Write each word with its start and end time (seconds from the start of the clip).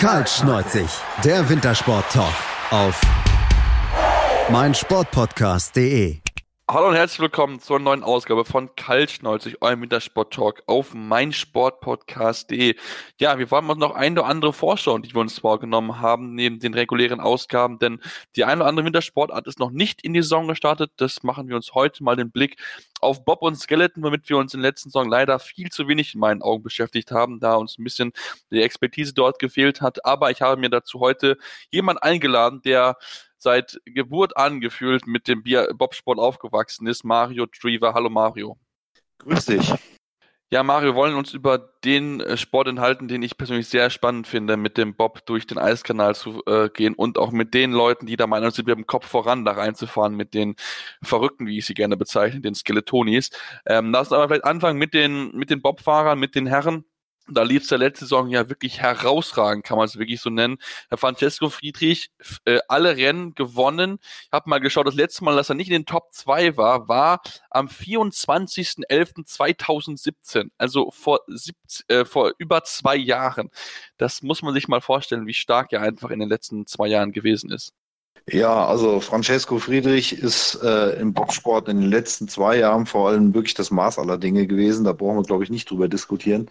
Kaltschneuzig, 0.00 0.88
der 1.22 1.46
Wintersport-Talk 1.50 2.32
auf 2.70 2.98
meinsportpodcast.de. 4.50 6.20
Hallo 6.72 6.86
und 6.86 6.94
herzlich 6.94 7.18
willkommen 7.18 7.58
zur 7.58 7.80
neuen 7.80 8.04
Ausgabe 8.04 8.44
von 8.44 8.76
Kaltschneuzig, 8.76 9.60
eurem 9.60 9.82
Wintersport-Talk 9.82 10.62
auf 10.66 10.94
meinsportpodcast.de. 10.94 12.76
Ja, 13.18 13.40
wir 13.40 13.50
wollen 13.50 13.68
uns 13.68 13.80
noch 13.80 13.96
eine 13.96 14.20
oder 14.20 14.28
andere 14.30 14.52
vorschauen, 14.52 15.02
die 15.02 15.12
wir 15.12 15.20
uns 15.20 15.40
vorgenommen 15.40 16.00
haben, 16.00 16.36
neben 16.36 16.60
den 16.60 16.72
regulären 16.72 17.18
Ausgaben, 17.18 17.80
denn 17.80 18.00
die 18.36 18.44
eine 18.44 18.60
oder 18.60 18.68
andere 18.68 18.86
Wintersportart 18.86 19.48
ist 19.48 19.58
noch 19.58 19.72
nicht 19.72 20.02
in 20.02 20.14
die 20.14 20.22
Saison 20.22 20.46
gestartet. 20.46 20.92
Das 20.98 21.24
machen 21.24 21.48
wir 21.48 21.56
uns 21.56 21.74
heute 21.74 22.04
mal 22.04 22.14
den 22.14 22.30
Blick 22.30 22.56
auf 23.00 23.24
Bob 23.24 23.42
und 23.42 23.56
Skeleton, 23.56 24.04
womit 24.04 24.28
wir 24.28 24.36
uns 24.36 24.54
in 24.54 24.62
der 24.62 24.70
letzten 24.70 24.90
Saison 24.90 25.08
leider 25.08 25.40
viel 25.40 25.70
zu 25.70 25.88
wenig 25.88 26.14
in 26.14 26.20
meinen 26.20 26.40
Augen 26.40 26.62
beschäftigt 26.62 27.10
haben, 27.10 27.40
da 27.40 27.56
uns 27.56 27.78
ein 27.80 27.82
bisschen 27.84 28.12
die 28.52 28.62
Expertise 28.62 29.12
dort 29.12 29.40
gefehlt 29.40 29.80
hat. 29.80 30.04
Aber 30.04 30.30
ich 30.30 30.40
habe 30.40 30.60
mir 30.60 30.70
dazu 30.70 31.00
heute 31.00 31.36
jemand 31.72 32.00
eingeladen, 32.04 32.62
der 32.62 32.96
seit 33.42 33.80
Geburt 33.84 34.36
an 34.36 34.60
gefühlt 34.60 35.06
mit 35.06 35.26
dem 35.28 35.42
Bobsport 35.74 36.18
aufgewachsen 36.18 36.86
ist, 36.86 37.04
Mario 37.04 37.46
Drever. 37.46 37.94
Hallo 37.94 38.10
Mario. 38.10 38.58
Grüß 39.18 39.46
dich. 39.46 39.74
Ja, 40.52 40.64
Mario, 40.64 40.96
wollen 40.96 41.14
uns 41.14 41.32
über 41.32 41.58
den 41.84 42.20
äh, 42.20 42.36
Sport 42.36 42.66
enthalten, 42.66 43.06
den 43.06 43.22
ich 43.22 43.36
persönlich 43.36 43.68
sehr 43.68 43.88
spannend 43.88 44.26
finde, 44.26 44.56
mit 44.56 44.78
dem 44.78 44.96
Bob 44.96 45.24
durch 45.24 45.46
den 45.46 45.58
Eiskanal 45.58 46.16
zu 46.16 46.42
äh, 46.46 46.68
gehen 46.68 46.94
und 46.94 47.18
auch 47.18 47.30
mit 47.30 47.54
den 47.54 47.70
Leuten, 47.70 48.06
die 48.06 48.16
da 48.16 48.26
meinen, 48.26 48.50
sind, 48.50 48.66
mit 48.66 48.76
dem 48.76 48.86
Kopf 48.86 49.06
voran 49.06 49.44
da 49.44 49.52
reinzufahren, 49.52 50.16
mit 50.16 50.34
den 50.34 50.56
Verrückten, 51.02 51.46
wie 51.46 51.58
ich 51.58 51.66
sie 51.66 51.74
gerne 51.74 51.96
bezeichne, 51.96 52.40
den 52.40 52.56
Skeletonis. 52.56 53.30
Ähm, 53.64 53.92
lass 53.92 54.08
uns 54.08 54.14
aber 54.14 54.26
vielleicht 54.26 54.44
anfangen 54.44 54.80
mit 54.80 54.92
den, 54.92 55.30
mit 55.36 55.50
den 55.50 55.62
Bobfahrern, 55.62 56.18
mit 56.18 56.34
den 56.34 56.48
Herren. 56.48 56.84
Da 57.30 57.42
lief 57.42 57.62
es 57.62 57.70
ja 57.70 57.76
letzte 57.76 58.04
Saison 58.04 58.28
ja 58.28 58.48
wirklich 58.48 58.80
herausragend, 58.80 59.64
kann 59.64 59.78
man 59.78 59.86
es 59.86 59.98
wirklich 59.98 60.20
so 60.20 60.30
nennen. 60.30 60.58
Herr 60.88 60.98
Francesco 60.98 61.48
Friedrich, 61.48 62.10
äh, 62.44 62.58
alle 62.68 62.96
Rennen 62.96 63.34
gewonnen. 63.34 63.98
Ich 64.02 64.28
habe 64.32 64.50
mal 64.50 64.58
geschaut, 64.58 64.86
das 64.86 64.94
letzte 64.94 65.24
Mal, 65.24 65.36
dass 65.36 65.48
er 65.48 65.54
nicht 65.54 65.68
in 65.68 65.74
den 65.74 65.86
Top 65.86 66.12
2 66.12 66.56
war, 66.56 66.88
war 66.88 67.22
am 67.50 67.68
24.11.2017, 67.68 70.50
also 70.58 70.90
vor, 70.90 71.20
17, 71.28 71.84
äh, 71.88 72.04
vor 72.04 72.32
über 72.38 72.64
zwei 72.64 72.96
Jahren. 72.96 73.50
Das 73.96 74.22
muss 74.22 74.42
man 74.42 74.54
sich 74.54 74.66
mal 74.66 74.80
vorstellen, 74.80 75.26
wie 75.26 75.34
stark 75.34 75.72
er 75.72 75.82
einfach 75.82 76.10
in 76.10 76.18
den 76.20 76.28
letzten 76.28 76.66
zwei 76.66 76.88
Jahren 76.88 77.12
gewesen 77.12 77.52
ist. 77.52 77.72
Ja, 78.28 78.66
also 78.66 79.00
Francesco 79.00 79.58
Friedrich 79.58 80.12
ist 80.12 80.56
äh, 80.62 81.00
im 81.00 81.12
Bobsport 81.12 81.68
in 81.68 81.80
den 81.80 81.90
letzten 81.90 82.28
zwei 82.28 82.58
Jahren 82.58 82.86
vor 82.86 83.08
allem 83.08 83.34
wirklich 83.34 83.54
das 83.54 83.70
Maß 83.70 83.98
aller 83.98 84.18
Dinge 84.18 84.46
gewesen. 84.46 84.84
Da 84.84 84.92
brauchen 84.92 85.16
wir, 85.16 85.22
glaube 85.22 85.44
ich, 85.44 85.50
nicht 85.50 85.70
drüber 85.70 85.88
diskutieren 85.88 86.50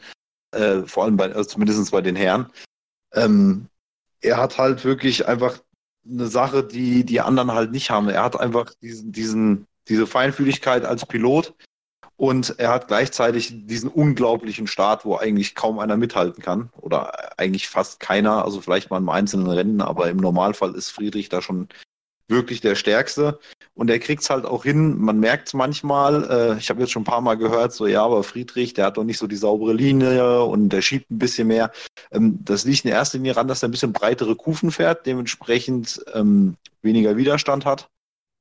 äh, 0.51 0.81
vor 0.83 1.03
allem 1.03 1.17
bei, 1.17 1.25
also 1.33 1.43
zumindest 1.43 1.91
bei 1.91 2.01
den 2.01 2.15
Herren. 2.15 2.47
Ähm, 3.13 3.67
er 4.21 4.37
hat 4.37 4.57
halt 4.57 4.83
wirklich 4.83 5.27
einfach 5.27 5.59
eine 6.09 6.27
Sache, 6.27 6.63
die 6.63 7.03
die 7.05 7.21
anderen 7.21 7.53
halt 7.53 7.71
nicht 7.71 7.89
haben. 7.89 8.09
Er 8.09 8.23
hat 8.23 8.39
einfach 8.39 8.73
diesen, 8.81 9.11
diesen, 9.11 9.67
diese 9.87 10.07
Feinfühligkeit 10.07 10.85
als 10.85 11.05
Pilot 11.05 11.53
und 12.19 12.59
er 12.59 12.71
hat 12.71 12.87
gleichzeitig 12.87 13.65
diesen 13.65 13.89
unglaublichen 13.89 14.67
Start, 14.67 15.05
wo 15.05 15.15
eigentlich 15.15 15.55
kaum 15.55 15.79
einer 15.79 15.95
mithalten 15.95 16.43
kann 16.43 16.69
oder 16.75 17.39
eigentlich 17.39 17.69
fast 17.69 17.99
keiner, 17.99 18.43
also 18.43 18.59
vielleicht 18.59 18.89
mal 18.89 18.97
im 18.97 19.09
einzelnen 19.09 19.49
Rennen, 19.49 19.81
aber 19.81 20.09
im 20.09 20.17
Normalfall 20.17 20.75
ist 20.75 20.89
Friedrich 20.89 21.29
da 21.29 21.41
schon 21.41 21.69
wirklich 22.29 22.61
der 22.61 22.75
Stärkste. 22.75 23.39
Und 23.73 23.89
er 23.89 23.99
kriegt 23.99 24.23
es 24.23 24.29
halt 24.29 24.45
auch 24.45 24.63
hin. 24.63 24.97
Man 24.99 25.19
merkt 25.19 25.47
es 25.47 25.53
manchmal, 25.53 26.29
äh, 26.29 26.57
ich 26.57 26.69
habe 26.69 26.81
jetzt 26.81 26.91
schon 26.91 27.03
ein 27.03 27.05
paar 27.05 27.21
Mal 27.21 27.35
gehört, 27.35 27.73
so 27.73 27.87
ja, 27.87 28.03
aber 28.03 28.23
Friedrich, 28.23 28.73
der 28.73 28.85
hat 28.85 28.97
doch 28.97 29.03
nicht 29.03 29.17
so 29.17 29.27
die 29.27 29.35
saubere 29.35 29.73
Linie 29.73 30.43
und 30.43 30.69
der 30.69 30.81
schiebt 30.81 31.09
ein 31.09 31.19
bisschen 31.19 31.47
mehr. 31.47 31.71
Ähm, 32.11 32.39
das 32.43 32.65
liegt 32.65 32.85
in 32.85 32.91
erster 32.91 33.17
Linie 33.17 33.33
daran, 33.33 33.47
dass 33.47 33.63
er 33.63 33.69
ein 33.69 33.71
bisschen 33.71 33.93
breitere 33.93 34.35
Kufen 34.35 34.71
fährt, 34.71 35.05
dementsprechend 35.05 36.03
ähm, 36.13 36.55
weniger 36.81 37.15
Widerstand 37.17 37.65
hat. 37.65 37.89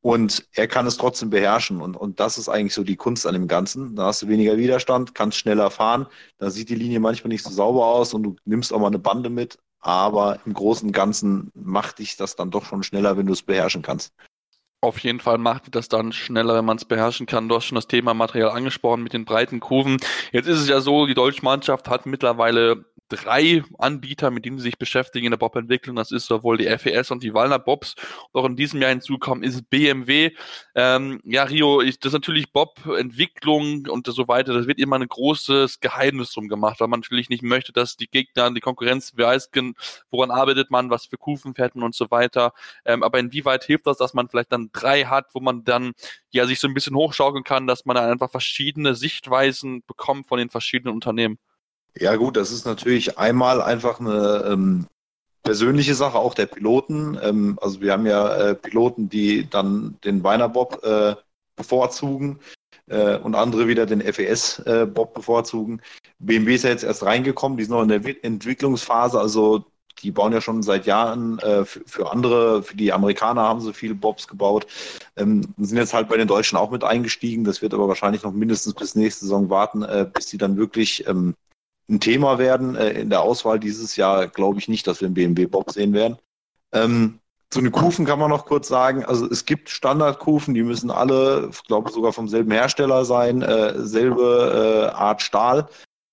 Und 0.00 0.46
er 0.52 0.68
kann 0.68 0.86
es 0.86 0.96
trotzdem 0.96 1.30
beherrschen. 1.30 1.80
Und, 1.80 1.96
und 1.96 2.20
das 2.20 2.38
ist 2.38 2.48
eigentlich 2.48 2.74
so 2.74 2.84
die 2.84 2.96
Kunst 2.96 3.26
an 3.26 3.34
dem 3.34 3.48
Ganzen. 3.48 3.96
Da 3.96 4.06
hast 4.06 4.22
du 4.22 4.28
weniger 4.28 4.56
Widerstand, 4.56 5.14
kannst 5.14 5.38
schneller 5.38 5.70
fahren. 5.70 6.06
Da 6.38 6.50
sieht 6.50 6.68
die 6.68 6.76
Linie 6.76 7.00
manchmal 7.00 7.28
nicht 7.28 7.44
so 7.44 7.50
sauber 7.50 7.86
aus 7.86 8.14
und 8.14 8.22
du 8.22 8.36
nimmst 8.44 8.72
auch 8.72 8.78
mal 8.78 8.86
eine 8.88 8.98
Bande 8.98 9.28
mit 9.28 9.58
aber 9.80 10.40
im 10.44 10.54
Großen 10.54 10.88
und 10.88 10.92
Ganzen 10.92 11.50
macht 11.54 11.98
dich 11.98 12.16
das 12.16 12.36
dann 12.36 12.50
doch 12.50 12.64
schon 12.64 12.82
schneller, 12.82 13.16
wenn 13.16 13.26
du 13.26 13.32
es 13.32 13.42
beherrschen 13.42 13.82
kannst. 13.82 14.12
Auf 14.80 15.00
jeden 15.00 15.18
Fall 15.18 15.38
macht 15.38 15.74
das 15.74 15.88
dann 15.88 16.12
schneller, 16.12 16.54
wenn 16.54 16.64
man 16.64 16.76
es 16.76 16.84
beherrschen 16.84 17.26
kann. 17.26 17.48
Du 17.48 17.56
hast 17.56 17.64
schon 17.64 17.74
das 17.76 17.88
Thema 17.88 18.14
Material 18.14 18.50
angesprochen 18.50 19.02
mit 19.02 19.12
den 19.12 19.24
breiten 19.24 19.58
Kurven. 19.58 19.96
Jetzt 20.30 20.46
ist 20.46 20.60
es 20.60 20.68
ja 20.68 20.80
so, 20.80 21.06
die 21.06 21.14
deutsche 21.14 21.42
Mannschaft 21.42 21.88
hat 21.88 22.06
mittlerweile 22.06 22.84
drei 23.08 23.62
Anbieter, 23.78 24.30
mit 24.30 24.44
denen 24.44 24.58
sie 24.58 24.64
sich 24.64 24.78
beschäftigen 24.78 25.26
in 25.26 25.30
der 25.30 25.38
Bob-Entwicklung. 25.38 25.96
Das 25.96 26.12
ist 26.12 26.26
sowohl 26.26 26.58
die 26.58 26.66
FES 26.66 27.10
und 27.10 27.22
die 27.22 27.34
Walner 27.34 27.58
Bobs. 27.58 27.94
Und 28.32 28.40
auch 28.40 28.46
in 28.46 28.56
diesem 28.56 28.80
Jahr 28.80 28.90
hinzukommen 28.90 29.42
ist 29.42 29.68
BMW. 29.70 30.32
Ähm, 30.74 31.20
ja, 31.24 31.44
Rio, 31.44 31.80
ich, 31.80 31.98
das 31.98 32.10
ist 32.10 32.14
natürlich 32.14 32.52
Bob-Entwicklung 32.52 33.86
und 33.88 34.06
so 34.06 34.28
weiter. 34.28 34.54
Das 34.54 34.66
wird 34.66 34.78
immer 34.78 34.96
ein 34.96 35.08
großes 35.08 35.80
Geheimnis 35.80 36.32
drum 36.32 36.48
gemacht, 36.48 36.80
weil 36.80 36.88
man 36.88 37.00
natürlich 37.00 37.28
nicht 37.28 37.42
möchte, 37.42 37.72
dass 37.72 37.96
die 37.96 38.08
Gegner, 38.08 38.50
die 38.50 38.60
Konkurrenz 38.60 39.16
weiß, 39.16 39.50
woran 40.10 40.30
arbeitet 40.30 40.70
man, 40.70 40.90
was 40.90 41.06
für 41.06 41.16
Kufen 41.16 41.54
fährt 41.54 41.74
man 41.74 41.84
und 41.84 41.94
so 41.94 42.10
weiter. 42.10 42.52
Ähm, 42.84 43.02
aber 43.02 43.18
inwieweit 43.18 43.64
hilft 43.64 43.86
das, 43.86 43.96
dass 43.96 44.14
man 44.14 44.28
vielleicht 44.28 44.52
dann 44.52 44.70
drei 44.72 45.04
hat, 45.04 45.26
wo 45.34 45.40
man 45.40 45.64
dann 45.64 45.92
ja 46.30 46.46
sich 46.46 46.60
so 46.60 46.68
ein 46.68 46.74
bisschen 46.74 46.94
hochschaukeln 46.96 47.44
kann, 47.44 47.66
dass 47.66 47.84
man 47.84 47.96
dann 47.96 48.10
einfach 48.10 48.30
verschiedene 48.30 48.94
Sichtweisen 48.94 49.82
bekommt 49.86 50.26
von 50.26 50.38
den 50.38 50.50
verschiedenen 50.50 50.94
Unternehmen? 50.94 51.38
Ja 51.96 52.16
gut, 52.16 52.36
das 52.36 52.50
ist 52.50 52.64
natürlich 52.64 53.18
einmal 53.18 53.60
einfach 53.60 54.00
eine 54.00 54.44
ähm, 54.46 54.86
persönliche 55.42 55.94
Sache 55.94 56.18
auch 56.18 56.34
der 56.34 56.46
Piloten. 56.46 57.18
Ähm, 57.22 57.58
also 57.60 57.80
wir 57.80 57.92
haben 57.92 58.06
ja 58.06 58.34
äh, 58.36 58.54
Piloten, 58.54 59.08
die 59.08 59.48
dann 59.48 59.96
den 60.04 60.22
Weinerbob 60.22 60.84
äh, 60.84 61.16
bevorzugen 61.56 62.38
äh, 62.88 63.16
und 63.16 63.34
andere 63.34 63.68
wieder 63.68 63.86
den 63.86 64.00
FES-Bob 64.00 65.14
bevorzugen. 65.14 65.80
BMW 66.18 66.54
ist 66.54 66.64
ja 66.64 66.70
jetzt 66.70 66.84
erst 66.84 67.02
reingekommen, 67.02 67.58
die 67.58 67.64
sind 67.64 67.72
noch 67.72 67.82
in 67.82 67.88
der 67.88 68.24
Entwicklungsphase, 68.24 69.18
also 69.18 69.64
die 70.02 70.10
bauen 70.10 70.32
ja 70.32 70.40
schon 70.40 70.62
seit 70.62 70.86
Jahren 70.86 71.38
äh, 71.40 71.64
für, 71.64 71.80
für, 71.86 72.12
andere, 72.12 72.62
für 72.62 72.76
die 72.76 72.92
Amerikaner 72.92 73.42
haben 73.42 73.60
sie 73.60 73.72
viele 73.72 73.94
Bobs 73.94 74.28
gebaut, 74.28 74.66
ähm, 75.16 75.42
sind 75.58 75.76
jetzt 75.76 75.94
halt 75.94 76.08
bei 76.08 76.16
den 76.16 76.28
Deutschen 76.28 76.56
auch 76.56 76.70
mit 76.70 76.84
eingestiegen. 76.84 77.44
Das 77.44 77.62
wird 77.62 77.74
aber 77.74 77.88
wahrscheinlich 77.88 78.22
noch 78.22 78.32
mindestens 78.32 78.74
bis 78.74 78.94
nächste 78.94 79.24
Saison 79.24 79.50
warten, 79.50 79.82
äh, 79.82 80.06
bis 80.12 80.26
die 80.26 80.38
dann 80.38 80.56
wirklich 80.56 81.06
ähm, 81.08 81.34
ein 81.88 82.00
Thema 82.00 82.38
werden. 82.38 82.76
Äh, 82.76 82.90
in 82.90 83.10
der 83.10 83.22
Auswahl 83.22 83.58
dieses 83.58 83.96
Jahr 83.96 84.28
glaube 84.28 84.58
ich 84.58 84.68
nicht, 84.68 84.86
dass 84.86 85.00
wir 85.00 85.06
einen 85.06 85.14
BMW-Bob 85.14 85.70
sehen 85.70 85.92
werden. 85.92 86.18
Ähm, 86.72 87.20
zu 87.50 87.62
den 87.62 87.72
Kufen 87.72 88.04
kann 88.04 88.18
man 88.18 88.30
noch 88.30 88.44
kurz 88.44 88.68
sagen, 88.68 89.04
also 89.04 89.26
es 89.26 89.46
gibt 89.46 89.70
Standardkufen, 89.70 90.52
die 90.52 90.62
müssen 90.62 90.90
alle, 90.90 91.48
ich 91.50 91.62
glaube 91.64 91.90
sogar 91.90 92.12
vom 92.12 92.28
selben 92.28 92.50
Hersteller 92.50 93.06
sein, 93.06 93.40
äh, 93.40 93.72
selbe 93.78 94.90
äh, 94.92 94.94
Art 94.94 95.22
Stahl, 95.22 95.66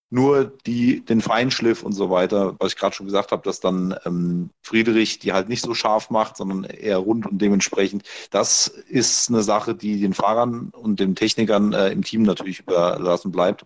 nur 0.10 0.46
die, 0.66 1.04
den 1.04 1.20
Feinschliff 1.20 1.84
und 1.84 1.92
so 1.92 2.10
weiter, 2.10 2.56
was 2.60 2.72
ich 2.72 2.80
gerade 2.80 2.96
schon 2.96 3.08
gesagt 3.08 3.34
habe, 3.34 3.44
dass 3.44 3.60
dann 3.60 3.98
ähm, 4.06 4.50
Friedrich 4.62 5.20
die 5.20 5.34
halt 5.34 5.50
nicht 5.50 5.62
so 5.62 5.74
scharf 5.74 6.10
macht, 6.10 6.38
sondern 6.38 6.64
eher 6.64 7.00
rund 7.00 7.28
und 7.28 7.42
dementsprechend, 7.42 8.04
das 8.32 8.68
ist 8.68 9.30
eine 9.30 9.44
Sache, 9.44 9.76
die 9.76 10.00
den 10.00 10.14
Fahrern 10.14 10.70
und 10.70 11.02
den 11.02 11.16
Technikern 11.16 11.74
äh, 11.74 11.90
im 11.90 12.04
Team 12.04 12.24
natürlich 12.24 12.62
überlassen 12.62 13.32
bleibt. 13.32 13.66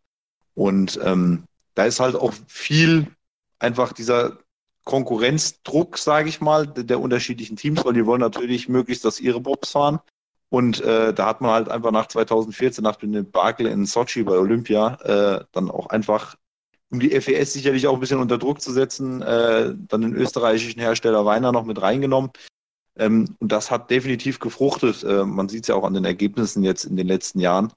Und 0.55 0.99
ähm, 1.03 1.43
da 1.79 1.85
ist 1.85 2.01
halt 2.01 2.17
auch 2.17 2.33
viel 2.45 3.07
einfach 3.57 3.93
dieser 3.93 4.39
Konkurrenzdruck, 4.83 5.97
sage 5.97 6.27
ich 6.27 6.41
mal, 6.41 6.67
der 6.67 6.99
unterschiedlichen 6.99 7.55
Teams, 7.55 7.85
weil 7.85 7.93
die 7.93 8.05
wollen 8.05 8.19
natürlich 8.19 8.67
möglichst, 8.67 9.05
dass 9.05 9.21
ihre 9.21 9.39
Bobs 9.39 9.71
fahren. 9.71 9.99
Und 10.49 10.81
äh, 10.81 11.13
da 11.13 11.25
hat 11.25 11.39
man 11.39 11.51
halt 11.51 11.69
einfach 11.69 11.91
nach 11.91 12.07
2014, 12.07 12.83
nach 12.83 12.97
dem 12.97 13.13
Debakel 13.13 13.65
in 13.65 13.85
Sochi 13.85 14.23
bei 14.23 14.37
Olympia, 14.37 14.95
äh, 15.03 15.45
dann 15.53 15.71
auch 15.71 15.87
einfach, 15.87 16.35
um 16.91 16.99
die 16.99 17.11
FES 17.11 17.53
sicherlich 17.53 17.87
auch 17.87 17.93
ein 17.93 18.01
bisschen 18.01 18.19
unter 18.19 18.37
Druck 18.37 18.59
zu 18.59 18.73
setzen, 18.73 19.21
äh, 19.21 19.73
dann 19.73 20.01
den 20.01 20.15
österreichischen 20.15 20.81
Hersteller 20.81 21.25
Weiner 21.25 21.53
noch 21.53 21.63
mit 21.63 21.81
reingenommen. 21.81 22.31
Ähm, 22.97 23.37
und 23.39 23.53
das 23.53 23.71
hat 23.71 23.89
definitiv 23.89 24.39
gefruchtet. 24.39 25.05
Äh, 25.05 25.23
man 25.23 25.47
sieht 25.47 25.63
es 25.63 25.69
ja 25.69 25.75
auch 25.75 25.85
an 25.85 25.93
den 25.93 26.03
Ergebnissen 26.03 26.61
jetzt 26.61 26.83
in 26.83 26.97
den 26.97 27.07
letzten 27.07 27.39
Jahren. 27.39 27.71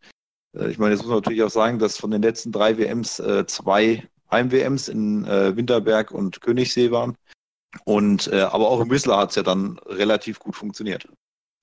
Äh, 0.54 0.70
ich 0.70 0.78
meine, 0.78 0.92
jetzt 0.92 1.02
muss 1.02 1.08
man 1.08 1.18
natürlich 1.18 1.42
auch 1.42 1.50
sagen, 1.50 1.78
dass 1.78 1.98
von 1.98 2.10
den 2.10 2.22
letzten 2.22 2.52
drei 2.52 2.78
WMs 2.78 3.18
äh, 3.18 3.46
zwei 3.46 4.08
Heim-WMs 4.30 4.88
in 4.88 5.24
äh, 5.26 5.56
Winterberg 5.56 6.10
und 6.10 6.40
Königssee 6.40 6.90
waren. 6.90 7.16
Und 7.84 8.28
äh, 8.32 8.40
aber 8.40 8.68
auch 8.68 8.80
in 8.80 8.90
Whistler 8.90 9.18
hat 9.18 9.30
es 9.30 9.36
ja 9.36 9.42
dann 9.42 9.78
relativ 9.86 10.38
gut 10.38 10.56
funktioniert. 10.56 11.06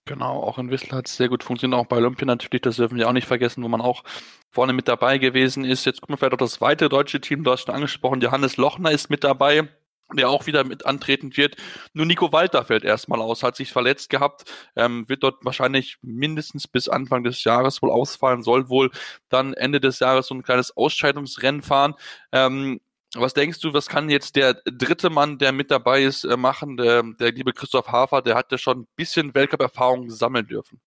Genau, 0.06 0.42
auch 0.42 0.58
in 0.58 0.72
Whistler 0.72 0.98
hat 0.98 1.08
es 1.08 1.18
sehr 1.18 1.30
gut 1.30 1.44
funktioniert, 1.44 1.80
auch 1.80 1.86
bei 1.86 1.98
Olympia 1.98 2.26
natürlich, 2.26 2.62
das 2.62 2.78
dürfen 2.78 2.98
wir 2.98 3.08
auch 3.08 3.14
nicht 3.14 3.28
vergessen, 3.28 3.64
wo 3.64 3.68
man 3.68 3.82
auch 3.82 4.04
vorne 4.50 4.74
mit 4.74 4.88
dabei 4.88 5.20
gewesen 5.20 5.64
ist. 5.64 5.86
Jetzt 5.86 6.02
gucken 6.02 6.14
wir 6.14 6.18
vielleicht 6.18 6.34
auch 6.34 6.38
das 6.38 6.62
weitere 6.62 6.90
deutsche 6.90 7.22
Team, 7.22 7.44
du 7.44 7.52
hast 7.52 7.66
schon 7.66 7.76
angesprochen, 7.76 8.20
Johannes 8.20 8.58
Lochner 8.58 8.92
ist 8.92 9.12
mit 9.12 9.24
dabei 9.24 9.70
der 10.18 10.30
auch 10.30 10.48
wieder 10.48 10.64
mit 10.64 10.86
antreten 10.86 11.36
wird. 11.38 11.56
Nur 11.94 12.06
Nico 12.06 12.32
Walter 12.32 12.66
fällt 12.66 12.84
erstmal 12.84 13.22
aus, 13.22 13.44
hat 13.44 13.56
sich 13.56 13.72
verletzt 13.72 14.10
gehabt, 14.10 14.52
ähm, 14.76 15.08
wird 15.08 15.24
dort 15.24 15.44
wahrscheinlich 15.46 15.98
mindestens 16.02 16.68
bis 16.68 16.90
Anfang 16.90 17.24
des 17.24 17.44
Jahres 17.44 17.82
wohl 17.82 17.92
ausfallen, 17.92 18.44
soll 18.44 18.70
wohl 18.70 18.92
dann 19.30 19.54
Ende 19.54 19.80
des 19.80 20.00
Jahres 20.00 20.28
so 20.28 20.36
ein 20.36 20.44
kleines 20.44 20.76
Ausscheidungsrennen 20.76 21.62
fahren. 21.62 21.96
Ähm, 22.32 22.80
Was 23.16 23.34
denkst 23.34 23.60
du, 23.62 23.74
was 23.74 23.88
kann 23.88 24.10
jetzt 24.10 24.36
der 24.36 24.54
dritte 24.66 25.10
Mann, 25.10 25.40
der 25.40 25.52
mit 25.52 25.72
dabei 25.72 26.04
ist, 26.04 26.26
äh, 26.26 26.38
machen? 26.38 26.78
Der, 26.78 27.02
der 27.04 27.32
liebe 27.32 27.54
Christoph 27.54 27.88
Hafer, 27.88 28.22
der 28.22 28.36
hat 28.36 28.52
ja 28.52 28.60
schon 28.60 28.82
ein 28.82 28.88
bisschen 28.96 29.34
Weltcup-Erfahrung 29.34 30.12
sammeln 30.12 30.46
dürfen. 30.48 30.80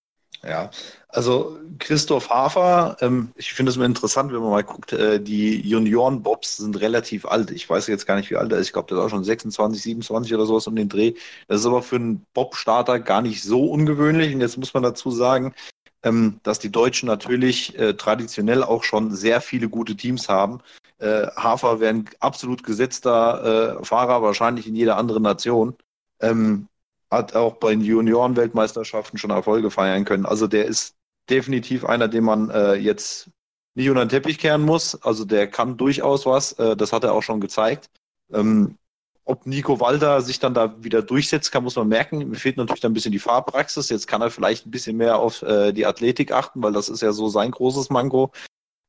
Ja, 0.45 0.71
also 1.09 1.61
Christoph 1.79 2.29
Hafer, 2.29 2.97
ähm, 3.01 3.33
ich 3.37 3.53
finde 3.53 3.71
es 3.71 3.77
immer 3.77 3.85
interessant, 3.85 4.33
wenn 4.33 4.41
man 4.41 4.51
mal 4.51 4.65
guckt, 4.65 4.93
äh, 4.93 5.21
die 5.21 5.61
Junioren-Bobs 5.61 6.57
sind 6.57 6.81
relativ 6.81 7.27
alt. 7.27 7.53
Ich 7.53 7.71
weiß 7.71 7.87
jetzt 7.87 8.07
gar 8.07 8.17
nicht, 8.17 8.29
wie 8.31 8.37
alt 8.37 8.51
er 8.51 8.59
ist. 8.59 8.67
Ich 8.69 8.73
glaube, 8.73 8.89
der 8.89 8.99
ist 8.99 9.05
auch 9.05 9.11
schon 9.11 9.23
26, 9.23 9.81
27 9.83 10.35
oder 10.35 10.47
sowas 10.47 10.67
um 10.67 10.75
den 10.75 10.89
Dreh. 10.89 11.15
Das 11.47 11.61
ist 11.61 11.67
aber 11.67 11.81
für 11.83 11.97
einen 11.97 12.27
Bob-Starter 12.35 12.99
gar 12.99 13.23
nicht 13.23 13.43
so 13.45 13.67
ungewöhnlich. 13.67 14.35
Und 14.35 14.41
jetzt 14.41 14.57
muss 14.57 14.75
man 14.75 14.83
dazu 14.83 15.13
sagen, 15.13 15.55
ähm, 16.03 16.41
dass 16.43 16.59
die 16.59 16.73
Deutschen 16.73 17.07
natürlich 17.07 17.79
äh, 17.79 17.95
traditionell 17.95 18.65
auch 18.65 18.83
schon 18.83 19.15
sehr 19.15 19.41
viele 19.41 19.69
gute 19.69 19.97
Teams 19.97 20.29
haben. 20.29 20.59
Äh, 20.99 21.29
Hafer 21.37 21.79
wäre 21.79 21.95
ein 21.95 22.11
absolut 22.19 22.65
gesetzter 22.65 23.79
äh, 23.81 23.85
Fahrer, 23.85 24.23
wahrscheinlich 24.23 24.67
in 24.67 24.75
jeder 24.75 24.97
anderen 24.97 25.23
Nation. 25.23 25.77
Ähm, 26.21 26.69
hat 27.13 27.37
auch 27.37 27.57
bei 27.57 27.71
den 27.71 27.83
Junioren-Weltmeisterschaften 27.83 29.19
schon 29.19 29.31
Erfolge 29.31 29.71
feiern 29.71 30.05
können. 30.05 30.27
Also 30.27 30.47
der 30.47 30.65
ist 30.65 30.97
definitiv 31.29 31.85
einer, 31.85 32.09
den 32.09 32.25
man 32.25 32.51
äh, 32.51 32.75
jetzt 32.75 33.31
nicht 33.75 33.91
unter 33.91 34.05
den 34.05 34.09
Teppich 34.09 34.39
kehren 34.39 34.63
muss. 34.63 35.01
Also 35.03 35.25
der 35.25 35.47
kann 35.47 35.77
durchaus 35.77 36.27
was. 36.27 36.53
Äh, 36.55 36.75
das 36.75 36.93
hat 36.93 37.05
er 37.05 37.13
auch 37.13 37.23
schon 37.23 37.41
gezeigt. 37.41 37.91
Ähm, 38.33 38.79
ob 39.25 39.47
Nico 39.47 39.79
Walter 39.79 40.21
sich 40.23 40.41
dann 40.41 40.55
da 40.55 40.83
wieder 40.83 41.03
durchsetzt, 41.03 41.53
kann, 41.53 41.63
muss 41.63 41.77
man 41.77 41.87
merken. 41.87 42.31
Mir 42.31 42.37
fehlt 42.37 42.57
natürlich 42.57 42.81
dann 42.81 42.91
ein 42.91 42.95
bisschen 42.95 43.13
die 43.13 43.19
Fahrpraxis. 43.19 43.91
Jetzt 43.91 44.09
kann 44.09 44.23
er 44.23 44.31
vielleicht 44.31 44.67
ein 44.67 44.71
bisschen 44.71 44.97
mehr 44.97 45.19
auf 45.19 45.43
äh, 45.43 45.73
die 45.73 45.87
Athletik 45.87 46.33
achten, 46.33 46.63
weil 46.63 46.73
das 46.73 46.89
ist 46.89 47.03
ja 47.03 47.13
so 47.13 47.29
sein 47.29 47.51
großes 47.51 47.91
Manko, 47.91 48.33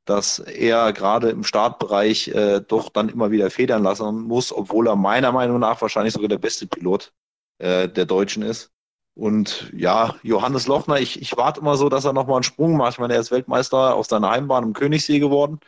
dass 0.05 0.39
er 0.39 0.93
gerade 0.93 1.29
im 1.29 1.43
Startbereich 1.43 2.29
äh, 2.29 2.61
doch 2.61 2.89
dann 2.89 3.09
immer 3.09 3.31
wieder 3.31 3.51
federn 3.51 3.83
lassen 3.83 4.23
muss, 4.23 4.51
obwohl 4.53 4.87
er 4.87 4.95
meiner 4.95 5.33
Meinung 5.33 5.59
nach 5.59 5.81
wahrscheinlich 5.81 6.13
sogar 6.13 6.29
der 6.29 6.39
beste 6.39 6.67
Pilot 6.67 7.11
äh, 7.59 7.87
der 7.89 8.05
Deutschen 8.05 8.43
ist. 8.43 8.71
Und 9.15 9.71
ja, 9.75 10.15
Johannes 10.23 10.67
Lochner, 10.67 10.99
ich, 10.99 11.21
ich 11.21 11.37
warte 11.37 11.59
immer 11.59 11.77
so, 11.77 11.87
dass 11.87 12.05
er 12.05 12.13
nochmal 12.13 12.37
einen 12.37 12.43
Sprung 12.43 12.77
macht. 12.77 12.93
Ich 12.93 12.99
meine, 12.99 13.13
er 13.13 13.19
ist 13.19 13.31
Weltmeister 13.31 13.95
auf 13.95 14.07
seiner 14.07 14.31
Heimbahn 14.31 14.63
im 14.63 14.73
Königssee 14.73 15.19
geworden. 15.19 15.59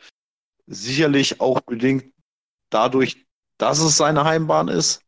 Sicherlich 0.68 1.40
auch 1.40 1.62
bedingt 1.62 2.06
dadurch, 2.72 3.26
dass 3.60 3.80
es 3.80 3.98
seine 3.98 4.24
Heimbahn 4.24 4.68
ist. 4.68 5.02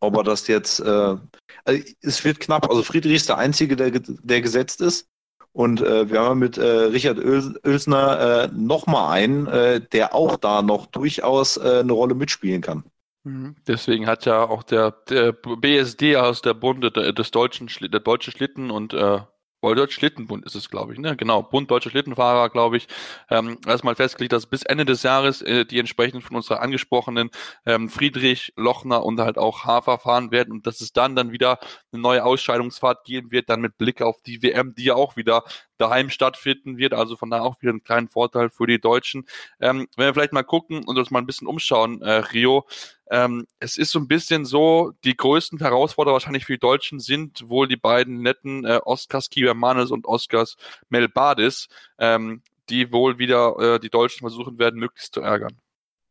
Ob 0.00 0.16
er 0.16 0.22
das 0.22 0.46
jetzt, 0.48 0.80
äh, 0.80 1.16
also 1.64 1.82
es 2.02 2.24
wird 2.24 2.40
knapp. 2.40 2.68
Also 2.68 2.82
Friedrich 2.82 3.14
ist 3.14 3.30
der 3.30 3.38
Einzige, 3.38 3.74
der, 3.74 3.90
der 3.90 4.42
gesetzt 4.42 4.82
ist. 4.82 5.08
Und 5.52 5.80
äh, 5.80 6.10
wir 6.10 6.20
haben 6.20 6.40
mit 6.40 6.58
äh, 6.58 6.62
Richard 6.62 7.18
Oelsner 7.18 8.20
äh, 8.20 8.48
nochmal 8.52 9.12
einen, 9.12 9.46
äh, 9.46 9.80
der 9.80 10.14
auch 10.14 10.36
da 10.36 10.60
noch 10.60 10.86
durchaus 10.86 11.56
äh, 11.56 11.80
eine 11.80 11.92
Rolle 11.92 12.14
mitspielen 12.14 12.60
kann. 12.60 12.84
Mhm. 13.28 13.56
Deswegen 13.66 14.06
hat 14.06 14.24
ja 14.24 14.44
auch 14.44 14.62
der, 14.62 14.90
der 15.10 15.32
BSD 15.32 16.16
aus 16.16 16.40
der 16.40 16.54
Bunde 16.54 16.90
des 16.90 17.30
deutschen, 17.30 17.68
der 17.80 18.00
deutsche 18.00 18.30
Schlitten 18.30 18.70
und 18.70 18.94
äh, 18.94 19.20
Deutsche 19.60 19.98
Schlittenbund 19.98 20.46
ist 20.46 20.54
es, 20.54 20.70
glaube 20.70 20.92
ich, 20.92 21.00
ne? 21.00 21.16
Genau, 21.16 21.42
Bund 21.42 21.68
Deutsche 21.68 21.90
Schlittenfahrer, 21.90 22.48
glaube 22.48 22.76
ich, 22.76 22.86
ähm, 23.28 23.58
erstmal 23.66 23.96
festgelegt, 23.96 24.32
dass 24.32 24.46
bis 24.46 24.62
Ende 24.62 24.84
des 24.84 25.02
Jahres 25.02 25.42
äh, 25.42 25.64
die 25.64 25.80
entsprechenden 25.80 26.22
von 26.22 26.36
uns 26.36 26.48
angesprochenen 26.50 27.30
ähm, 27.66 27.88
Friedrich, 27.88 28.52
Lochner 28.56 29.04
und 29.04 29.18
halt 29.18 29.36
auch 29.36 29.64
Hafer 29.64 29.98
fahren 29.98 30.30
werden 30.30 30.52
und 30.52 30.66
dass 30.68 30.80
es 30.80 30.92
dann 30.92 31.16
dann 31.16 31.32
wieder 31.32 31.58
eine 31.92 32.00
neue 32.00 32.24
Ausscheidungsfahrt 32.24 33.04
geben 33.04 33.32
wird, 33.32 33.50
dann 33.50 33.60
mit 33.60 33.76
Blick 33.78 34.00
auf 34.00 34.22
die 34.22 34.42
WM, 34.44 34.74
die 34.76 34.84
ja 34.84 34.94
auch 34.94 35.16
wieder 35.16 35.42
daheim 35.78 36.10
stattfinden 36.10 36.76
wird, 36.76 36.94
also 36.94 37.16
von 37.16 37.30
da 37.30 37.40
auch 37.40 37.60
wieder 37.60 37.70
einen 37.70 37.82
kleinen 37.82 38.08
Vorteil 38.08 38.50
für 38.50 38.66
die 38.66 38.80
Deutschen. 38.80 39.26
Ähm, 39.60 39.88
wenn 39.96 40.06
wir 40.06 40.14
vielleicht 40.14 40.32
mal 40.32 40.42
gucken 40.42 40.84
und 40.84 40.98
uns 40.98 41.10
mal 41.10 41.20
ein 41.20 41.26
bisschen 41.26 41.46
umschauen, 41.46 42.02
äh, 42.02 42.10
Rio, 42.32 42.66
ähm, 43.10 43.46
es 43.58 43.76
ist 43.76 43.90
so 43.90 43.98
ein 43.98 44.08
bisschen 44.08 44.44
so, 44.44 44.92
die 45.04 45.16
größten 45.16 45.58
Herausforderer 45.58 46.14
wahrscheinlich 46.14 46.44
für 46.44 46.52
die 46.52 46.58
Deutschen 46.58 47.00
sind 47.00 47.48
wohl 47.48 47.68
die 47.68 47.76
beiden 47.76 48.22
netten 48.22 48.64
äh, 48.64 48.80
Oskars 48.84 49.30
Kibermanes 49.30 49.90
und 49.90 50.06
Oskars 50.06 50.56
Melbadis, 50.88 51.68
ähm, 51.98 52.42
die 52.68 52.92
wohl 52.92 53.18
wieder 53.18 53.56
äh, 53.58 53.80
die 53.80 53.90
Deutschen 53.90 54.20
versuchen 54.20 54.58
werden, 54.58 54.78
möglichst 54.78 55.14
zu 55.14 55.20
ärgern. 55.20 55.58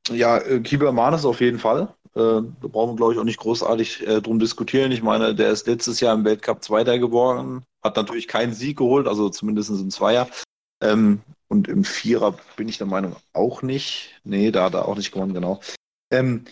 Ja, 0.09 0.37
äh, 0.37 0.59
Kibermanes 0.59 1.25
auf 1.25 1.41
jeden 1.41 1.59
Fall. 1.59 1.93
Äh, 2.15 2.41
da 2.61 2.67
brauchen 2.67 2.91
wir, 2.91 2.95
glaube 2.95 3.13
ich, 3.13 3.19
auch 3.19 3.23
nicht 3.23 3.39
großartig 3.39 4.07
äh, 4.07 4.21
drum 4.21 4.39
diskutieren. 4.39 4.91
Ich 4.91 5.03
meine, 5.03 5.35
der 5.35 5.51
ist 5.51 5.67
letztes 5.67 5.99
Jahr 5.99 6.15
im 6.15 6.25
Weltcup 6.25 6.63
Zweiter 6.63 6.97
geworden, 6.99 7.63
hat 7.83 7.95
natürlich 7.95 8.27
keinen 8.27 8.53
Sieg 8.53 8.77
geholt, 8.77 9.07
also 9.07 9.29
zumindest 9.29 9.69
im 9.69 9.91
Zweier. 9.91 10.27
Ähm, 10.81 11.21
und 11.47 11.67
im 11.67 11.83
Vierer 11.83 12.35
bin 12.55 12.67
ich 12.67 12.77
der 12.77 12.87
Meinung 12.87 13.15
auch 13.33 13.61
nicht. 13.61 14.19
Nee, 14.23 14.51
da 14.51 14.65
hat 14.65 14.73
er 14.73 14.87
auch 14.87 14.95
nicht 14.95 15.11
gewonnen, 15.11 15.33
genau. 15.33 15.61
Ähm, 16.11 16.45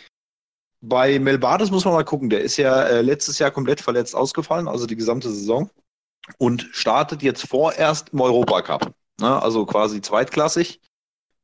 bei 0.81 1.19
Melbades 1.19 1.71
muss 1.71 1.85
man 1.85 1.93
mal 1.93 2.05
gucken. 2.05 2.29
Der 2.29 2.41
ist 2.41 2.57
ja 2.57 2.99
letztes 3.01 3.39
Jahr 3.39 3.51
komplett 3.51 3.81
verletzt 3.81 4.15
ausgefallen, 4.15 4.67
also 4.67 4.85
die 4.85 4.95
gesamte 4.95 5.29
Saison. 5.29 5.69
Und 6.37 6.67
startet 6.71 7.23
jetzt 7.23 7.47
vorerst 7.47 8.09
im 8.09 8.21
Europacup. 8.21 8.93
Ne? 9.19 9.41
Also 9.41 9.65
quasi 9.65 10.01
zweitklassig. 10.01 10.79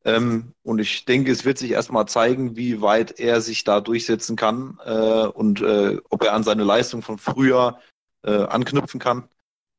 Ähm, 0.04 0.54
und 0.64 0.80
ich 0.80 1.06
denke, 1.06 1.32
es 1.32 1.46
wird 1.46 1.58
sich 1.58 1.72
erstmal 1.72 2.08
zeigen, 2.08 2.56
wie 2.56 2.82
weit 2.82 3.20
er 3.20 3.42
sich 3.42 3.64
da 3.64 3.82
durchsetzen 3.82 4.36
kann 4.36 4.80
äh, 4.86 5.28
und 5.28 5.62
äh, 5.62 5.98
ob 6.10 6.24
er 6.24 6.34
an 6.34 6.44
seine 6.44 6.64
Leistung 6.64 7.02
von 7.02 7.18
früher 7.18 7.80
äh, 8.24 8.44
anknüpfen 8.44 9.00
kann. 9.00 9.28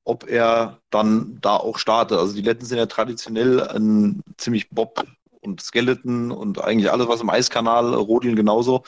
Ob 0.05 0.29
er 0.29 0.81
dann 0.91 1.39
da 1.41 1.57
auch 1.57 1.79
startet. 1.79 2.19
Also 2.19 2.35
die 2.35 2.43
Letten 2.43 2.65
sind 2.65 2.79
ja 2.79 2.87
traditionell 2.87 3.61
ein 3.61 4.23
ziemlich 4.37 4.69
Bob 4.71 5.05
und 5.41 5.61
Skeleton 5.61 6.33
und 6.33 6.61
eigentlich 6.61 6.91
alles, 6.91 7.09
was 7.09 7.21
im 7.21 7.31
Eiskanal, 7.31 7.95
Rodin 7.95 8.37
genauso 8.37 8.83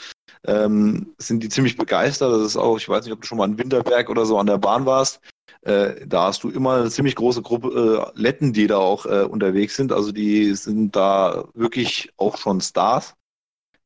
ähm, 0.46 1.14
sind 1.18 1.42
die 1.42 1.48
ziemlich 1.48 1.76
begeistert. 1.76 2.32
Das 2.32 2.42
ist 2.42 2.56
auch, 2.56 2.76
ich 2.76 2.88
weiß 2.88 3.04
nicht, 3.04 3.12
ob 3.12 3.20
du 3.20 3.26
schon 3.26 3.38
mal 3.38 3.48
in 3.48 3.58
Winterberg 3.58 4.08
oder 4.10 4.26
so 4.26 4.38
an 4.38 4.46
der 4.46 4.58
Bahn 4.58 4.86
warst. 4.86 5.20
Äh, 5.64 6.06
da 6.06 6.26
hast 6.26 6.44
du 6.44 6.50
immer 6.50 6.74
eine 6.74 6.90
ziemlich 6.90 7.14
große 7.16 7.40
Gruppe 7.40 8.12
äh, 8.14 8.20
Letten, 8.20 8.52
die 8.52 8.66
da 8.66 8.76
auch 8.76 9.06
äh, 9.06 9.22
unterwegs 9.22 9.76
sind. 9.76 9.92
Also 9.92 10.12
die 10.12 10.54
sind 10.54 10.94
da 10.94 11.48
wirklich 11.54 12.12
auch 12.18 12.36
schon 12.36 12.60
Stars. 12.60 13.14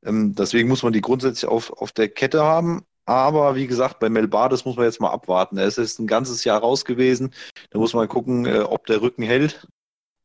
Ähm, 0.04 0.34
deswegen 0.34 0.69
muss 0.69 0.82
man 0.82 0.92
die 0.92 1.00
grundsätzlich 1.00 1.48
auf, 1.48 1.72
auf 1.72 1.92
der 1.92 2.08
Kette 2.08 2.42
haben. 2.42 2.82
Aber 3.04 3.54
wie 3.54 3.69
gesagt, 3.69 4.00
bei 4.00 4.08
Melbades 4.08 4.64
muss 4.64 4.76
man 4.76 4.86
jetzt 4.86 5.00
mal 5.00 5.10
abwarten. 5.10 5.56
Er 5.56 5.66
ist 5.66 5.78
jetzt 5.78 6.00
ein 6.00 6.08
ganzes 6.08 6.44
Jahr 6.44 6.60
raus 6.60 6.84
gewesen. 6.84 7.32
Da 7.70 7.78
muss 7.78 7.94
man 7.94 8.08
gucken, 8.08 8.44
äh, 8.46 8.60
ob 8.60 8.86
der 8.86 9.00
Rücken 9.00 9.22
hält. 9.22 9.66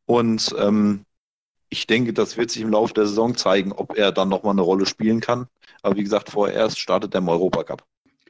Und 0.06 0.56
ähm, 0.58 1.06
ich 1.70 1.88
denke, 1.88 2.14
das 2.14 2.36
wird 2.36 2.52
sich 2.52 2.64
im 2.64 2.72
Laufe 2.72 2.94
der 2.94 3.06
Saison 3.08 3.36
zeigen, 3.36 3.72
ob 3.74 3.96
er 3.98 4.12
dann 4.12 4.30
nochmal 4.30 4.54
eine 4.54 4.62
Rolle 4.62 4.86
spielen 4.88 5.22
kann. 5.22 5.48
Aber 5.84 5.96
wie 5.98 6.04
gesagt, 6.04 6.32
vorerst 6.32 6.80
startet 6.80 7.14
er 7.16 7.20
im 7.20 7.30
Europacup. 7.30 7.84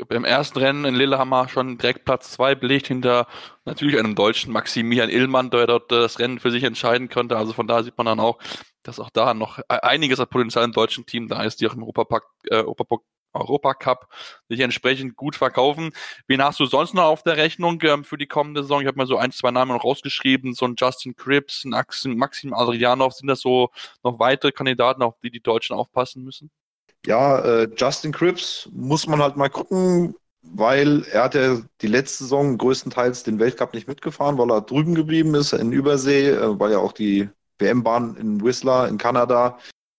Beim 0.07 0.25
ersten 0.25 0.59
Rennen 0.59 0.85
in 0.85 0.95
Lillehammer 0.95 1.47
schon 1.49 1.77
direkt 1.77 2.03
Platz 2.05 2.31
zwei 2.31 2.55
belegt 2.55 2.87
hinter 2.87 3.27
natürlich 3.65 3.99
einem 3.99 4.15
deutschen 4.15 4.51
Maximilian 4.51 5.09
Illmann, 5.09 5.51
der 5.51 5.67
dort 5.67 5.91
das 5.91 6.19
Rennen 6.19 6.39
für 6.39 6.51
sich 6.51 6.63
entscheiden 6.63 7.09
könnte. 7.09 7.37
Also 7.37 7.53
von 7.53 7.67
da 7.67 7.83
sieht 7.83 7.97
man 7.97 8.05
dann 8.05 8.19
auch, 8.19 8.39
dass 8.81 8.99
auch 8.99 9.11
da 9.11 9.33
noch 9.33 9.59
einiges 9.67 10.19
an 10.19 10.27
Potenzial 10.27 10.65
im 10.65 10.71
deutschen 10.71 11.05
Team 11.05 11.27
da 11.27 11.43
ist, 11.43 11.61
die 11.61 11.67
auch 11.67 11.75
im 11.75 11.83
Europapack, 11.83 12.23
äh, 12.49 12.55
Europapack 12.55 13.01
Europacup 13.33 14.07
sich 14.47 14.59
entsprechend 14.59 15.15
gut 15.15 15.35
verkaufen. 15.35 15.91
Wen 16.27 16.43
hast 16.43 16.59
du 16.59 16.65
sonst 16.65 16.93
noch 16.93 17.05
auf 17.05 17.23
der 17.23 17.37
Rechnung 17.37 17.79
ähm, 17.83 18.03
für 18.03 18.17
die 18.17 18.27
kommende 18.27 18.61
Saison? 18.61 18.81
Ich 18.81 18.87
habe 18.87 18.97
mal 18.97 19.07
so 19.07 19.17
ein, 19.17 19.31
zwei 19.31 19.51
Namen 19.51 19.73
noch 19.73 19.83
rausgeschrieben, 19.83 20.53
so 20.53 20.65
ein 20.65 20.75
Justin 20.77 21.15
Cripps, 21.15 21.65
ein 21.65 22.17
Maxim 22.17 22.53
Adrianov. 22.53 23.13
Sind 23.13 23.27
das 23.27 23.41
so 23.41 23.69
noch 24.03 24.19
weitere 24.19 24.51
Kandidaten, 24.51 25.01
auf 25.01 25.19
die 25.23 25.31
die 25.31 25.41
Deutschen 25.41 25.75
aufpassen 25.75 26.23
müssen? 26.23 26.51
Ja, 27.05 27.39
äh, 27.39 27.69
Justin 27.75 28.11
Cripps 28.13 28.69
muss 28.71 29.07
man 29.07 29.21
halt 29.21 29.35
mal 29.35 29.49
gucken, 29.49 30.15
weil 30.41 31.03
er 31.11 31.23
hat 31.25 31.35
ja 31.35 31.61
die 31.81 31.87
letzte 31.87 32.23
Saison 32.23 32.57
größtenteils 32.57 33.23
den 33.23 33.39
Weltcup 33.39 33.73
nicht 33.73 33.87
mitgefahren, 33.87 34.37
weil 34.37 34.51
er 34.51 34.61
drüben 34.61 34.95
geblieben 34.95 35.35
ist 35.35 35.53
in 35.53 35.71
Übersee, 35.73 36.29
äh, 36.29 36.59
weil 36.59 36.71
ja 36.71 36.79
auch 36.79 36.93
die 36.93 37.29
WM-Bahn 37.59 38.15
in 38.15 38.43
Whistler 38.43 38.87
in 38.87 38.97
Kanada 38.97 39.57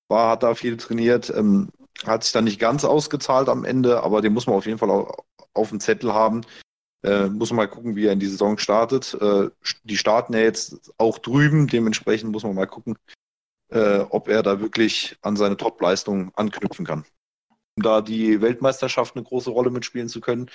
war, 0.08 0.30
hat 0.30 0.42
da 0.42 0.54
viel 0.54 0.76
trainiert. 0.76 1.30
Ähm, 1.34 1.70
hat 2.06 2.24
sich 2.24 2.32
dann 2.32 2.44
nicht 2.44 2.58
ganz 2.58 2.84
ausgezahlt 2.84 3.48
am 3.48 3.64
Ende, 3.64 4.02
aber 4.02 4.20
den 4.20 4.32
muss 4.32 4.46
man 4.46 4.56
auf 4.56 4.66
jeden 4.66 4.78
Fall 4.78 4.90
auch 4.90 5.24
auf 5.54 5.68
dem 5.70 5.80
Zettel 5.80 6.12
haben. 6.12 6.42
Äh, 7.04 7.26
muss 7.28 7.50
man 7.50 7.58
mal 7.58 7.68
gucken, 7.68 7.96
wie 7.96 8.06
er 8.06 8.12
in 8.12 8.20
die 8.20 8.26
Saison 8.26 8.58
startet. 8.58 9.14
Äh, 9.20 9.50
die 9.84 9.96
starten 9.96 10.32
ja 10.34 10.40
jetzt 10.40 10.92
auch 10.98 11.18
drüben, 11.18 11.68
dementsprechend 11.68 12.32
muss 12.32 12.44
man 12.44 12.54
mal 12.54 12.66
gucken, 12.66 12.96
äh, 13.70 14.00
ob 14.10 14.28
er 14.28 14.42
da 14.42 14.60
wirklich 14.60 15.16
an 15.22 15.36
seine 15.36 15.56
Top-Leistung 15.56 16.32
anknüpfen 16.34 16.86
kann. 16.86 17.04
Um 17.76 17.82
da 17.82 18.00
die 18.00 18.40
Weltmeisterschaft 18.40 19.16
eine 19.16 19.24
große 19.24 19.50
Rolle 19.50 19.70
mitspielen 19.70 20.08
zu 20.08 20.20
können, 20.20 20.50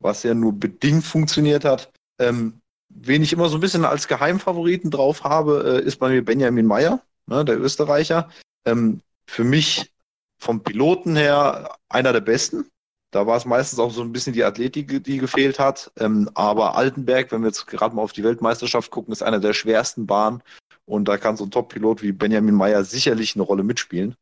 was 0.00 0.22
ja 0.22 0.34
nur 0.34 0.52
bedingt 0.52 1.04
funktioniert 1.04 1.64
hat. 1.64 1.92
Ähm, 2.18 2.60
wen 2.88 3.22
ich 3.22 3.32
immer 3.32 3.48
so 3.48 3.56
ein 3.56 3.60
bisschen 3.60 3.84
als 3.84 4.08
Geheimfavoriten 4.08 4.90
drauf 4.90 5.24
habe, 5.24 5.80
äh, 5.82 5.86
ist 5.86 5.98
bei 5.98 6.08
mir 6.08 6.24
Benjamin 6.24 6.66
Meyer, 6.66 7.02
ne, 7.26 7.44
der 7.44 7.60
Österreicher. 7.60 8.28
Ähm, 8.66 9.00
für 9.26 9.44
mich 9.44 9.92
vom 10.38 10.62
Piloten 10.62 11.16
her 11.16 11.76
einer 11.88 12.12
der 12.12 12.20
besten. 12.20 12.68
Da 13.10 13.26
war 13.26 13.36
es 13.36 13.44
meistens 13.44 13.78
auch 13.78 13.92
so 13.92 14.02
ein 14.02 14.12
bisschen 14.12 14.32
die 14.32 14.42
Athletik, 14.42 15.04
die 15.04 15.18
gefehlt 15.18 15.58
hat. 15.58 15.92
Ähm, 15.98 16.28
aber 16.34 16.76
Altenberg, 16.76 17.30
wenn 17.30 17.42
wir 17.42 17.48
jetzt 17.48 17.66
gerade 17.66 17.94
mal 17.94 18.02
auf 18.02 18.12
die 18.12 18.24
Weltmeisterschaft 18.24 18.90
gucken, 18.90 19.12
ist 19.12 19.22
einer 19.22 19.38
der 19.38 19.52
schwersten 19.52 20.06
Bahnen. 20.06 20.42
Und 20.86 21.06
da 21.06 21.16
kann 21.16 21.36
so 21.36 21.44
ein 21.44 21.50
Top-Pilot 21.50 22.02
wie 22.02 22.12
Benjamin 22.12 22.54
Meyer 22.54 22.84
sicherlich 22.84 23.34
eine 23.34 23.44
Rolle 23.44 23.62
mitspielen. 23.62 24.16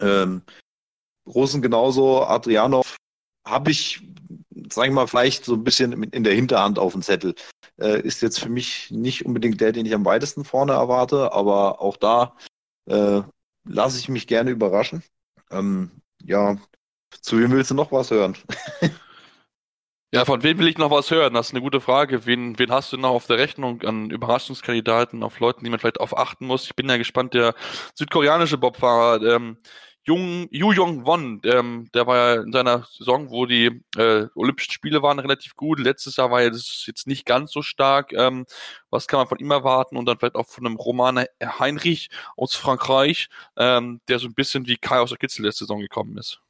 Ähm, 0.00 0.42
Großen 1.24 1.62
genauso. 1.62 2.24
Adrianov 2.24 2.96
habe 3.46 3.70
ich, 3.70 4.02
sag 4.70 4.86
ich 4.86 4.92
mal, 4.92 5.06
vielleicht 5.06 5.44
so 5.44 5.54
ein 5.54 5.64
bisschen 5.64 6.02
in 6.04 6.24
der 6.24 6.34
Hinterhand 6.34 6.78
auf 6.78 6.92
dem 6.92 7.02
Zettel. 7.02 7.34
Äh, 7.80 8.00
ist 8.02 8.22
jetzt 8.22 8.40
für 8.40 8.48
mich 8.48 8.90
nicht 8.90 9.24
unbedingt 9.24 9.60
der, 9.60 9.72
den 9.72 9.86
ich 9.86 9.94
am 9.94 10.04
weitesten 10.04 10.44
vorne 10.44 10.72
erwarte, 10.72 11.32
aber 11.32 11.80
auch 11.80 11.96
da 11.96 12.36
äh, 12.86 13.22
lasse 13.64 13.98
ich 13.98 14.08
mich 14.08 14.26
gerne 14.26 14.50
überraschen. 14.50 15.02
Ähm, 15.50 15.90
ja, 16.22 16.56
zu 17.20 17.38
wem 17.38 17.52
willst 17.52 17.70
du 17.70 17.74
noch 17.74 17.92
was 17.92 18.10
hören? 18.10 18.36
Ja, 20.14 20.26
von 20.26 20.42
wem 20.42 20.58
will 20.58 20.68
ich 20.68 20.76
noch 20.76 20.90
was 20.90 21.10
hören? 21.10 21.32
Das 21.32 21.46
ist 21.48 21.52
eine 21.54 21.62
gute 21.62 21.80
Frage. 21.80 22.26
Wen, 22.26 22.58
wen 22.58 22.70
hast 22.70 22.92
du 22.92 22.98
noch 22.98 23.10
auf 23.10 23.26
der 23.26 23.38
Rechnung 23.38 23.80
an 23.82 24.10
Überraschungskandidaten, 24.10 25.22
auf 25.22 25.40
Leuten, 25.40 25.64
die 25.64 25.70
man 25.70 25.78
vielleicht 25.80 26.00
auf 26.00 26.16
achten 26.18 26.46
muss? 26.46 26.66
Ich 26.66 26.76
bin 26.76 26.86
ja 26.88 26.98
gespannt, 26.98 27.32
der 27.32 27.54
südkoreanische 27.94 28.58
Bobfahrer, 28.58 29.22
ähm, 29.22 29.56
Jung, 30.04 30.48
Yu 30.50 30.72
Jong 30.72 31.06
Won, 31.06 31.40
ähm, 31.44 31.88
der 31.94 32.06
war 32.06 32.16
ja 32.18 32.42
in 32.42 32.52
seiner 32.52 32.86
Saison, 32.98 33.30
wo 33.30 33.46
die 33.46 33.82
äh, 33.96 34.26
Olympischen 34.34 34.72
Spiele 34.72 35.00
waren, 35.00 35.18
relativ 35.18 35.56
gut. 35.56 35.78
Letztes 35.80 36.16
Jahr 36.16 36.30
war 36.30 36.42
er 36.42 36.52
jetzt 36.52 37.06
nicht 37.06 37.24
ganz 37.24 37.52
so 37.52 37.62
stark. 37.62 38.12
Ähm, 38.12 38.44
was 38.90 39.06
kann 39.08 39.18
man 39.18 39.28
von 39.28 39.38
ihm 39.38 39.50
erwarten? 39.50 39.96
Und 39.96 40.04
dann 40.06 40.18
vielleicht 40.18 40.34
auch 40.34 40.48
von 40.48 40.66
einem 40.66 40.76
Roman 40.76 41.24
Heinrich 41.40 42.10
aus 42.36 42.54
Frankreich, 42.54 43.28
ähm, 43.56 44.00
der 44.08 44.18
so 44.18 44.26
ein 44.26 44.34
bisschen 44.34 44.66
wie 44.66 44.76
Kai 44.76 44.98
aus 44.98 45.10
der 45.10 45.18
Kitzel 45.18 45.46
letzte 45.46 45.64
Saison 45.64 45.80
gekommen 45.80 46.18
ist. 46.18 46.40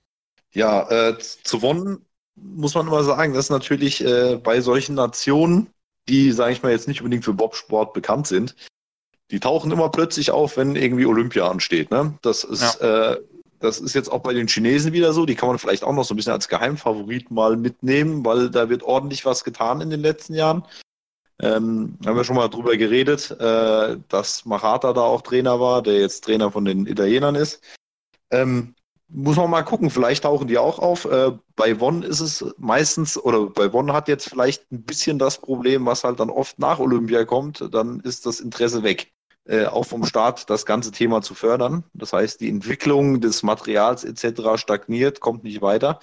Ja, 0.53 0.89
äh, 0.91 1.19
zu 1.19 1.63
Won 1.63 2.05
muss 2.37 2.75
man 2.75 2.87
immer 2.87 3.03
sagen, 3.03 3.35
dass 3.35 3.51
natürlich 3.51 4.05
äh, 4.05 4.37
bei 4.37 4.61
solchen 4.61 4.95
Nationen, 4.95 5.69
die, 6.09 6.33
sage 6.33 6.53
ich 6.53 6.63
mal, 6.63 6.73
jetzt 6.73 6.89
nicht 6.89 7.01
unbedingt 7.01 7.25
für 7.25 7.35
Bobsport 7.35 7.93
bekannt 7.93 8.27
sind, 8.27 8.57
die 9.31 9.41
tauchen 9.41 9.71
immer 9.71 9.89
plötzlich 9.89 10.31
auf, 10.31 10.57
wenn 10.57 10.77
irgendwie 10.77 11.07
Olympia 11.07 11.49
ansteht. 11.49 11.91
Ne? 11.91 12.15
Das 12.23 12.45
ist, 12.45 12.81
ja. 12.81 13.13
äh, 13.13 13.21
das 13.61 13.81
ist 13.81 13.95
jetzt 13.95 14.11
auch 14.11 14.21
bei 14.21 14.35
den 14.35 14.49
Chinesen 14.49 14.93
wieder 14.93 15.13
so. 15.13 15.25
Die 15.25 15.35
kann 15.35 15.49
man 15.49 15.59
vielleicht 15.59 15.85
auch 15.85 15.93
noch 15.93 16.05
so 16.05 16.15
ein 16.15 16.17
bisschen 16.17 16.33
als 16.33 16.49
Geheimfavorit 16.49 17.31
mal 17.31 17.57
mitnehmen, 17.57 18.25
weil 18.25 18.51
da 18.51 18.69
wird 18.69 18.83
ordentlich 18.83 19.25
was 19.25 19.45
getan 19.45 19.81
in 19.81 19.91
den 19.91 20.01
letzten 20.01 20.35
Jahren. 20.35 20.65
Ähm, 21.41 21.97
haben 22.05 22.17
wir 22.17 22.25
schon 22.25 22.37
mal 22.37 22.49
drüber 22.49 22.77
geredet, 22.77 23.31
äh, 23.41 23.97
dass 24.09 24.45
Machata 24.45 24.93
da 24.93 25.01
auch 25.01 25.23
Trainer 25.23 25.59
war, 25.61 25.83
der 25.83 25.99
jetzt 25.99 26.25
Trainer 26.25 26.51
von 26.51 26.65
den 26.65 26.87
Italienern 26.87 27.35
ist. 27.35 27.63
Ähm, 28.31 28.75
muss 29.15 29.37
man 29.37 29.51
mal 29.51 29.63
gucken, 29.63 29.91
vielleicht 29.91 30.25
tauchen 30.25 30.49
die 30.49 30.59
auch 30.59 30.79
auf. 30.79 31.05
Äh, 31.05 31.33
bei 31.55 31.79
Won 31.81 32.03
ist 32.03 32.21
es 32.21 32.45
meistens, 32.57 33.19
oder 33.19 33.47
bei 33.47 33.73
Won 33.73 33.93
hat 33.93 34.09
jetzt 34.09 34.29
vielleicht 34.29 34.71
ein 34.73 34.83
bisschen 34.83 35.19
das 35.19 35.39
Problem, 35.39 35.85
was 35.85 36.05
halt 36.05 36.19
dann 36.19 36.31
oft 36.31 36.59
nach 36.59 36.79
Olympia 36.79 37.25
kommt, 37.25 37.69
dann 37.73 38.01
ist 38.01 38.25
das 38.27 38.41
Interesse 38.41 38.83
weg. 38.83 39.13
Äh, 39.45 39.67
auch 39.67 39.85
vom 39.85 40.05
Staat 40.07 40.49
das 40.49 40.65
ganze 40.65 40.93
Thema 40.93 41.21
zu 41.21 41.35
fördern. 41.35 41.85
Das 41.95 42.13
heißt, 42.13 42.41
die 42.41 42.49
Entwicklung 42.49 43.21
des 43.21 43.43
Materials 43.43 44.05
etc. 44.05 44.57
stagniert, 44.57 45.21
kommt 45.21 45.45
nicht 45.45 45.61
weiter. 45.61 45.99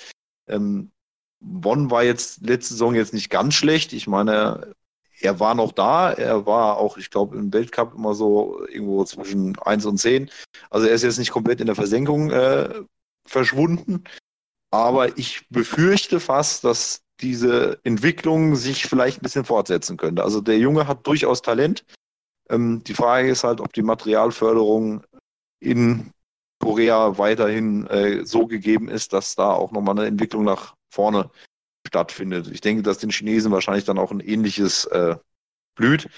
Ähm, 0.48 0.92
Bonn 1.40 1.90
war 1.90 2.04
jetzt 2.04 2.46
letzte 2.46 2.74
Saison 2.74 2.96
jetzt 2.96 3.14
nicht 3.14 3.30
ganz 3.30 3.54
schlecht. 3.56 3.94
Ich 3.94 4.08
meine, 4.08 4.76
er 5.22 5.40
war 5.40 5.56
noch 5.56 5.72
da. 5.72 6.12
Er 6.12 6.46
war 6.46 6.78
auch, 6.78 6.98
ich 6.98 7.10
glaube, 7.10 7.38
im 7.38 7.54
Weltcup 7.54 7.96
immer 7.96 8.14
so 8.14 8.66
irgendwo 8.68 9.04
zwischen 9.06 9.58
1 9.60 9.86
und 9.86 9.98
10. 9.98 10.30
Also 10.70 10.88
er 10.88 10.94
ist 10.94 11.04
jetzt 11.04 11.18
nicht 11.20 11.32
komplett 11.32 11.62
in 11.62 11.68
der 11.68 11.76
Versenkung 11.76 12.32
äh, 12.32 12.70
verschwunden. 13.30 14.04
Aber 14.72 15.18
ich 15.18 15.48
befürchte 15.50 16.20
fast, 16.20 16.64
dass 16.64 17.02
diese 17.22 17.80
Entwicklung 17.84 18.56
sich 18.56 18.86
vielleicht 18.86 19.20
ein 19.20 19.24
bisschen 19.24 19.46
fortsetzen 19.46 19.98
könnte. 19.98 20.24
Also 20.24 20.42
der 20.42 20.58
Junge 20.58 20.88
hat 20.88 21.06
durchaus 21.06 21.42
Talent. 21.42 21.86
Ähm, 22.50 22.84
die 22.84 22.94
Frage 22.94 23.30
ist 23.30 23.44
halt, 23.44 23.62
ob 23.62 23.74
die 23.74 23.82
Materialförderung 23.82 25.04
in 25.60 26.12
Korea 26.60 27.18
weiterhin 27.18 27.88
äh, 27.88 28.26
so 28.26 28.48
gegeben 28.48 28.90
ist, 28.90 29.14
dass 29.14 29.36
da 29.36 29.52
auch 29.52 29.72
nochmal 29.72 29.98
eine 29.98 30.08
Entwicklung 30.08 30.44
nach 30.44 30.76
vorne 30.90 31.30
stattfindet. 31.88 32.50
Ich 32.52 32.62
denke, 32.62 32.84
dass 32.84 32.98
den 32.98 33.12
Chinesen 33.12 33.52
wahrscheinlich 33.52 33.86
dann 33.86 33.98
auch 33.98 34.12
ein 34.12 34.20
ähnliches 34.20 34.86
äh, 34.86 35.16
blüht. 35.76 36.10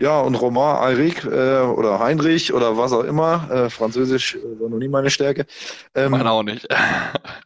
Ja, 0.00 0.20
und 0.20 0.36
Romain 0.36 0.78
Heinrich 0.78 1.24
äh, 1.24 1.60
oder 1.60 1.98
Heinrich 1.98 2.54
oder 2.54 2.76
was 2.76 2.92
auch 2.92 3.02
immer, 3.02 3.50
äh, 3.50 3.68
Französisch 3.68 4.36
äh, 4.36 4.60
war 4.60 4.68
noch 4.68 4.78
nie 4.78 4.88
meine 4.88 5.10
Stärke. 5.10 5.44
Ähm, 5.94 6.12
Meine 6.12 6.30
auch 6.30 6.44
nicht. 6.44 6.68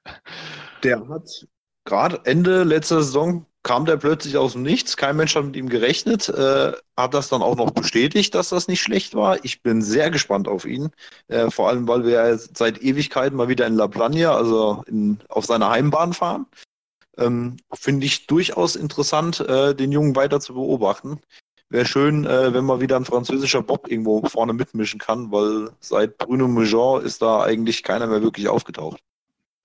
der 0.82 1.08
hat 1.08 1.46
gerade 1.84 2.20
Ende 2.24 2.62
letzter 2.64 3.02
Saison 3.02 3.46
kam 3.62 3.86
der 3.86 3.96
plötzlich 3.96 4.36
aus 4.36 4.52
dem 4.52 4.62
Nichts. 4.64 4.98
Kein 4.98 5.16
Mensch 5.16 5.34
hat 5.34 5.44
mit 5.44 5.56
ihm 5.56 5.68
gerechnet. 5.68 6.28
Äh, 6.28 6.72
hat 6.96 7.14
das 7.14 7.28
dann 7.28 7.40
auch 7.40 7.56
noch 7.56 7.70
bestätigt, 7.70 8.34
dass 8.34 8.50
das 8.50 8.68
nicht 8.68 8.82
schlecht 8.82 9.14
war. 9.14 9.42
Ich 9.44 9.62
bin 9.62 9.80
sehr 9.80 10.10
gespannt 10.10 10.46
auf 10.46 10.66
ihn. 10.66 10.90
Äh, 11.28 11.50
vor 11.50 11.68
allem, 11.68 11.88
weil 11.88 12.04
wir 12.04 12.10
ja 12.10 12.36
seit 12.36 12.82
Ewigkeiten 12.82 13.36
mal 13.36 13.48
wieder 13.48 13.66
in 13.66 13.76
La 13.76 13.86
Plagne, 13.86 14.30
also 14.30 14.82
in, 14.88 15.18
auf 15.28 15.46
seiner 15.46 15.70
Heimbahn 15.70 16.12
fahren. 16.12 16.46
Ähm, 17.16 17.56
Finde 17.72 18.04
ich 18.04 18.26
durchaus 18.26 18.76
interessant, 18.76 19.40
äh, 19.40 19.74
den 19.74 19.92
Jungen 19.92 20.16
weiter 20.16 20.40
zu 20.40 20.54
beobachten 20.54 21.20
wäre 21.72 21.86
schön, 21.86 22.24
äh, 22.26 22.52
wenn 22.54 22.64
mal 22.64 22.80
wieder 22.80 22.96
ein 22.96 23.04
französischer 23.04 23.62
Bob 23.62 23.90
irgendwo 23.90 24.22
vorne 24.26 24.52
mitmischen 24.52 25.00
kann, 25.00 25.32
weil 25.32 25.70
seit 25.80 26.18
Bruno 26.18 26.46
Mejean 26.48 27.02
ist 27.02 27.22
da 27.22 27.42
eigentlich 27.42 27.82
keiner 27.82 28.06
mehr 28.06 28.22
wirklich 28.22 28.48
aufgetaucht. 28.48 29.00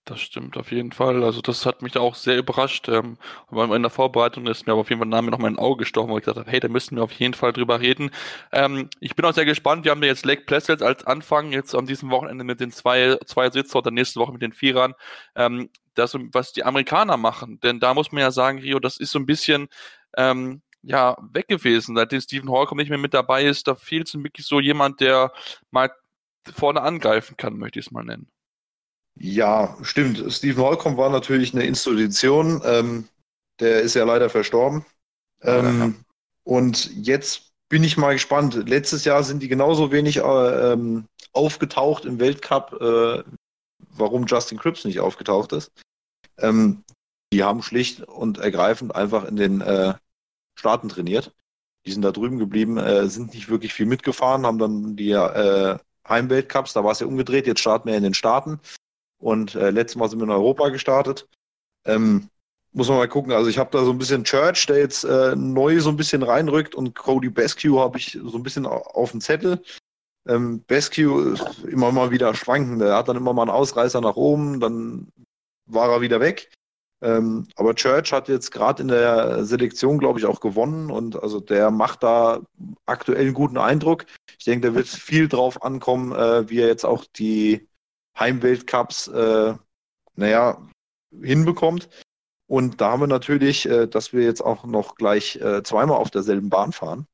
Das 0.06 0.22
stimmt 0.22 0.56
auf 0.56 0.72
jeden 0.72 0.94
Fall. 0.94 1.22
Also 1.22 1.42
das 1.42 1.66
hat 1.66 1.82
mich 1.82 1.92
da 1.92 2.00
auch 2.00 2.16
sehr 2.16 2.38
überrascht. 2.38 2.88
Ähm, 2.88 3.18
in 3.52 3.82
der 3.82 3.92
Vorbereitung 3.92 4.48
ist 4.48 4.66
mir 4.66 4.72
aber 4.72 4.82
auf 4.82 4.90
jeden 4.90 5.00
Fall 5.00 5.08
ein 5.08 5.10
Name 5.10 5.32
noch 5.32 5.38
mein 5.38 5.60
Auge 5.60 5.80
gestochen, 5.80 6.10
wo 6.10 6.18
ich 6.18 6.24
gesagt 6.24 6.40
habe, 6.40 6.50
hey, 6.50 6.62
da 6.62 6.70
müssen 6.70 6.96
wir 6.96 7.04
auf 7.04 7.12
jeden 7.12 7.34
Fall 7.34 7.52
drüber 7.52 7.82
reden. 7.82 8.12
Ähm, 8.54 8.90
ich 9.02 9.18
bin 9.18 9.26
auch 9.26 9.34
sehr 9.34 9.44
gespannt. 9.44 9.84
Wir 9.84 9.92
haben 9.92 10.02
ja 10.02 10.08
jetzt 10.08 10.26
Lake 10.26 10.44
Placid 10.46 10.82
als 10.82 11.06
Anfang 11.06 11.52
jetzt 11.52 11.76
an 11.76 11.88
diesem 11.88 12.10
Wochenende 12.10 12.46
mit 12.46 12.62
den 12.62 12.72
zwei, 12.72 13.18
zwei 13.26 13.50
Sitzer 13.50 13.80
oder 13.80 13.92
nächste 13.92 14.22
Woche 14.22 14.32
mit 14.32 14.42
den 14.42 14.54
Vierern. 14.54 14.94
Ähm, 15.36 15.70
das, 15.94 16.16
was 16.32 16.54
die 16.54 16.64
Amerikaner 16.64 17.18
machen. 17.18 17.60
Denn 17.60 17.82
da 17.82 17.94
muss 17.94 18.14
man 18.14 18.22
ja 18.22 18.32
sagen, 18.32 18.60
Rio, 18.60 18.80
das 18.80 18.98
ist 18.98 19.12
so 19.12 19.20
ein 19.20 19.26
bisschen, 19.26 19.68
ähm, 20.16 20.62
ja 20.88 21.18
weg 21.34 21.48
gewesen, 21.48 21.96
seitdem 21.96 22.22
Stephen 22.22 22.50
Holcomb 22.50 22.80
nicht 22.80 22.90
mehr 22.90 22.98
mit 22.98 23.14
dabei 23.14 23.44
ist. 23.44 23.68
Da 23.68 23.76
fehlt 23.76 24.08
es 24.08 24.16
wirklich 24.16 24.46
so 24.48 24.60
jemand, 24.60 25.02
der 25.02 25.34
mal 25.70 25.92
vorne 26.54 26.82
angreifen 26.82 27.36
kann, 27.36 27.58
möchte 27.58 27.80
ich 27.80 27.88
es 27.88 27.92
mal 27.92 28.06
nennen. 28.06 28.30
Ja, 29.20 29.78
stimmt. 29.82 30.24
Stephen 30.32 30.64
Holcomb 30.64 30.98
war 30.98 31.10
natürlich 31.10 31.54
eine 31.54 31.66
Institution. 31.66 32.62
Ähm, 32.64 33.10
der 33.60 33.82
ist 33.82 33.96
ja 33.96 34.06
leider 34.06 34.30
verstorben. 34.30 34.86
Ähm, 35.42 35.80
ja. 35.80 35.94
Und 36.44 36.92
jetzt 36.96 37.52
bin 37.68 37.84
ich 37.84 37.98
mal 37.98 38.14
gespannt. 38.14 38.56
Letztes 38.70 39.04
Jahr 39.04 39.24
sind 39.24 39.42
die 39.44 39.50
genauso 39.50 39.92
wenig 39.92 40.18
äh, 40.18 40.22
ähm, 40.72 41.06
aufgetaucht 41.34 42.06
im 42.06 42.20
Weltcup, 42.20 42.78
äh, 42.80 43.24
warum 43.90 44.26
Justin 44.26 44.58
Cripps 44.58 44.86
nicht 44.86 45.00
aufgetaucht 45.00 45.52
ist. 45.52 45.72
Ähm, 46.38 46.84
die 47.34 47.44
haben 47.44 47.62
schlicht 47.62 48.04
und 48.04 48.38
ergreifend 48.38 48.96
einfach 48.96 49.26
in 49.26 49.36
den 49.36 49.60
äh, 49.62 49.96
Staaten 50.58 50.90
trainiert. 50.90 51.34
Die 51.86 51.92
sind 51.92 52.02
da 52.02 52.12
drüben 52.12 52.38
geblieben, 52.38 52.78
äh, 52.78 53.08
sind 53.08 53.34
nicht 53.34 53.50
wirklich 53.50 53.74
viel 53.74 53.86
mitgefahren, 53.86 54.46
haben 54.46 54.60
dann 54.60 54.96
die 54.96 55.12
äh, 55.12 55.78
Heimweltcups, 56.08 56.74
da 56.74 56.84
war 56.84 56.92
es 56.92 57.00
ja 57.00 57.08
umgedreht, 57.08 57.48
jetzt 57.48 57.62
starten 57.62 57.88
wir 57.88 57.96
in 57.96 58.04
den 58.04 58.14
Staaten. 58.14 58.60
Und 59.20 59.56
äh, 59.56 59.72
letztes 59.72 59.98
Mal 59.98 60.10
sind 60.10 60.20
wir 60.20 60.26
in 60.26 60.32
Europa 60.32 60.70
gestartet. 60.70 61.28
Ähm, 61.86 62.30
muss 62.74 62.90
man 62.90 62.98
mal 62.98 63.08
gucken. 63.08 63.32
Also 63.32 63.50
ich 63.50 63.58
habe 63.58 63.72
da 63.72 63.84
so 63.84 63.92
ein 63.92 63.98
bisschen 63.98 64.24
Church, 64.24 64.66
der 64.68 64.78
jetzt 64.78 65.04
äh, 65.04 65.36
neu 65.36 65.80
so 65.80 65.90
ein 65.90 65.98
bisschen 65.98 66.24
reinrückt 66.24 66.76
und 66.76 66.94
Cody 66.96 67.30
Beskew 67.30 67.80
habe 67.80 67.98
ich 67.98 68.20
so 68.22 68.38
ein 68.38 68.44
bisschen 68.44 68.66
auf 68.66 69.12
dem 69.12 69.22
Zettel. 69.22 69.64
Ähm, 70.28 70.64
ist 70.68 70.98
immer 70.98 71.92
mal 71.92 72.12
wieder 72.12 72.36
schwankend. 72.36 72.82
Er 72.82 72.98
hat 72.98 73.08
dann 73.08 73.18
immer 73.18 73.34
mal 73.34 73.44
einen 73.44 73.52
Ausreißer 73.52 74.02
nach 74.02 74.16
oben, 74.16 74.60
dann 74.60 75.08
war 75.66 75.90
er 75.90 76.02
wieder 76.02 76.20
weg. 76.20 76.52
Ähm, 77.02 77.48
aber 77.56 77.76
Church 77.76 78.12
hat 78.12 78.28
jetzt 78.28 78.52
gerade 78.52 78.82
in 78.82 78.88
der 78.88 79.46
Selektion, 79.46 80.00
glaube 80.00 80.20
ich, 80.20 80.26
auch 80.26 80.40
gewonnen 80.40 80.90
und 80.90 81.22
also 81.22 81.40
der 81.40 81.70
macht 81.70 82.02
da 82.02 82.42
aktuell 82.86 83.26
einen 83.26 83.34
guten 83.36 83.58
Eindruck. 83.58 84.06
Ich 84.40 84.46
denke, 84.46 84.70
da 84.70 84.76
wird 84.76 84.88
viel 84.88 85.28
drauf 85.28 85.62
ankommen, 85.62 86.12
äh, 86.14 86.50
wie 86.50 86.60
er 86.60 86.68
jetzt 86.68 86.86
auch 86.86 87.06
die 87.06 87.68
Heimweltcups, 88.18 89.10
äh, 89.10 89.54
naja, 90.16 90.68
hinbekommt. 91.22 91.88
Und 92.48 92.82
da 92.82 92.92
haben 92.92 93.02
wir 93.02 93.08
natürlich, 93.08 93.70
äh, 93.70 93.88
dass 93.88 94.14
wir 94.14 94.24
jetzt 94.24 94.42
auch 94.42 94.66
noch 94.66 94.96
gleich 94.96 95.36
äh, 95.36 95.62
zweimal 95.64 95.98
auf 95.98 96.10
derselben 96.10 96.50
Bahn 96.50 96.72
fahren, 96.72 97.06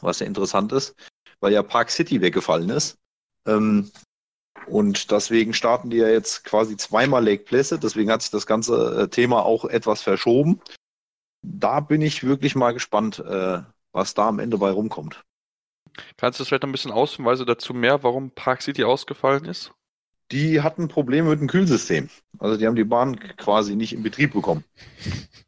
was 0.00 0.20
ja 0.20 0.26
interessant 0.26 0.72
ist, 0.72 0.94
weil 1.40 1.52
ja 1.52 1.62
Park 1.62 1.90
City 1.90 2.20
weggefallen 2.22 2.70
ist. 2.70 2.96
Ähm, 3.46 3.90
und 4.66 5.10
deswegen 5.10 5.54
starten 5.54 5.90
die 5.90 5.98
ja 5.98 6.08
jetzt 6.08 6.44
quasi 6.44 6.76
zweimal 6.76 7.24
Lake 7.24 7.44
Placid. 7.44 7.82
Deswegen 7.82 8.10
hat 8.10 8.22
sich 8.22 8.30
das 8.30 8.46
ganze 8.46 9.02
äh, 9.02 9.08
Thema 9.08 9.44
auch 9.44 9.64
etwas 9.64 10.02
verschoben. 10.02 10.60
Da 11.42 11.80
bin 11.80 12.02
ich 12.02 12.24
wirklich 12.24 12.56
mal 12.56 12.72
gespannt, 12.72 13.20
äh, 13.20 13.60
was 13.92 14.14
da 14.14 14.28
am 14.28 14.38
Ende 14.40 14.58
bei 14.58 14.70
rumkommt. 14.70 15.22
Kannst 16.16 16.38
du 16.38 16.42
das 16.42 16.48
vielleicht 16.48 16.64
ein 16.64 16.72
bisschen 16.72 16.90
ausführen, 16.90 17.46
dazu 17.46 17.72
mehr, 17.72 18.02
warum 18.02 18.30
Park 18.30 18.62
City 18.62 18.84
ausgefallen 18.84 19.44
ist? 19.44 19.72
Die 20.32 20.60
hatten 20.60 20.88
Probleme 20.88 21.30
mit 21.30 21.40
dem 21.40 21.48
Kühlsystem. 21.48 22.10
Also 22.38 22.56
die 22.56 22.66
haben 22.66 22.74
die 22.74 22.84
Bahn 22.84 23.18
quasi 23.36 23.76
nicht 23.76 23.92
in 23.92 24.02
Betrieb 24.02 24.32
bekommen. 24.32 24.64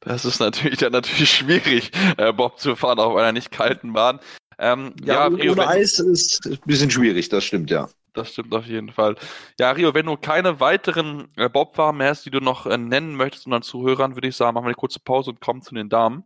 Das 0.00 0.24
ist 0.24 0.40
natürlich 0.40 0.78
dann 0.78 0.92
natürlich 0.92 1.30
schwierig, 1.30 1.92
äh, 2.16 2.32
Bob 2.32 2.58
zu 2.58 2.74
fahren 2.74 2.98
auf 2.98 3.14
einer 3.16 3.32
nicht 3.32 3.50
kalten 3.50 3.92
Bahn. 3.92 4.18
Ähm, 4.58 4.94
ja, 5.04 5.28
ja, 5.28 5.50
ohne 5.50 5.66
Eis 5.68 5.98
ist 5.98 6.46
ein 6.46 6.58
bisschen 6.64 6.90
schwierig, 6.90 7.28
das 7.28 7.44
stimmt 7.44 7.70
ja. 7.70 7.88
Das 8.14 8.32
stimmt 8.32 8.54
auf 8.54 8.66
jeden 8.66 8.92
Fall. 8.92 9.16
Ja, 9.58 9.70
Rio, 9.70 9.94
wenn 9.94 10.06
du 10.06 10.16
keine 10.16 10.60
weiteren 10.60 11.32
äh, 11.36 11.48
mehr 11.92 12.10
hast, 12.10 12.26
die 12.26 12.30
du 12.30 12.40
noch 12.40 12.66
äh, 12.66 12.76
nennen 12.76 13.14
möchtest, 13.16 13.46
unseren 13.46 13.62
Zuhörern, 13.62 14.14
würde 14.16 14.28
ich 14.28 14.36
sagen, 14.36 14.54
machen 14.54 14.64
wir 14.64 14.68
eine 14.68 14.74
kurze 14.74 15.00
Pause 15.00 15.30
und 15.30 15.40
kommen 15.40 15.62
zu 15.62 15.74
den 15.74 15.88
Damen. 15.88 16.24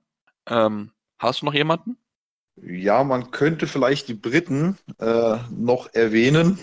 Ähm, 0.48 0.92
hast 1.18 1.42
du 1.42 1.46
noch 1.46 1.54
jemanden? 1.54 1.96
Ja, 2.56 3.04
man 3.04 3.30
könnte 3.30 3.66
vielleicht 3.66 4.08
die 4.08 4.14
Briten 4.14 4.78
äh, 4.98 5.36
noch 5.50 5.92
erwähnen. 5.94 6.58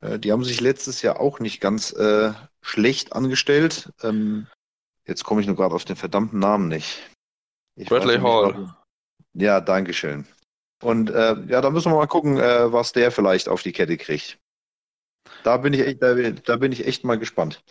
Äh, 0.00 0.18
die 0.18 0.32
haben 0.32 0.44
sich 0.44 0.60
letztes 0.60 1.02
Jahr 1.02 1.20
auch 1.20 1.40
nicht 1.40 1.60
ganz 1.60 1.92
äh, 1.92 2.32
schlecht 2.62 3.12
angestellt. 3.12 3.92
Ähm, 4.02 4.46
jetzt 5.06 5.24
komme 5.24 5.40
ich 5.40 5.46
nur 5.46 5.56
gerade 5.56 5.74
auf 5.74 5.84
den 5.84 5.96
verdammten 5.96 6.38
Namen 6.38 6.68
nicht. 6.68 7.02
Ich 7.76 7.88
Bradley 7.88 8.18
Hall. 8.18 8.54
Nicht, 8.54 8.74
ja, 9.34 9.60
danke 9.60 9.92
schön. 9.92 10.26
Und 10.82 11.10
äh, 11.10 11.36
ja, 11.48 11.60
da 11.60 11.70
müssen 11.70 11.92
wir 11.92 11.96
mal 11.96 12.06
gucken, 12.06 12.38
äh, 12.38 12.72
was 12.72 12.92
der 12.92 13.12
vielleicht 13.12 13.48
auf 13.48 13.62
die 13.62 13.72
Kette 13.72 13.96
kriegt. 13.96 14.38
Da 15.42 15.56
bin 15.56 15.72
ich 15.72 15.80
echt, 15.80 16.02
da, 16.02 16.14
da 16.14 16.56
bin 16.56 16.72
ich 16.72 16.86
echt 16.86 17.04
mal 17.04 17.18
gespannt. 17.18 17.62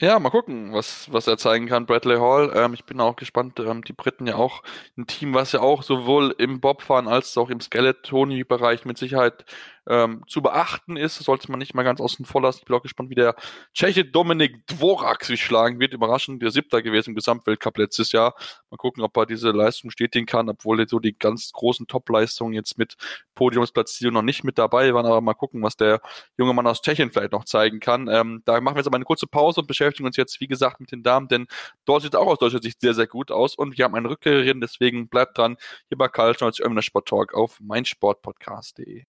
Ja, 0.00 0.18
mal 0.18 0.30
gucken, 0.30 0.72
was, 0.72 1.12
was 1.12 1.26
er 1.26 1.36
zeigen 1.36 1.66
kann, 1.66 1.84
Bradley 1.84 2.16
Hall. 2.16 2.50
Ähm, 2.54 2.72
ich 2.72 2.84
bin 2.86 3.00
auch 3.00 3.16
gespannt. 3.16 3.60
Ähm, 3.60 3.84
die 3.84 3.92
Briten 3.92 4.26
ja 4.26 4.36
auch 4.36 4.62
ein 4.96 5.06
Team, 5.06 5.34
was 5.34 5.52
ja 5.52 5.60
auch 5.60 5.82
sowohl 5.82 6.34
im 6.38 6.58
Bobfahren 6.58 7.06
als 7.06 7.36
auch 7.36 7.50
im 7.50 7.60
Skeletoni-Bereich 7.60 8.86
mit 8.86 8.96
Sicherheit 8.96 9.44
ähm, 9.88 10.24
zu 10.28 10.42
beachten 10.42 10.96
ist. 10.96 11.16
Sollte 11.16 11.50
man 11.50 11.58
nicht 11.58 11.74
mal 11.74 11.82
ganz 11.82 12.00
außen 12.00 12.24
vor 12.24 12.42
lassen. 12.42 12.60
Ich 12.60 12.64
bin 12.66 12.76
auch 12.76 12.82
gespannt, 12.82 13.10
wie 13.10 13.14
der 13.14 13.34
Tscheche 13.74 14.04
Dominik 14.04 14.66
Dvorak 14.66 15.24
sich 15.24 15.44
schlagen 15.44 15.80
wird. 15.80 15.94
Überraschend 15.94 16.42
der 16.42 16.50
Siebter 16.50 16.82
gewesen 16.82 17.10
im 17.10 17.14
Gesamtweltcup 17.16 17.78
letztes 17.78 18.12
Jahr. 18.12 18.34
Mal 18.70 18.76
gucken, 18.76 19.02
ob 19.02 19.16
er 19.16 19.26
diese 19.26 19.50
Leistung 19.50 19.90
stetigen 19.90 20.26
kann, 20.26 20.48
obwohl 20.48 20.88
so 20.88 20.98
die 20.98 21.16
ganz 21.18 21.52
großen 21.52 21.86
Top-Leistungen 21.86 22.54
jetzt 22.54 22.78
mit 22.78 22.96
Podiumsplatzierung 23.34 24.14
noch 24.14 24.22
nicht 24.22 24.44
mit 24.44 24.58
dabei 24.58 24.94
waren. 24.94 25.06
Aber 25.06 25.20
mal 25.20 25.34
gucken, 25.34 25.62
was 25.62 25.76
der 25.76 26.00
junge 26.36 26.54
Mann 26.54 26.66
aus 26.66 26.82
Tschechien 26.82 27.10
vielleicht 27.10 27.32
noch 27.32 27.44
zeigen 27.44 27.80
kann. 27.80 28.08
Ähm, 28.08 28.42
da 28.44 28.60
machen 28.60 28.76
wir 28.76 28.80
jetzt 28.80 28.86
aber 28.86 28.96
eine 28.96 29.04
kurze 29.04 29.26
Pause 29.26 29.60
und 29.60 29.66
beschäftigen 29.66 30.06
uns 30.06 30.16
jetzt, 30.16 30.40
wie 30.40 30.46
gesagt, 30.46 30.80
mit 30.80 30.92
den 30.92 31.02
Damen, 31.02 31.28
denn 31.28 31.46
dort 31.84 32.02
sieht 32.02 32.14
es 32.14 32.20
auch 32.20 32.26
aus 32.26 32.38
deutscher 32.38 32.60
Sicht 32.60 32.80
sehr, 32.80 32.94
sehr 32.94 33.06
gut 33.06 33.30
aus. 33.30 33.54
Und 33.54 33.76
wir 33.78 33.84
haben 33.84 33.94
eine 33.94 34.10
Rückkehrerin, 34.10 34.60
deswegen 34.60 35.08
bleibt 35.08 35.38
dran. 35.38 35.56
Hier 35.88 35.98
bei 35.98 36.08
Karl 36.08 36.36
Schnolz, 36.36 36.60
Ömner 36.60 36.82
Sport 36.82 37.08
Talk 37.08 37.34
auf 37.34 37.58
meinsportpodcast.de. 37.60 39.04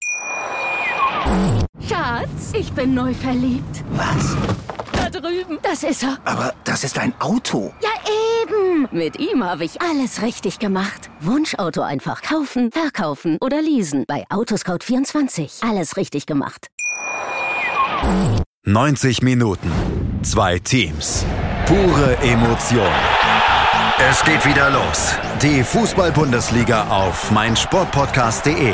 Schatz, 1.87 2.51
ich 2.53 2.71
bin 2.73 2.93
neu 2.93 3.13
verliebt. 3.13 3.83
Was? 3.91 4.35
Da 4.93 5.09
drüben. 5.09 5.59
Das 5.61 5.83
ist 5.83 6.03
er. 6.03 6.17
Aber 6.25 6.53
das 6.63 6.83
ist 6.83 6.97
ein 6.97 7.13
Auto. 7.19 7.73
Ja, 7.81 7.89
eben. 8.43 8.87
Mit 8.91 9.19
ihm 9.19 9.43
habe 9.43 9.63
ich 9.65 9.81
alles 9.81 10.21
richtig 10.21 10.59
gemacht. 10.59 11.09
Wunschauto 11.19 11.81
einfach 11.81 12.21
kaufen, 12.21 12.71
verkaufen 12.71 13.37
oder 13.41 13.61
leasen. 13.61 14.05
Bei 14.07 14.25
Autoscout24. 14.29 15.67
Alles 15.67 15.97
richtig 15.97 16.25
gemacht. 16.25 16.67
90 18.65 19.21
Minuten. 19.21 19.71
Zwei 20.23 20.59
Teams. 20.59 21.25
Pure 21.65 22.17
Emotion. 22.21 22.91
Es 24.09 24.23
geht 24.23 24.45
wieder 24.45 24.69
los. 24.71 25.15
Die 25.41 25.63
Fußball-Bundesliga 25.63 26.87
auf 26.89 27.31
meinsportpodcast.de 27.31 28.73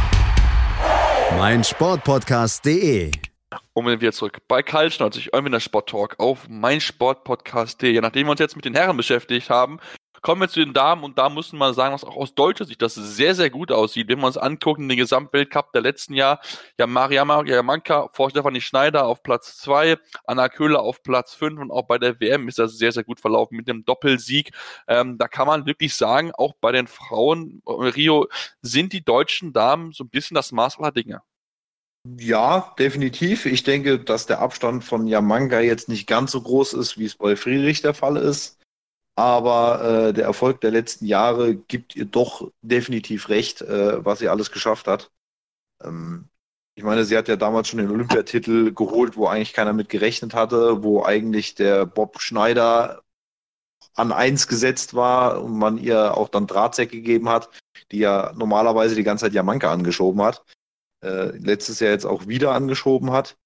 meinsportpodcast.de 1.37 3.11
und 3.73 3.85
wir 3.85 4.01
wieder 4.01 4.11
zurück 4.11 4.39
bei 4.47 4.63
Karl 4.63 4.91
Schnauzig, 4.91 5.33
der 5.51 5.59
Sport 5.59 5.89
Talk 5.89 6.15
auf 6.19 6.47
meinsportpodcast.de. 6.49 7.99
Nachdem 8.01 8.27
wir 8.27 8.31
uns 8.31 8.39
jetzt 8.39 8.55
mit 8.55 8.65
den 8.65 8.73
Herren 8.73 8.97
beschäftigt 8.97 9.49
haben, 9.49 9.79
kommen 10.21 10.41
wir 10.41 10.49
zu 10.49 10.59
den 10.59 10.73
Damen 10.73 11.03
und 11.03 11.17
da 11.17 11.29
müssen 11.29 11.57
wir 11.57 11.73
sagen, 11.73 11.93
dass 11.93 12.03
auch 12.03 12.15
aus 12.15 12.35
deutscher 12.35 12.65
Sicht 12.65 12.81
das 12.81 12.95
sehr, 12.95 13.35
sehr 13.35 13.49
gut 13.49 13.71
aussieht. 13.71 14.07
Wenn 14.07 14.19
wir 14.19 14.27
uns 14.27 14.37
angucken, 14.37 14.87
den 14.87 14.97
Gesamtweltcup 14.97 15.71
der 15.73 15.81
letzten 15.81 16.13
Jahr, 16.13 16.39
ja, 16.77 16.87
Mariama 16.87 17.43
Jamanka 17.43 18.09
vor 18.13 18.29
Stefanie 18.29 18.61
Schneider 18.61 19.05
auf 19.05 19.23
Platz 19.23 19.57
2, 19.57 19.97
Anna 20.25 20.49
Köhler 20.49 20.81
auf 20.81 21.03
Platz 21.03 21.33
5 21.33 21.59
und 21.59 21.71
auch 21.71 21.87
bei 21.87 21.97
der 21.97 22.19
WM 22.19 22.47
ist 22.47 22.59
das 22.59 22.77
sehr, 22.77 22.91
sehr 22.91 23.03
gut 23.03 23.19
verlaufen 23.19 23.55
mit 23.57 23.67
dem 23.67 23.83
Doppelsieg. 23.85 24.51
Ähm, 24.87 25.17
da 25.17 25.27
kann 25.27 25.47
man 25.47 25.65
wirklich 25.65 25.95
sagen, 25.95 26.31
auch 26.33 26.53
bei 26.61 26.71
den 26.71 26.87
Frauen 26.87 27.61
äh, 27.65 27.71
Rio 27.71 28.27
sind 28.61 28.93
die 28.93 29.03
deutschen 29.03 29.53
Damen 29.53 29.91
so 29.91 30.03
ein 30.03 30.09
bisschen 30.09 30.35
das 30.35 30.51
Maß 30.51 30.79
aller 30.79 30.91
Dinge. 30.91 31.21
Ja, 32.17 32.73
definitiv. 32.79 33.45
Ich 33.45 33.63
denke, 33.63 33.99
dass 33.99 34.25
der 34.25 34.39
Abstand 34.39 34.83
von 34.83 35.05
Yamanga 35.05 35.59
jetzt 35.59 35.87
nicht 35.87 36.07
ganz 36.07 36.31
so 36.31 36.41
groß 36.41 36.73
ist, 36.73 36.97
wie 36.97 37.05
es 37.05 37.15
bei 37.15 37.35
Friedrich 37.35 37.81
der 37.81 37.93
Fall 37.93 38.17
ist. 38.17 38.60
Aber 39.21 39.83
äh, 39.83 40.13
der 40.13 40.25
Erfolg 40.25 40.61
der 40.61 40.71
letzten 40.71 41.05
Jahre 41.05 41.55
gibt 41.55 41.95
ihr 41.95 42.05
doch 42.05 42.51
definitiv 42.63 43.29
recht, 43.29 43.61
äh, 43.61 44.03
was 44.03 44.17
sie 44.17 44.29
alles 44.29 44.51
geschafft 44.51 44.87
hat. 44.87 45.11
Ähm, 45.83 46.29
ich 46.75 46.83
meine, 46.83 47.05
sie 47.05 47.15
hat 47.15 47.27
ja 47.27 47.35
damals 47.35 47.67
schon 47.67 47.77
den 47.77 47.91
Olympiatitel 47.91 48.73
geholt, 48.73 49.17
wo 49.17 49.27
eigentlich 49.27 49.53
keiner 49.53 49.73
mit 49.73 49.89
gerechnet 49.89 50.33
hatte, 50.33 50.83
wo 50.83 51.03
eigentlich 51.03 51.53
der 51.53 51.85
Bob 51.85 52.19
Schneider 52.19 53.03
an 53.93 54.11
eins 54.11 54.47
gesetzt 54.47 54.95
war 54.95 55.43
und 55.43 55.55
man 55.57 55.77
ihr 55.77 56.17
auch 56.17 56.29
dann 56.29 56.47
Drahtsäcke 56.47 56.97
gegeben 56.97 57.29
hat, 57.29 57.49
die 57.91 57.99
ja 57.99 58.33
normalerweise 58.35 58.95
die 58.95 59.03
ganze 59.03 59.25
Zeit 59.25 59.33
Jamanka 59.33 59.71
angeschoben 59.71 60.21
hat 60.23 60.43
äh, 61.03 61.35
letztes 61.37 61.79
Jahr 61.79 61.91
jetzt 61.91 62.05
auch 62.05 62.27
wieder 62.27 62.53
angeschoben 62.53 63.11
hat. 63.11 63.37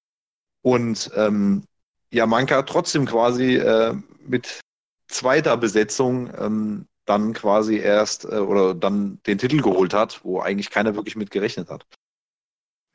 Und 0.62 1.10
ähm, 1.14 1.64
Jamanka 2.10 2.62
trotzdem 2.62 3.06
quasi 3.06 3.56
äh, 3.56 3.94
mit 4.26 4.60
zweiter 5.08 5.56
Besetzung 5.56 6.30
ähm, 6.38 6.86
dann 7.04 7.32
quasi 7.32 7.78
erst 7.78 8.24
äh, 8.24 8.38
oder 8.38 8.74
dann 8.74 9.20
den 9.26 9.38
Titel 9.38 9.62
geholt 9.62 9.94
hat, 9.94 10.24
wo 10.24 10.40
eigentlich 10.40 10.70
keiner 10.70 10.94
wirklich 10.94 11.16
mit 11.16 11.30
gerechnet 11.30 11.70
hat. 11.70 11.86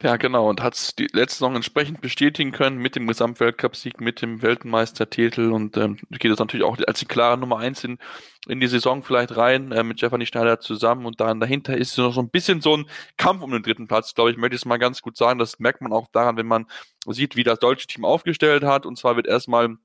Ja, 0.03 0.17
genau, 0.17 0.49
und 0.49 0.63
hat 0.63 0.73
es 0.73 0.95
die 0.95 1.07
letzte 1.13 1.35
Saison 1.35 1.55
entsprechend 1.55 2.01
bestätigen 2.01 2.51
können 2.51 2.79
mit 2.79 2.95
dem 2.95 3.05
Gesamtweltcupsieg, 3.05 4.01
mit 4.01 4.23
dem 4.23 4.41
Weltmeistertitel 4.41 5.51
und 5.51 5.77
ähm, 5.77 5.99
geht 6.09 6.31
es 6.31 6.39
natürlich 6.39 6.65
auch 6.65 6.79
als 6.87 6.99
die 6.99 7.05
klare 7.05 7.37
Nummer 7.37 7.59
eins 7.59 7.83
in, 7.83 7.99
in 8.47 8.59
die 8.59 8.65
Saison 8.65 9.03
vielleicht 9.03 9.37
rein, 9.37 9.71
äh, 9.71 9.83
mit 9.83 9.99
Stefanie 9.99 10.25
Schneider 10.25 10.59
zusammen 10.59 11.05
und 11.05 11.21
dann 11.21 11.39
dahinter 11.39 11.77
ist 11.77 11.95
noch 11.99 12.15
so 12.15 12.21
ein 12.21 12.31
bisschen 12.31 12.61
so 12.61 12.77
ein 12.77 12.87
Kampf 13.17 13.43
um 13.43 13.51
den 13.51 13.61
dritten 13.61 13.87
Platz, 13.87 14.15
glaube 14.15 14.31
ich, 14.31 14.37
möchte 14.37 14.55
ich 14.55 14.63
es 14.63 14.65
mal 14.65 14.79
ganz 14.79 15.03
gut 15.03 15.17
sagen. 15.17 15.37
Das 15.37 15.59
merkt 15.59 15.81
man 15.81 15.93
auch 15.93 16.07
daran, 16.11 16.35
wenn 16.35 16.47
man 16.47 16.65
sieht, 17.05 17.35
wie 17.35 17.43
das 17.43 17.59
deutsche 17.59 17.85
Team 17.85 18.03
aufgestellt 18.03 18.63
hat. 18.63 18.87
Und 18.87 18.97
zwar 18.97 19.15
wird 19.17 19.27
erstmal 19.27 19.77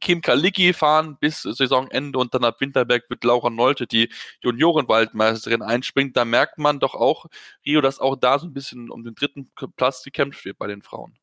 Kim 0.00 0.20
Kalicki 0.20 0.72
fahren 0.72 1.16
bis 1.20 1.42
Saisonende 1.42 2.18
und 2.18 2.34
dann 2.34 2.44
ab 2.44 2.60
Winterberg 2.60 3.08
wird 3.08 3.24
Laura 3.24 3.50
Nolte, 3.50 3.86
die 3.86 4.10
Juniorenwaldmeisterin, 4.42 5.62
einspringt. 5.62 6.16
Da 6.16 6.24
merkt 6.24 6.58
man 6.58 6.80
doch 6.80 6.94
auch, 6.94 7.26
Rio, 7.64 7.80
dass 7.80 7.98
auch 7.98 8.16
da 8.16 8.38
so 8.38 8.46
ein 8.46 8.54
bisschen 8.54 8.90
um 8.90 9.04
den 9.04 9.14
dritten 9.14 9.50
Platz 9.76 10.02
gekämpft 10.02 10.44
wird 10.44 10.58
bei 10.58 10.66
den 10.66 10.82
Frauen. 10.82 11.18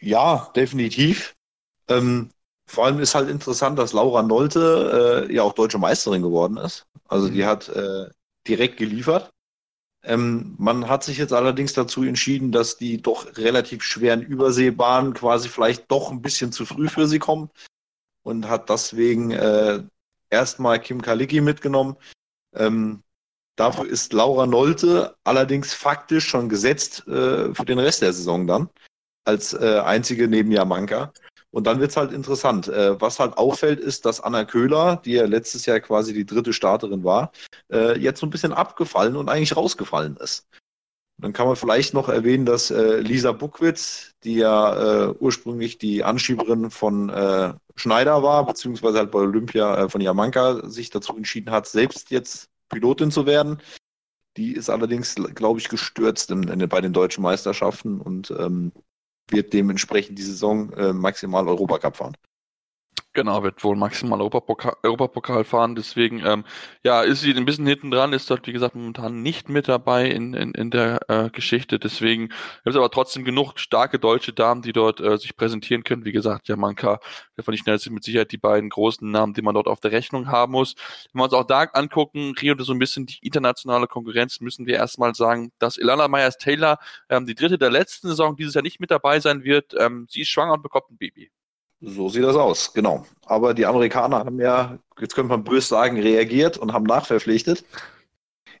Ja, 0.00 0.50
definitiv. 0.56 1.34
Ähm, 1.88 2.30
vor 2.66 2.86
allem 2.86 3.00
ist 3.00 3.14
halt 3.14 3.28
interessant, 3.28 3.78
dass 3.78 3.92
Laura 3.92 4.22
Nolte 4.22 5.26
äh, 5.28 5.34
ja 5.34 5.42
auch 5.42 5.52
deutsche 5.52 5.78
Meisterin 5.78 6.22
geworden 6.22 6.56
ist. 6.56 6.86
Also 7.08 7.28
die 7.28 7.42
mhm. 7.42 7.46
hat 7.46 7.68
äh, 7.68 8.08
direkt 8.46 8.76
geliefert. 8.76 9.30
Ähm, 10.02 10.54
man 10.58 10.88
hat 10.88 11.04
sich 11.04 11.18
jetzt 11.18 11.32
allerdings 11.32 11.74
dazu 11.74 12.04
entschieden, 12.04 12.52
dass 12.52 12.78
die 12.78 13.02
doch 13.02 13.36
relativ 13.36 13.82
schweren 13.82 14.22
Überseebahnen 14.22 15.12
quasi 15.12 15.50
vielleicht 15.50 15.90
doch 15.90 16.10
ein 16.10 16.22
bisschen 16.22 16.52
zu 16.52 16.64
früh 16.64 16.88
für 16.88 17.06
sie 17.06 17.18
kommen 17.18 17.50
und 18.22 18.48
hat 18.48 18.70
deswegen 18.70 19.30
äh, 19.30 19.82
erstmal 20.30 20.80
Kim 20.80 21.02
Kalicki 21.02 21.40
mitgenommen. 21.40 21.96
Ähm, 22.54 23.02
dafür 23.56 23.86
ist 23.86 24.12
Laura 24.12 24.46
Nolte 24.46 25.16
allerdings 25.24 25.74
faktisch 25.74 26.26
schon 26.28 26.48
gesetzt 26.48 27.06
äh, 27.06 27.54
für 27.54 27.64
den 27.64 27.78
Rest 27.78 28.02
der 28.02 28.12
Saison 28.12 28.46
dann, 28.46 28.68
als 29.24 29.52
äh, 29.52 29.80
einzige 29.84 30.28
neben 30.28 30.50
Jamanka. 30.50 31.12
Und 31.52 31.66
dann 31.66 31.80
wird 31.80 31.90
es 31.90 31.96
halt 31.96 32.12
interessant. 32.12 32.68
Äh, 32.68 33.00
was 33.00 33.18
halt 33.18 33.36
auffällt, 33.36 33.80
ist, 33.80 34.06
dass 34.06 34.20
Anna 34.20 34.44
Köhler, 34.44 34.96
die 35.04 35.12
ja 35.12 35.26
letztes 35.26 35.66
Jahr 35.66 35.80
quasi 35.80 36.12
die 36.14 36.26
dritte 36.26 36.52
Starterin 36.52 37.02
war, 37.02 37.32
äh, 37.72 37.98
jetzt 37.98 38.20
so 38.20 38.26
ein 38.26 38.30
bisschen 38.30 38.52
abgefallen 38.52 39.16
und 39.16 39.28
eigentlich 39.28 39.56
rausgefallen 39.56 40.16
ist. 40.16 40.46
Dann 41.20 41.32
kann 41.32 41.46
man 41.46 41.56
vielleicht 41.56 41.94
noch 41.94 42.08
erwähnen, 42.08 42.46
dass 42.46 42.70
äh, 42.70 43.00
Lisa 43.00 43.32
Buckwitz, 43.32 44.14
die 44.24 44.36
ja 44.36 45.08
äh, 45.08 45.14
ursprünglich 45.18 45.78
die 45.78 46.02
Anschieberin 46.02 46.70
von 46.70 47.10
äh, 47.10 47.52
Schneider 47.76 48.22
war, 48.22 48.46
beziehungsweise 48.46 48.98
halt 48.98 49.10
bei 49.10 49.18
Olympia 49.20 49.84
äh, 49.84 49.88
von 49.88 50.00
Jamanka 50.00 50.68
sich 50.68 50.90
dazu 50.90 51.16
entschieden 51.16 51.50
hat, 51.50 51.66
selbst 51.66 52.10
jetzt 52.10 52.48
Pilotin 52.68 53.10
zu 53.10 53.26
werden. 53.26 53.60
Die 54.36 54.52
ist 54.52 54.70
allerdings, 54.70 55.16
glaube 55.34 55.60
ich, 55.60 55.68
gestürzt 55.68 56.30
in, 56.30 56.44
in, 56.44 56.68
bei 56.68 56.80
den 56.80 56.92
deutschen 56.92 57.22
Meisterschaften 57.22 58.00
und 58.00 58.30
ähm, 58.30 58.72
wird 59.28 59.52
dementsprechend 59.52 60.18
die 60.18 60.22
Saison 60.22 60.72
äh, 60.72 60.92
maximal 60.92 61.46
Europacup 61.48 61.96
fahren. 61.96 62.16
Genau, 63.12 63.42
wird 63.42 63.64
wohl 63.64 63.74
maximal 63.74 64.20
Europapokal, 64.20 64.76
Europapokal 64.84 65.42
fahren. 65.42 65.74
Deswegen, 65.74 66.24
ähm, 66.24 66.44
ja, 66.84 67.02
ist 67.02 67.22
sie 67.22 67.34
ein 67.34 67.44
bisschen 67.44 67.66
hinten 67.66 67.90
dran, 67.90 68.12
ist 68.12 68.30
dort, 68.30 68.46
wie 68.46 68.52
gesagt, 68.52 68.76
momentan 68.76 69.20
nicht 69.20 69.48
mit 69.48 69.66
dabei 69.66 70.08
in, 70.08 70.32
in, 70.32 70.52
in 70.52 70.70
der 70.70 71.00
äh, 71.08 71.28
Geschichte. 71.30 71.80
Deswegen 71.80 72.28
gibt 72.28 72.66
es 72.66 72.76
aber 72.76 72.88
trotzdem 72.88 73.24
genug 73.24 73.58
starke 73.58 73.98
deutsche 73.98 74.32
Damen, 74.32 74.62
die 74.62 74.72
dort 74.72 75.00
äh, 75.00 75.18
sich 75.18 75.34
präsentieren 75.34 75.82
können. 75.82 76.04
Wie 76.04 76.12
gesagt, 76.12 76.46
Jamanka, 76.46 77.00
der 77.36 77.42
von 77.42 77.56
schnell 77.56 77.80
sind 77.80 77.94
mit 77.94 78.04
Sicherheit 78.04 78.30
die 78.30 78.38
beiden 78.38 78.70
großen 78.70 79.10
Namen, 79.10 79.34
die 79.34 79.42
man 79.42 79.54
dort 79.54 79.66
auf 79.66 79.80
der 79.80 79.90
Rechnung 79.90 80.28
haben 80.28 80.52
muss. 80.52 80.76
Wenn 81.12 81.20
wir 81.20 81.24
uns 81.24 81.32
auch 81.32 81.46
da 81.46 81.62
angucken, 81.62 82.34
Rio 82.40 82.54
so 82.62 82.72
ein 82.72 82.78
bisschen 82.78 83.06
die 83.06 83.18
internationale 83.22 83.88
Konkurrenz, 83.88 84.40
müssen 84.40 84.66
wir 84.66 84.76
erstmal 84.76 85.16
sagen, 85.16 85.50
dass 85.58 85.78
Ilana 85.78 86.06
Myers-Taylor, 86.06 86.78
ähm, 87.08 87.26
die 87.26 87.34
dritte 87.34 87.58
der 87.58 87.70
letzten 87.70 88.06
Saison, 88.06 88.36
dieses 88.36 88.54
Jahr 88.54 88.62
nicht 88.62 88.78
mit 88.78 88.92
dabei 88.92 89.18
sein 89.18 89.42
wird. 89.42 89.74
Ähm, 89.76 90.06
sie 90.08 90.20
ist 90.20 90.28
schwanger 90.28 90.52
und 90.52 90.62
bekommt 90.62 90.90
ein 90.92 90.96
Baby. 90.96 91.32
So 91.80 92.08
sieht 92.08 92.24
das 92.24 92.36
aus, 92.36 92.72
genau. 92.74 93.06
Aber 93.24 93.54
die 93.54 93.66
Amerikaner 93.66 94.18
haben 94.18 94.40
ja, 94.40 94.78
jetzt 94.98 95.14
könnte 95.14 95.30
man 95.30 95.44
böse 95.44 95.68
sagen, 95.68 95.98
reagiert 95.98 96.58
und 96.58 96.72
haben 96.72 96.84
nachverpflichtet. 96.84 97.64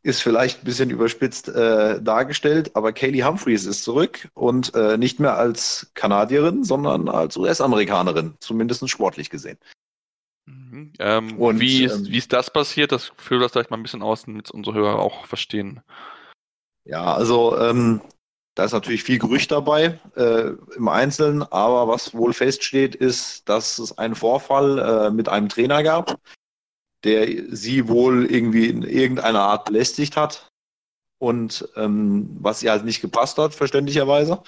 Ist 0.02 0.22
vielleicht 0.22 0.62
ein 0.62 0.64
bisschen 0.64 0.88
überspitzt 0.88 1.48
äh, 1.48 2.00
dargestellt, 2.00 2.74
aber 2.74 2.92
Kaylee 2.92 3.22
Humphreys 3.22 3.66
ist 3.66 3.84
zurück 3.84 4.28
und 4.32 4.74
äh, 4.74 4.96
nicht 4.96 5.20
mehr 5.20 5.36
als 5.36 5.90
Kanadierin, 5.92 6.64
sondern 6.64 7.10
als 7.10 7.36
US-Amerikanerin, 7.36 8.34
zumindest 8.40 8.88
sportlich 8.88 9.28
gesehen. 9.28 9.58
Mhm. 10.46 10.94
Ähm, 10.98 11.38
und 11.38 11.60
wie 11.60 11.84
ist, 11.84 11.98
ähm, 11.98 12.06
wie 12.06 12.16
ist 12.16 12.32
das 12.32 12.50
passiert? 12.50 12.92
Das 12.92 13.12
führt 13.18 13.42
das 13.42 13.52
vielleicht 13.52 13.70
mal 13.70 13.76
ein 13.76 13.82
bisschen 13.82 14.02
aus, 14.02 14.24
damit 14.24 14.50
unsere 14.50 14.74
Hörer 14.74 14.98
auch 14.98 15.26
verstehen. 15.26 15.82
Ja, 16.84 17.12
also 17.14 17.58
ähm, 17.58 18.00
da 18.60 18.66
ist 18.66 18.72
natürlich 18.72 19.04
viel 19.04 19.18
Gerücht 19.18 19.50
dabei 19.52 19.98
äh, 20.16 20.50
im 20.76 20.88
Einzelnen, 20.88 21.42
aber 21.44 21.88
was 21.88 22.12
wohl 22.12 22.34
feststeht, 22.34 22.94
ist, 22.94 23.48
dass 23.48 23.78
es 23.78 23.96
einen 23.96 24.14
Vorfall 24.14 24.78
äh, 24.78 25.10
mit 25.10 25.30
einem 25.30 25.48
Trainer 25.48 25.82
gab, 25.82 26.20
der 27.02 27.26
sie 27.56 27.88
wohl 27.88 28.26
irgendwie 28.26 28.66
in 28.66 28.82
irgendeiner 28.82 29.40
Art 29.40 29.64
belästigt 29.64 30.14
hat 30.18 30.50
und 31.18 31.70
ähm, 31.74 32.36
was 32.38 32.62
ihr 32.62 32.70
halt 32.70 32.84
nicht 32.84 33.00
gepasst 33.00 33.38
hat, 33.38 33.54
verständlicherweise. 33.54 34.42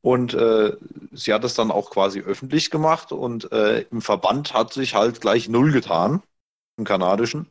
Und 0.00 0.32
äh, 0.32 0.74
sie 1.12 1.34
hat 1.34 1.44
es 1.44 1.52
dann 1.52 1.70
auch 1.70 1.90
quasi 1.90 2.20
öffentlich 2.20 2.70
gemacht 2.70 3.12
und 3.12 3.52
äh, 3.52 3.82
im 3.90 4.00
Verband 4.00 4.54
hat 4.54 4.72
sich 4.72 4.94
halt 4.94 5.20
gleich 5.20 5.46
null 5.46 5.72
getan, 5.72 6.22
im 6.78 6.86
kanadischen. 6.86 7.50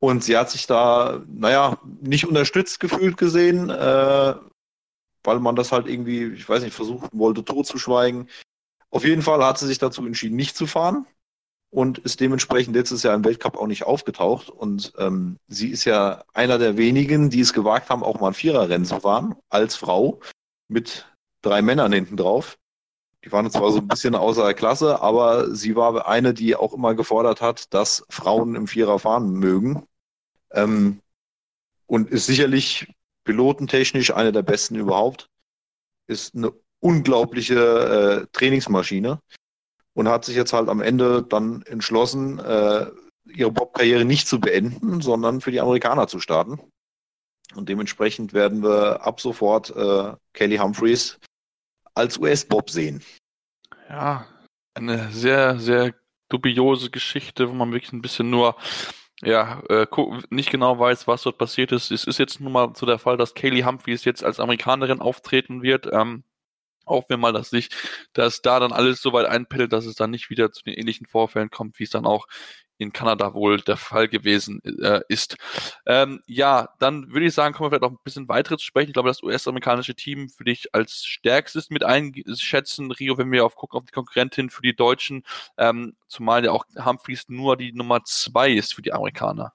Und 0.00 0.22
sie 0.22 0.36
hat 0.36 0.50
sich 0.50 0.66
da, 0.66 1.22
naja, 1.26 1.78
nicht 2.02 2.26
unterstützt 2.26 2.78
gefühlt 2.78 3.16
gesehen, 3.16 3.70
äh, 3.70 4.34
weil 5.28 5.40
man 5.40 5.56
das 5.56 5.72
halt 5.72 5.86
irgendwie, 5.86 6.24
ich 6.24 6.48
weiß 6.48 6.62
nicht, 6.62 6.74
versuchen 6.74 7.10
wollte, 7.12 7.44
totzuschweigen. 7.44 8.30
Auf 8.90 9.04
jeden 9.04 9.20
Fall 9.20 9.44
hat 9.44 9.58
sie 9.58 9.66
sich 9.66 9.78
dazu 9.78 10.04
entschieden, 10.06 10.36
nicht 10.36 10.56
zu 10.56 10.66
fahren 10.66 11.06
und 11.70 11.98
ist 11.98 12.20
dementsprechend 12.20 12.74
letztes 12.74 13.02
Jahr 13.02 13.14
im 13.14 13.26
Weltcup 13.26 13.58
auch 13.58 13.66
nicht 13.66 13.84
aufgetaucht. 13.84 14.48
Und 14.48 14.94
ähm, 14.96 15.36
sie 15.46 15.68
ist 15.68 15.84
ja 15.84 16.24
einer 16.32 16.56
der 16.56 16.78
wenigen, 16.78 17.28
die 17.28 17.40
es 17.40 17.52
gewagt 17.52 17.90
haben, 17.90 18.02
auch 18.02 18.20
mal 18.20 18.28
ein 18.28 18.34
Viererrennen 18.34 18.86
zu 18.86 19.00
fahren, 19.00 19.36
als 19.50 19.76
Frau, 19.76 20.20
mit 20.66 21.06
drei 21.42 21.60
Männern 21.60 21.92
hinten 21.92 22.16
drauf. 22.16 22.56
Die 23.22 23.30
waren 23.30 23.50
zwar 23.50 23.70
so 23.70 23.80
ein 23.80 23.88
bisschen 23.88 24.14
außer 24.14 24.44
der 24.44 24.54
Klasse, 24.54 25.02
aber 25.02 25.54
sie 25.54 25.76
war 25.76 26.08
eine, 26.08 26.32
die 26.32 26.56
auch 26.56 26.72
immer 26.72 26.94
gefordert 26.94 27.42
hat, 27.42 27.74
dass 27.74 28.02
Frauen 28.08 28.54
im 28.54 28.66
Vierer 28.66 28.98
fahren 28.98 29.32
mögen. 29.34 29.84
Ähm, 30.52 31.02
und 31.86 32.08
ist 32.08 32.24
sicherlich 32.24 32.86
pilotentechnisch 33.28 34.14
eine 34.14 34.32
der 34.32 34.42
besten 34.42 34.74
überhaupt. 34.74 35.28
Ist 36.06 36.34
eine 36.34 36.50
unglaubliche 36.80 38.22
äh, 38.22 38.26
Trainingsmaschine 38.32 39.20
und 39.92 40.08
hat 40.08 40.24
sich 40.24 40.34
jetzt 40.34 40.54
halt 40.54 40.70
am 40.70 40.80
Ende 40.80 41.22
dann 41.22 41.60
entschlossen, 41.62 42.38
äh, 42.38 42.86
ihre 43.26 43.52
Bob-Karriere 43.52 44.06
nicht 44.06 44.26
zu 44.26 44.40
beenden, 44.40 45.02
sondern 45.02 45.42
für 45.42 45.50
die 45.50 45.60
Amerikaner 45.60 46.08
zu 46.08 46.20
starten. 46.20 46.58
Und 47.54 47.68
dementsprechend 47.68 48.32
werden 48.32 48.62
wir 48.62 49.02
ab 49.06 49.20
sofort 49.20 49.76
äh, 49.76 50.14
Kelly 50.32 50.56
Humphreys 50.56 51.18
als 51.94 52.16
US-Bob 52.16 52.70
sehen. 52.70 53.02
Ja, 53.90 54.26
eine 54.72 55.10
sehr, 55.12 55.58
sehr 55.58 55.94
dubiose 56.30 56.88
Geschichte, 56.88 57.50
wo 57.50 57.52
man 57.52 57.72
wirklich 57.72 57.92
ein 57.92 58.00
bisschen 58.00 58.30
nur 58.30 58.56
ja, 59.22 59.62
äh, 59.68 59.86
nicht 60.30 60.50
genau 60.50 60.78
weiß, 60.78 61.08
was 61.08 61.22
dort 61.22 61.38
passiert 61.38 61.72
ist. 61.72 61.90
Es 61.90 62.04
ist 62.04 62.18
jetzt 62.18 62.40
nun 62.40 62.52
mal 62.52 62.72
so 62.76 62.86
der 62.86 62.98
Fall, 62.98 63.16
dass 63.16 63.34
Kaylee 63.34 63.64
Humphries 63.64 64.04
jetzt 64.04 64.22
als 64.24 64.40
Amerikanerin 64.40 65.00
auftreten 65.00 65.62
wird. 65.62 65.88
Ähm, 65.92 66.24
hoffen 66.86 67.10
wir 67.10 67.16
mal, 67.18 67.32
dass 67.32 67.50
sich, 67.50 67.68
dass 68.12 68.42
da 68.42 68.60
dann 68.60 68.72
alles 68.72 69.02
so 69.02 69.12
weit 69.12 69.26
einpellt, 69.26 69.72
dass 69.72 69.86
es 69.86 69.96
dann 69.96 70.10
nicht 70.10 70.30
wieder 70.30 70.52
zu 70.52 70.62
den 70.64 70.74
ähnlichen 70.74 71.06
Vorfällen 71.06 71.50
kommt, 71.50 71.78
wie 71.78 71.84
es 71.84 71.90
dann 71.90 72.06
auch 72.06 72.26
in 72.78 72.92
Kanada 72.92 73.34
wohl 73.34 73.60
der 73.60 73.76
Fall 73.76 74.08
gewesen 74.08 74.62
äh, 74.64 75.00
ist. 75.08 75.36
Ähm, 75.84 76.20
ja, 76.26 76.70
dann 76.78 77.12
würde 77.12 77.26
ich 77.26 77.34
sagen, 77.34 77.54
kommen 77.54 77.66
wir 77.66 77.78
vielleicht 77.78 77.90
auch 77.92 77.96
ein 77.96 78.04
bisschen 78.04 78.28
weiter 78.28 78.56
zu 78.56 78.64
sprechen. 78.64 78.88
Ich 78.88 78.94
glaube, 78.94 79.08
das 79.08 79.22
US-amerikanische 79.22 79.94
Team 79.94 80.30
würde 80.38 80.52
ich 80.52 80.74
als 80.74 81.04
stärkstes 81.04 81.70
mit 81.70 81.84
einschätzen. 81.84 82.90
Rio, 82.92 83.18
wenn 83.18 83.30
wir 83.32 83.44
auf 83.44 83.56
gucken 83.56 83.78
auf 83.78 83.84
die 83.84 83.92
Konkurrentin 83.92 84.50
für 84.50 84.62
die 84.62 84.74
Deutschen, 84.74 85.24
ähm, 85.56 85.96
zumal 86.06 86.44
ja 86.44 86.52
auch 86.52 86.64
Humphreys 86.84 87.24
nur 87.28 87.56
die 87.56 87.72
Nummer 87.72 88.04
zwei 88.04 88.50
ist 88.52 88.74
für 88.74 88.82
die 88.82 88.92
Amerikaner. 88.92 89.52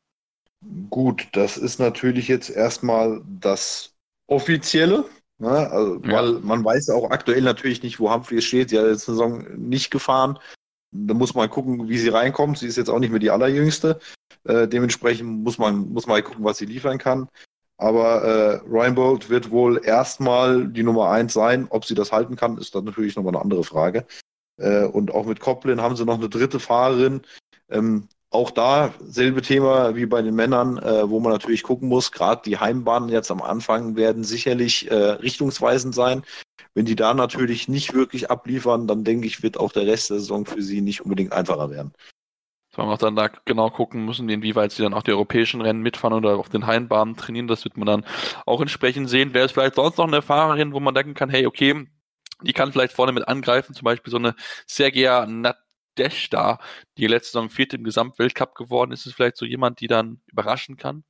Gut, 0.90 1.28
das 1.34 1.58
ist 1.58 1.80
natürlich 1.80 2.28
jetzt 2.28 2.50
erstmal 2.50 3.22
das 3.26 3.94
Offizielle. 4.28 5.06
Ne? 5.40 5.50
Also, 5.50 6.02
ja. 6.04 6.14
Weil 6.14 6.34
man 6.40 6.64
weiß 6.64 6.90
auch 6.90 7.12
aktuell 7.12 7.42
natürlich 7.42 7.84
nicht, 7.84 8.00
wo 8.00 8.12
Humphreys 8.12 8.46
steht. 8.46 8.70
Sie 8.70 8.78
hat 8.78 8.86
jetzt 8.86 9.10
eine 9.10 9.18
Saison 9.18 9.46
nicht 9.58 9.92
gefahren. 9.92 10.40
Da 10.94 11.14
muss 11.14 11.34
man 11.34 11.50
gucken, 11.50 11.90
wie 11.90 11.98
sie 11.98 12.10
reinkommt. 12.10 12.60
Sie 12.60 12.68
ist 12.68 12.78
jetzt 12.78 12.90
auch 12.90 13.00
nicht 13.00 13.10
mehr 13.10 13.20
die 13.20 13.32
allerjüngste. 13.32 14.00
Äh, 14.44 14.68
dementsprechend 14.68 15.44
muss 15.44 15.58
man, 15.58 15.90
muss 15.90 16.08
man 16.08 16.24
gucken, 16.24 16.44
was 16.44 16.58
sie 16.58 16.66
liefern 16.66 16.98
kann. 16.98 17.28
Aber 17.78 18.24
äh, 18.24 18.62
Ryan 18.70 18.96
Bolt 18.96 19.30
wird 19.30 19.50
wohl 19.50 19.84
erstmal 19.84 20.68
die 20.68 20.84
Nummer 20.84 21.10
eins 21.10 21.34
sein. 21.34 21.68
Ob 21.70 21.86
sie 21.86 21.96
das 21.96 22.12
halten 22.12 22.36
kann, 22.36 22.58
ist 22.58 22.76
dann 22.76 22.86
natürlich 22.86 23.16
nochmal 23.16 23.34
eine 23.34 23.42
andere 23.42 23.64
Frage. 23.64 24.06
Äh, 24.58 24.86
und 24.86 25.12
auch 25.12 25.26
mit 25.26 25.40
Coplin 25.40 25.82
haben 25.82 25.96
sie 25.96 26.06
noch 26.06 26.20
eine 26.20 26.30
dritte 26.30 26.60
Fahrerin. 26.60 27.22
Ähm, 27.70 28.08
auch 28.30 28.52
da 28.52 28.94
selbe 29.00 29.42
Thema 29.42 29.96
wie 29.96 30.06
bei 30.06 30.22
den 30.22 30.36
Männern, 30.36 30.78
äh, 30.78 31.10
wo 31.10 31.20
man 31.20 31.32
natürlich 31.32 31.64
gucken 31.64 31.88
muss. 31.88 32.12
Gerade 32.12 32.42
die 32.46 32.58
Heimbahnen 32.58 33.10
jetzt 33.10 33.32
am 33.32 33.42
Anfang 33.42 33.96
werden 33.96 34.24
sicherlich 34.24 34.90
äh, 34.90 34.96
richtungsweisend 34.96 35.94
sein. 35.94 36.24
Wenn 36.74 36.86
die 36.86 36.96
da 36.96 37.14
natürlich 37.14 37.68
nicht 37.68 37.94
wirklich 37.94 38.32
abliefern, 38.32 38.88
dann 38.88 39.04
denke 39.04 39.28
ich, 39.28 39.44
wird 39.44 39.58
auch 39.58 39.72
der 39.72 39.86
Rest 39.86 40.10
der 40.10 40.20
Saison 40.20 40.46
für 40.46 40.62
sie 40.62 40.82
nicht 40.82 41.02
unbedingt 41.02 41.34
einfacher 41.34 41.70
werden. 41.70 41.94
Sollen 42.76 42.88
wir 42.88 42.94
auch 42.94 42.98
dann 42.98 43.16
da 43.16 43.28
genau 43.46 43.70
gucken 43.70 44.04
müssen, 44.04 44.28
inwieweit 44.30 44.72
sie 44.72 44.82
dann 44.82 44.96
auch 44.96 45.04
die 45.04 45.12
europäischen 45.12 45.62
Rennen 45.62 45.82
mitfahren 45.82 46.18
oder 46.18 46.38
auf 46.38 46.50
den 46.50 46.66
Heimbahnen 46.66 47.16
trainieren. 47.16 47.48
Das 47.48 47.64
wird 47.64 47.78
man 47.78 47.86
dann 47.86 48.06
auch 48.48 48.62
entsprechend 48.62 49.10
sehen. 49.10 49.30
Wer 49.34 49.46
ist 49.46 49.52
vielleicht 49.52 49.76
sonst 49.76 49.98
noch 49.98 50.08
eine 50.08 50.24
Fahrerin, 50.24 50.74
wo 50.74 50.80
man 50.80 50.96
denken 50.96 51.14
kann, 51.14 51.30
hey, 51.30 51.46
okay, 51.46 51.86
die 52.42 52.54
kann 52.54 52.72
vielleicht 52.72 52.94
vorne 52.94 53.12
mit 53.12 53.28
angreifen, 53.28 53.76
zum 53.76 53.86
Beispiel 53.86 54.10
so 54.10 54.18
eine 54.18 54.36
Sergia 54.66 55.28
Nadeshda, 55.28 56.60
die 56.98 57.06
letzte 57.06 57.34
Saison 57.34 57.50
vierte 57.52 57.76
im 57.76 57.84
Gesamtweltcup 57.84 58.56
geworden 58.56 58.92
ist, 58.92 59.06
ist 59.06 59.14
vielleicht 59.14 59.38
so 59.38 59.46
jemand, 59.46 59.80
die 59.80 59.88
dann 59.88 60.22
überraschen 60.26 60.76
kann? 60.76 61.04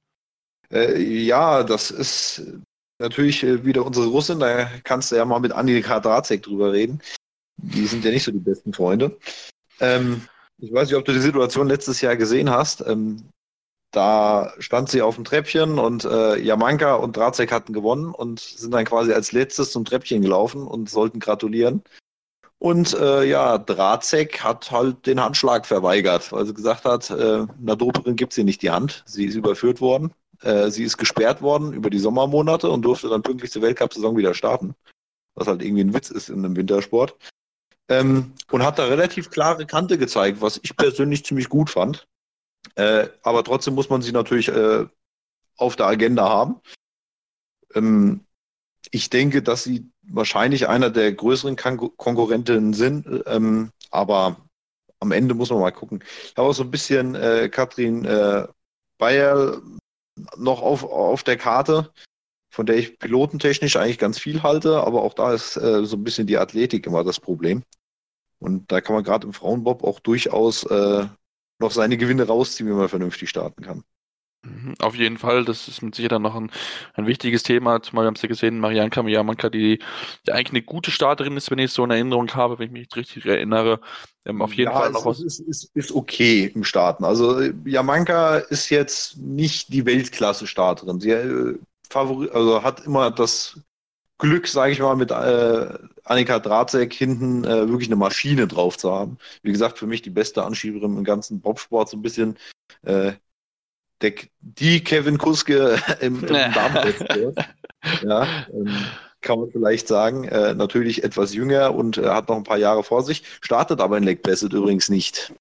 Äh, 0.70 1.02
ja, 1.02 1.64
das 1.64 1.92
ist 1.92 2.44
natürlich 3.00 3.44
äh, 3.44 3.66
wieder 3.66 3.86
unsere 3.86 4.08
Russin, 4.08 4.40
da 4.40 4.66
kannst 4.84 5.12
du 5.12 5.16
ja 5.16 5.26
mal 5.26 5.40
mit 5.40 5.52
Annika 5.52 6.00
Dracek 6.00 6.44
drüber 6.44 6.74
reden. 6.74 7.02
Die 7.58 7.86
sind 7.86 8.04
ja 8.04 8.12
nicht 8.12 8.24
so 8.24 8.32
die 8.32 8.40
besten 8.40 8.74
Freunde. 8.74 9.18
Ähm, 9.80 10.28
ich 10.58 10.72
weiß 10.74 10.90
nicht, 10.90 10.98
ob 10.98 11.06
du 11.06 11.14
die 11.14 11.20
Situation 11.20 11.68
letztes 11.68 12.02
Jahr 12.02 12.16
gesehen 12.16 12.50
hast. 12.50 12.86
Ähm, 12.86 13.30
da 13.92 14.54
stand 14.58 14.90
sie 14.90 15.02
auf 15.02 15.16
dem 15.16 15.24
Treppchen 15.24 15.78
und 15.78 16.04
äh, 16.04 16.38
Jamanka 16.40 16.96
und 16.96 17.16
Dracek 17.16 17.52
hatten 17.52 17.74
gewonnen 17.74 18.12
und 18.12 18.40
sind 18.40 18.72
dann 18.72 18.86
quasi 18.86 19.14
als 19.14 19.32
letztes 19.32 19.72
zum 19.72 19.86
Treppchen 19.86 20.22
gelaufen 20.22 20.66
und 20.66 20.90
sollten 20.90 21.20
gratulieren. 21.20 21.84
Und 22.58 22.94
äh, 22.94 23.24
ja, 23.26 23.58
Dracek 23.58 24.44
hat 24.44 24.72
halt 24.72 25.06
den 25.06 25.22
Handschlag 25.22 25.66
verweigert, 25.66 26.32
weil 26.32 26.46
sie 26.46 26.54
gesagt 26.54 26.86
hat, 26.86 27.10
äh, 27.12 27.46
einer 27.62 27.76
Doperin 27.76 28.16
gibt 28.16 28.34
sie 28.34 28.44
nicht 28.44 28.62
die 28.62 28.72
Hand. 28.72 29.04
Sie 29.06 29.26
ist 29.26 29.36
überführt 29.36 29.82
worden. 29.82 30.12
Äh, 30.44 30.70
sie 30.70 30.84
ist 30.84 30.98
gesperrt 30.98 31.42
worden 31.42 31.74
über 31.74 31.90
die 31.90 32.00
Sommermonate 32.00 32.70
und 32.70 32.84
durfte 32.84 33.10
dann 33.10 33.24
pünktlich 33.24 33.52
zur 33.52 33.62
Weltcup-Saison 33.62 34.18
wieder 34.18 34.34
starten. 34.34 34.76
Was 35.36 35.48
halt 35.48 35.62
irgendwie 35.62 35.84
ein 35.84 35.94
Witz 35.94 36.12
ist 36.12 36.30
in 36.30 36.46
einem 36.46 36.56
Wintersport. 36.56 37.16
Ähm, 37.90 38.34
und 38.52 38.64
hat 38.64 38.80
da 38.80 38.86
relativ 38.86 39.30
klare 39.30 39.66
Kante 39.66 39.98
gezeigt, 39.98 40.42
was 40.42 40.60
ich 40.64 40.76
persönlich 40.76 41.26
ziemlich 41.26 41.50
gut 41.50 41.70
fand. 41.70 42.08
Äh, 42.76 43.10
aber 43.24 43.44
trotzdem 43.44 43.76
muss 43.76 43.90
man 43.90 44.02
sie 44.02 44.12
natürlich 44.12 44.48
äh, 44.48 44.86
auf 45.58 45.76
der 45.76 45.88
Agenda 45.88 46.30
haben. 46.30 46.62
Ähm, 47.76 48.26
ich 48.92 49.10
denke, 49.10 49.42
dass 49.42 49.64
sie 49.64 49.92
wahrscheinlich 50.04 50.68
einer 50.68 50.90
der 50.90 51.12
größeren 51.14 51.56
Kon 51.56 51.98
Konkurrentinnen 51.98 52.74
sind, 52.74 53.24
ähm, 53.26 53.72
aber 53.92 54.38
am 55.00 55.12
Ende 55.12 55.34
muss 55.34 55.50
man 55.50 55.60
mal 55.60 55.72
gucken. 55.72 56.04
Ich 56.26 56.34
habe 56.38 56.50
auch 56.50 56.54
so 56.54 56.64
ein 56.64 56.72
bisschen 56.72 57.16
äh, 57.16 57.50
Katrin 57.50 58.06
äh, 58.06 58.48
Bayer 58.98 59.62
noch 60.38 60.62
auf, 60.62 60.84
auf 60.84 61.24
der 61.24 61.38
Karte. 61.38 61.92
von 62.54 62.66
der 62.68 62.78
ich 62.78 63.00
pilotentechnisch 63.00 63.76
eigentlich 63.78 63.98
ganz 64.00 64.20
viel 64.20 64.44
halte, 64.44 64.84
aber 64.84 65.02
auch 65.04 65.16
da 65.16 65.34
ist 65.34 65.58
äh, 65.58 65.86
so 65.86 65.98
ein 65.98 66.04
bisschen 66.04 66.28
die 66.28 66.38
Athletik 66.38 66.86
immer 66.86 67.04
das 67.04 67.20
Problem. 67.20 67.64
Und 68.40 68.72
da 68.72 68.82
kann 68.82 68.96
man 68.96 69.04
gerade 69.04 69.26
im 69.28 69.34
Frauenbob 69.34 69.84
auch 69.84 70.00
durchaus 70.00 70.64
äh, 70.66 71.08
noch 71.60 71.72
seine 71.72 71.98
Gewinne 71.98 72.28
rausziehen, 72.28 72.70
wenn 72.70 72.78
man 72.78 72.90
vernünftig 72.90 73.30
starten 73.30 73.64
kann. 73.64 73.84
Mhm, 74.44 74.76
auf 74.80 74.96
jeden 74.96 75.18
Fall, 75.18 75.46
das 75.46 75.70
ist 75.70 75.82
mit 75.82 75.96
Sicherheit 75.96 76.22
noch 76.22 76.36
ein, 76.36 76.52
ein 76.96 77.08
wichtiges 77.08 77.44
Thema. 77.44 77.82
Zumal 77.82 78.04
wir 78.04 78.08
haben 78.08 78.16
es 78.16 78.22
ja 78.22 78.28
gesehen, 78.28 78.60
Marianne 78.60 78.90
Kamiyamanka, 78.90 79.50
die, 79.50 79.80
die 80.28 80.32
eigentlich 80.32 80.52
eine 80.52 80.62
gute 80.64 80.92
Starterin 80.92 81.38
ist, 81.38 81.50
wenn 81.50 81.60
ich 81.60 81.66
es 81.66 81.74
so 81.74 81.86
in 81.86 81.92
Erinnerung 81.92 82.30
habe, 82.34 82.60
wenn 82.60 82.68
ich 82.68 82.72
mich 82.72 82.96
richtig 82.96 83.26
erinnere. 83.26 83.80
Ähm, 84.26 84.42
auf 84.42 84.54
jeden 84.54 84.72
ja, 84.72 84.78
Fall 84.78 84.92
noch 84.92 85.06
was. 85.06 85.22
Ist, 85.22 85.40
ist, 85.40 85.72
ist 85.74 85.92
okay 85.94 86.52
im 86.54 86.66
Starten. 86.66 87.06
Also 87.06 87.42
Yamanka 87.66 88.38
ist 88.38 88.70
jetzt 88.70 89.18
nicht 89.18 89.72
die 89.72 89.86
Weltklasse-Starterin. 89.86 91.00
Sie 91.00 91.12
äh, 91.12 91.58
also 91.94 92.64
hat 92.64 92.86
immer 92.86 93.12
das 93.12 93.60
Glück, 94.18 94.48
sage 94.48 94.74
ich 94.74 94.80
mal, 94.80 94.96
mit 94.96 95.12
äh, 95.12 95.70
Annika 96.04 96.40
Dratzek 96.40 96.94
hinten 96.94 97.46
äh, 97.46 97.68
wirklich 97.70 97.88
eine 97.88 97.96
Maschine 97.96 98.48
drauf 98.48 98.78
zu 98.78 98.92
haben. 98.92 99.18
Wie 99.42 99.52
gesagt, 99.52 99.78
für 99.78 99.88
mich 99.88 100.02
die 100.02 100.10
beste 100.10 100.44
Anschieberin 100.44 100.98
im 100.98 101.04
ganzen 101.04 101.40
Bobsport, 101.40 101.90
so 101.90 101.98
ein 101.98 102.02
bisschen 102.02 102.38
äh, 102.84 103.14
der, 104.04 104.14
die 104.42 104.84
Kevin 104.84 105.18
Kuske 105.18 105.80
im, 106.02 106.24
im 106.24 106.36
ja, 108.04 108.28
ähm, 108.54 108.86
kann 109.22 109.40
man 109.40 109.50
vielleicht 109.50 109.88
sagen. 109.88 110.26
Äh, 110.26 110.54
natürlich 110.54 111.04
etwas 111.04 111.34
jünger 111.34 111.74
und 111.74 111.98
äh, 111.98 112.10
hat 112.10 112.30
noch 112.30 112.36
ein 112.36 112.44
paar 112.44 112.58
Jahre 112.58 112.84
vor 112.84 113.02
sich, 113.04 113.24
startet 113.42 113.80
aber 113.80 113.98
in 113.98 114.04
Lake 114.04 114.22
Placid 114.22 114.54
übrigens 114.54 114.90
nicht. 114.90 115.34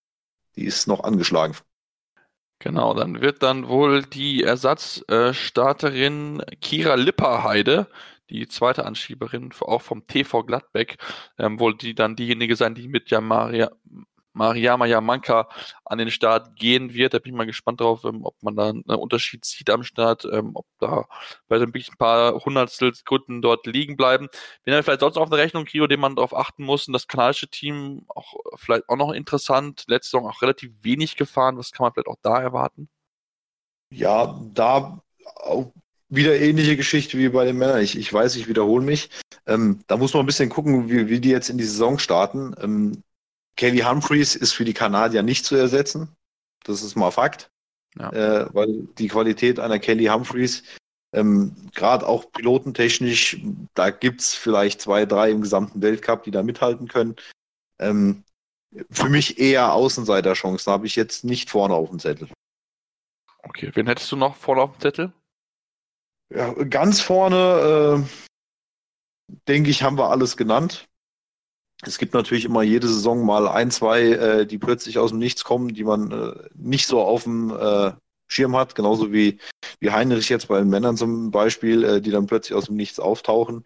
Die 0.57 0.65
ist 0.65 0.87
noch 0.87 1.05
angeschlagen. 1.05 1.55
Genau, 2.59 2.95
dann 2.95 3.21
wird 3.21 3.43
dann 3.43 3.69
wohl 3.69 4.03
die 4.03 4.45
Ersatzstarterin 4.45 6.41
äh, 6.41 6.57
Kira 6.57 6.95
Lipperheide, 6.95 7.89
die 8.31 8.47
zweite 8.49 8.87
Anschieberin, 8.87 9.53
auch 9.61 9.83
vom 9.83 10.07
TV 10.07 10.45
Gladbeck, 10.45 10.97
ähm, 11.39 11.59
wohl 11.59 11.77
die 11.77 11.95
dann 11.95 12.15
diejenige 12.15 12.55
sein, 12.55 12.75
die 12.77 12.87
mit 12.87 13.11
Jamaria, 13.11 13.73
Mariama 14.33 14.87
Yamanka 14.87 15.49
an 15.85 15.99
den 15.99 16.11
Start 16.11 16.57
gehen 16.57 16.95
wird. 16.95 17.15
Da 17.15 17.19
bin 17.19 17.33
ich 17.33 17.37
mal 17.37 17.47
gespannt 17.47 17.81
drauf, 17.81 18.05
ähm, 18.05 18.25
ob 18.25 18.43
man 18.43 18.57
da 18.57 18.69
einen 18.71 18.83
Unterschied 18.83 19.45
sieht 19.45 19.71
am 19.71 19.83
Start, 19.83 20.25
ähm, 20.25 20.53
ob 20.55 20.67
da 20.79 21.07
vielleicht 21.49 21.91
ein 21.91 21.99
paar 21.99 22.35
Hundertstel 22.45 22.95
Sekunden 22.95 23.43
dort 23.43 23.67
liegen 23.67 23.97
bleiben. 23.97 24.29
Wenn 24.65 24.75
er 24.75 24.83
vielleicht 24.83 25.01
sonst 25.01 25.17
auf 25.17 25.31
eine 25.31 25.41
Rechnung, 25.41 25.65
Krio, 25.65 25.87
den 25.87 26.01
man 26.01 26.17
darauf 26.17 26.35
achten 26.37 26.65
muss, 26.65 26.87
und 26.87 26.93
das 26.93 27.09
kanadische 27.09 27.49
Team 27.49 28.05
auch 28.09 28.35
vielleicht 28.57 28.89
auch 28.89 28.97
noch 28.97 29.13
interessant. 29.13 29.85
Letzte 29.87 30.11
Saison 30.13 30.29
auch 30.29 30.43
relativ 30.43 30.73
wenig 30.83 31.17
gefahren. 31.17 31.59
Was 31.59 31.73
kann 31.73 31.85
man 31.85 31.93
vielleicht 31.93 32.09
auch 32.09 32.19
da 32.23 32.41
erwarten? 32.41 32.89
Ja, 33.91 34.41
da 34.55 35.03
auch 35.37 35.73
wieder 36.09 36.39
ähnliche 36.39 36.77
Geschichte 36.77 37.19
wie 37.19 37.29
bei 37.31 37.45
den 37.45 37.57
Männern. 37.57 37.81
Ich, 37.81 37.97
ich 37.97 38.13
weiß, 38.13 38.37
ich 38.37 38.49
wiederhole 38.49 38.85
mich. 38.85 39.09
Ähm, 39.47 39.83
da 39.87 39.97
muss 39.97 40.13
man 40.13 40.23
ein 40.23 40.27
bisschen 40.27 40.51
gucken, 40.51 40.91
wie, 40.91 41.09
wie 41.09 41.21
die 41.21 41.31
jetzt 41.31 41.49
in 41.49 41.59
die 41.59 41.65
Saison 41.65 41.99
starten. 41.99 42.55
Ähm, 42.61 43.03
Kelly 43.57 43.81
Humphreys 43.81 44.35
ist 44.35 44.53
für 44.53 44.65
die 44.65 44.75
Kanadier 44.75 45.23
nicht 45.23 45.45
zu 45.45 45.57
ersetzen. 45.57 46.09
Das 46.65 46.83
ist 46.83 46.97
mal 46.97 47.11
Fakt. 47.11 47.51
Ja. 47.99 48.11
Äh, 48.13 48.55
weil 48.55 48.89
die 48.99 49.09
Qualität 49.09 49.61
einer 49.61 49.79
Kelly 49.79 50.07
Humphreys, 50.07 50.63
ähm, 51.13 51.55
gerade 51.75 52.07
auch 52.07 52.33
pilotentechnisch, 52.33 53.39
da 53.75 53.91
gibt 53.91 54.23
es 54.23 54.35
vielleicht 54.35 54.81
zwei, 54.81 55.05
drei 55.05 55.31
im 55.31 55.43
gesamten 55.43 55.83
Weltcup, 55.83 56.23
die 56.23 56.31
da 56.31 56.43
mithalten 56.43 56.89
können. 56.89 57.17
Ähm, 57.79 58.25
für 58.91 59.11
mich 59.11 59.39
eher 59.39 59.75
Außenseiterchancen, 59.75 60.73
habe 60.73 60.87
ich 60.87 60.97
jetzt 60.97 61.25
nicht 61.25 61.51
vorne 61.51 61.75
auf 61.75 61.91
dem 61.91 61.99
Zettel. 61.99 62.29
Okay, 63.43 63.71
wen 63.75 63.87
hättest 63.87 64.11
du 64.11 64.17
noch 64.17 64.37
vorne 64.37 64.63
auf 64.63 64.73
dem 64.73 64.81
Zettel? 64.81 65.13
Ja, 66.31 66.53
ganz 66.65 67.01
vorne, 67.01 68.07
äh, 69.29 69.35
denke 69.49 69.69
ich, 69.69 69.83
haben 69.83 69.99
wir 69.99 70.09
alles 70.09 70.39
genannt. 70.39 70.89
Es 71.85 71.99
gibt 71.99 72.15
natürlich 72.15 72.45
immer 72.45 72.63
jede 72.63 72.87
Saison 72.87 73.27
mal 73.27 73.49
ein, 73.49 73.71
zwei, 73.71 74.03
äh, 74.03 74.47
die 74.47 74.59
plötzlich 74.59 74.99
aus 74.99 75.11
dem 75.11 75.19
Nichts 75.19 75.43
kommen, 75.43 75.75
die 75.75 75.85
man 75.85 76.13
äh, 76.13 76.49
nicht 76.55 76.87
so 76.87 77.01
auf 77.01 77.25
dem 77.25 77.51
äh, 77.51 77.93
Schirm 78.29 78.57
hat, 78.57 78.75
genauso 78.75 79.13
wie, 79.13 79.39
wie 79.81 79.91
Heinrich 79.91 80.29
jetzt 80.29 80.49
bei 80.49 80.59
den 80.59 80.69
Männern 80.69 80.97
zum 80.97 81.33
Beispiel, 81.33 81.83
äh, 81.83 82.01
die 82.01 82.11
dann 82.11 82.27
plötzlich 82.27 82.57
aus 82.57 82.67
dem 82.67 82.77
Nichts 82.77 83.01
auftauchen. 83.01 83.65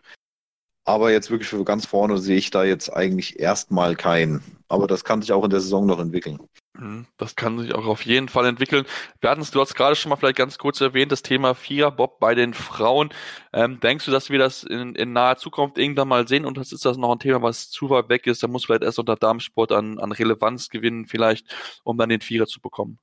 Aber 0.87 1.11
jetzt 1.11 1.33
wirklich 1.33 1.49
für 1.49 1.65
ganz 1.65 1.85
vorne 1.85 2.17
sehe 2.19 2.37
ich 2.37 2.51
da 2.51 2.63
jetzt 2.63 2.91
eigentlich 2.91 3.41
erstmal 3.41 3.97
keinen. 3.97 4.41
Aber 4.69 4.87
das 4.87 5.03
kann 5.03 5.21
sich 5.21 5.33
auch 5.33 5.43
in 5.43 5.51
der 5.51 5.61
Saison 5.61 5.85
noch 5.85 5.99
entwickeln. 5.99 6.39
Mhm, 6.79 7.07
das 7.17 7.35
kann 7.35 7.59
sich 7.59 7.75
auch 7.75 7.87
auf 7.87 8.07
jeden 8.07 8.29
Fall 8.29 8.47
entwickeln. 8.47 8.85
Wir 9.21 9.31
hatten 9.31 9.41
es, 9.41 9.51
du 9.51 9.61
hast 9.61 9.75
gerade 9.75 9.97
schon 9.97 10.11
mal 10.11 10.17
vielleicht 10.17 10.37
ganz 10.37 10.59
kurz 10.59 10.81
erwähnt, 10.81 11.11
das 11.11 11.23
Thema 11.23 11.55
Viererbob 11.55 12.21
bei 12.21 12.37
den 12.37 12.55
Frauen. 12.55 13.11
Ähm, 13.53 13.81
denkst 13.81 14.05
du, 14.05 14.13
dass 14.13 14.31
wir 14.31 14.39
das 14.39 14.63
in, 14.63 14.95
in 14.95 15.13
naher 15.13 15.39
Zukunft 15.39 15.77
irgendwann 15.77 16.07
mal 16.07 16.29
sehen 16.29 16.45
und 16.45 16.57
das 16.57 16.71
ist 16.71 16.85
das 16.85 16.97
noch 16.97 17.11
ein 17.11 17.19
Thema, 17.19 17.43
was 17.43 17.69
zu 17.69 17.91
weit 17.91 18.09
weg 18.09 18.29
ist? 18.29 18.45
Da 18.45 18.47
muss 18.47 18.65
vielleicht 18.65 18.85
erst 18.85 19.01
unter 19.01 19.17
Darmsport 19.17 19.73
an, 19.73 19.99
an 19.99 20.13
Relevanz 20.13 20.69
gewinnen, 20.69 21.07
vielleicht, 21.07 21.49
um 21.83 21.99
dann 21.99 22.11
den 22.11 22.21
Vierer 22.21 22.47
zu 22.47 22.61
bekommen. 22.61 23.01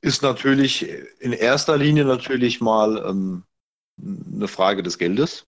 Ist 0.00 0.22
natürlich 0.22 0.88
in 1.20 1.34
erster 1.34 1.76
Linie 1.76 2.06
natürlich 2.06 2.62
mal 2.62 3.04
ähm, 3.06 3.44
eine 4.00 4.48
Frage 4.48 4.82
des 4.82 4.96
Geldes. 4.96 5.46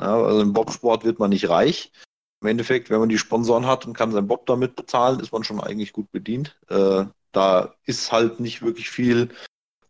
Ja, 0.00 0.22
also 0.22 0.40
im 0.40 0.52
Bobsport 0.52 1.04
wird 1.04 1.18
man 1.18 1.30
nicht 1.30 1.48
reich. 1.48 1.92
Im 2.40 2.48
Endeffekt, 2.48 2.88
wenn 2.88 3.00
man 3.00 3.10
die 3.10 3.18
Sponsoren 3.18 3.66
hat 3.66 3.86
und 3.86 3.92
kann 3.92 4.12
seinen 4.12 4.28
Bob 4.28 4.46
damit 4.46 4.74
bezahlen, 4.74 5.20
ist 5.20 5.32
man 5.32 5.44
schon 5.44 5.60
eigentlich 5.60 5.92
gut 5.92 6.10
bedient. 6.10 6.58
Äh, 6.68 7.04
da 7.32 7.74
ist 7.84 8.10
halt 8.10 8.40
nicht 8.40 8.62
wirklich 8.62 8.88
viel 8.88 9.28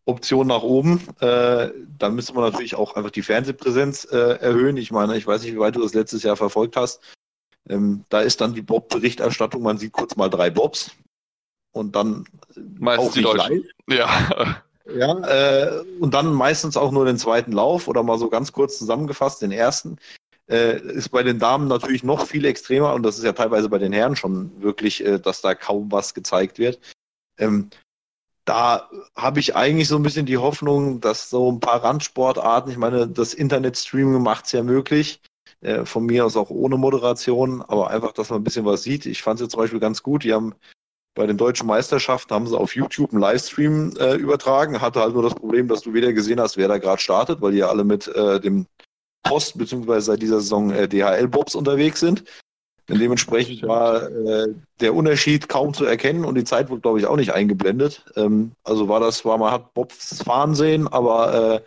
Option 0.04 0.48
nach 0.48 0.62
oben. 0.62 1.00
Äh, 1.20 1.70
da 1.96 2.08
müsste 2.08 2.34
man 2.34 2.50
natürlich 2.50 2.74
auch 2.74 2.96
einfach 2.96 3.12
die 3.12 3.22
Fernsehpräsenz 3.22 4.04
äh, 4.10 4.38
erhöhen. 4.40 4.76
Ich 4.76 4.90
meine, 4.90 5.16
ich 5.16 5.26
weiß 5.26 5.42
nicht, 5.42 5.54
wie 5.54 5.60
weit 5.60 5.76
du 5.76 5.82
das 5.82 5.94
letztes 5.94 6.24
Jahr 6.24 6.36
verfolgt 6.36 6.76
hast. 6.76 7.00
Ähm, 7.68 8.04
da 8.08 8.20
ist 8.20 8.40
dann 8.40 8.54
die 8.54 8.62
Bob-Berichterstattung, 8.62 9.62
man 9.62 9.78
sieht 9.78 9.92
kurz 9.92 10.16
mal 10.16 10.28
drei 10.28 10.50
Bobs 10.50 10.90
und 11.72 11.94
dann 11.94 12.26
Meistens 12.56 13.08
auch 13.08 13.12
die 13.12 13.22
Deutschen. 13.22 13.68
Ja. 13.88 14.62
Ja, 14.94 15.18
äh, 15.18 15.84
und 16.00 16.14
dann 16.14 16.32
meistens 16.32 16.76
auch 16.76 16.90
nur 16.90 17.04
den 17.04 17.18
zweiten 17.18 17.52
Lauf 17.52 17.88
oder 17.88 18.02
mal 18.02 18.18
so 18.18 18.28
ganz 18.28 18.52
kurz 18.52 18.78
zusammengefasst 18.78 19.42
den 19.42 19.52
ersten. 19.52 19.98
Äh, 20.48 20.80
ist 20.80 21.10
bei 21.10 21.22
den 21.22 21.38
Damen 21.38 21.68
natürlich 21.68 22.02
noch 22.02 22.26
viel 22.26 22.44
extremer 22.44 22.94
und 22.94 23.04
das 23.04 23.18
ist 23.18 23.24
ja 23.24 23.32
teilweise 23.32 23.68
bei 23.68 23.78
den 23.78 23.92
Herren 23.92 24.16
schon 24.16 24.60
wirklich, 24.60 25.04
äh, 25.04 25.20
dass 25.20 25.42
da 25.42 25.54
kaum 25.54 25.92
was 25.92 26.12
gezeigt 26.12 26.58
wird. 26.58 26.80
Ähm, 27.38 27.70
da 28.44 28.90
habe 29.14 29.38
ich 29.38 29.54
eigentlich 29.54 29.86
so 29.86 29.96
ein 29.96 30.02
bisschen 30.02 30.26
die 30.26 30.38
Hoffnung, 30.38 31.00
dass 31.00 31.30
so 31.30 31.52
ein 31.52 31.60
paar 31.60 31.84
Randsportarten, 31.84 32.72
ich 32.72 32.78
meine, 32.78 33.06
das 33.06 33.32
Internet-Streaming 33.32 34.22
macht 34.22 34.46
es 34.46 34.52
ja 34.52 34.64
möglich, 34.64 35.20
äh, 35.60 35.84
von 35.84 36.06
mir 36.06 36.26
aus 36.26 36.36
auch 36.36 36.50
ohne 36.50 36.76
Moderation, 36.76 37.62
aber 37.62 37.90
einfach, 37.90 38.12
dass 38.12 38.30
man 38.30 38.40
ein 38.40 38.44
bisschen 38.44 38.64
was 38.64 38.82
sieht. 38.82 39.06
Ich 39.06 39.22
fand 39.22 39.38
es 39.38 39.44
jetzt 39.44 39.52
zum 39.52 39.60
Beispiel 39.60 39.78
ganz 39.78 40.02
gut, 40.02 40.24
die 40.24 40.32
haben 40.32 40.54
bei 41.14 41.26
den 41.26 41.36
deutschen 41.36 41.66
Meisterschaften 41.66 42.34
haben 42.34 42.46
sie 42.46 42.56
auf 42.56 42.76
YouTube 42.76 43.12
einen 43.12 43.20
Livestream 43.20 43.94
äh, 43.98 44.14
übertragen. 44.14 44.80
Hatte 44.80 45.00
halt 45.00 45.14
nur 45.14 45.22
das 45.22 45.34
Problem, 45.34 45.68
dass 45.68 45.82
du 45.82 45.92
weder 45.92 46.12
gesehen 46.12 46.40
hast, 46.40 46.56
wer 46.56 46.68
da 46.68 46.78
gerade 46.78 47.02
startet, 47.02 47.40
weil 47.40 47.52
die 47.52 47.58
ja 47.58 47.68
alle 47.68 47.84
mit 47.84 48.06
äh, 48.08 48.40
dem 48.40 48.66
Post 49.22 49.58
beziehungsweise 49.58 50.06
seit 50.06 50.22
dieser 50.22 50.40
Saison 50.40 50.70
äh, 50.70 50.88
DHL-Bobs 50.88 51.54
unterwegs 51.54 52.00
sind. 52.00 52.24
Und 52.88 53.00
dementsprechend 53.00 53.62
war 53.62 54.10
äh, 54.10 54.54
der 54.80 54.94
Unterschied 54.94 55.48
kaum 55.48 55.74
zu 55.74 55.84
erkennen 55.84 56.24
und 56.24 56.34
die 56.34 56.44
Zeit 56.44 56.70
wurde, 56.70 56.80
glaube 56.80 56.98
ich, 56.98 57.06
auch 57.06 57.16
nicht 57.16 57.32
eingeblendet. 57.32 58.04
Ähm, 58.16 58.52
also 58.64 58.88
war 58.88 58.98
das, 58.98 59.24
war 59.24 59.38
man 59.38 59.52
hat 59.52 59.74
Bobs 59.74 60.22
fahren 60.24 60.54
sehen, 60.54 60.88
aber 60.88 61.54
äh, 61.54 61.60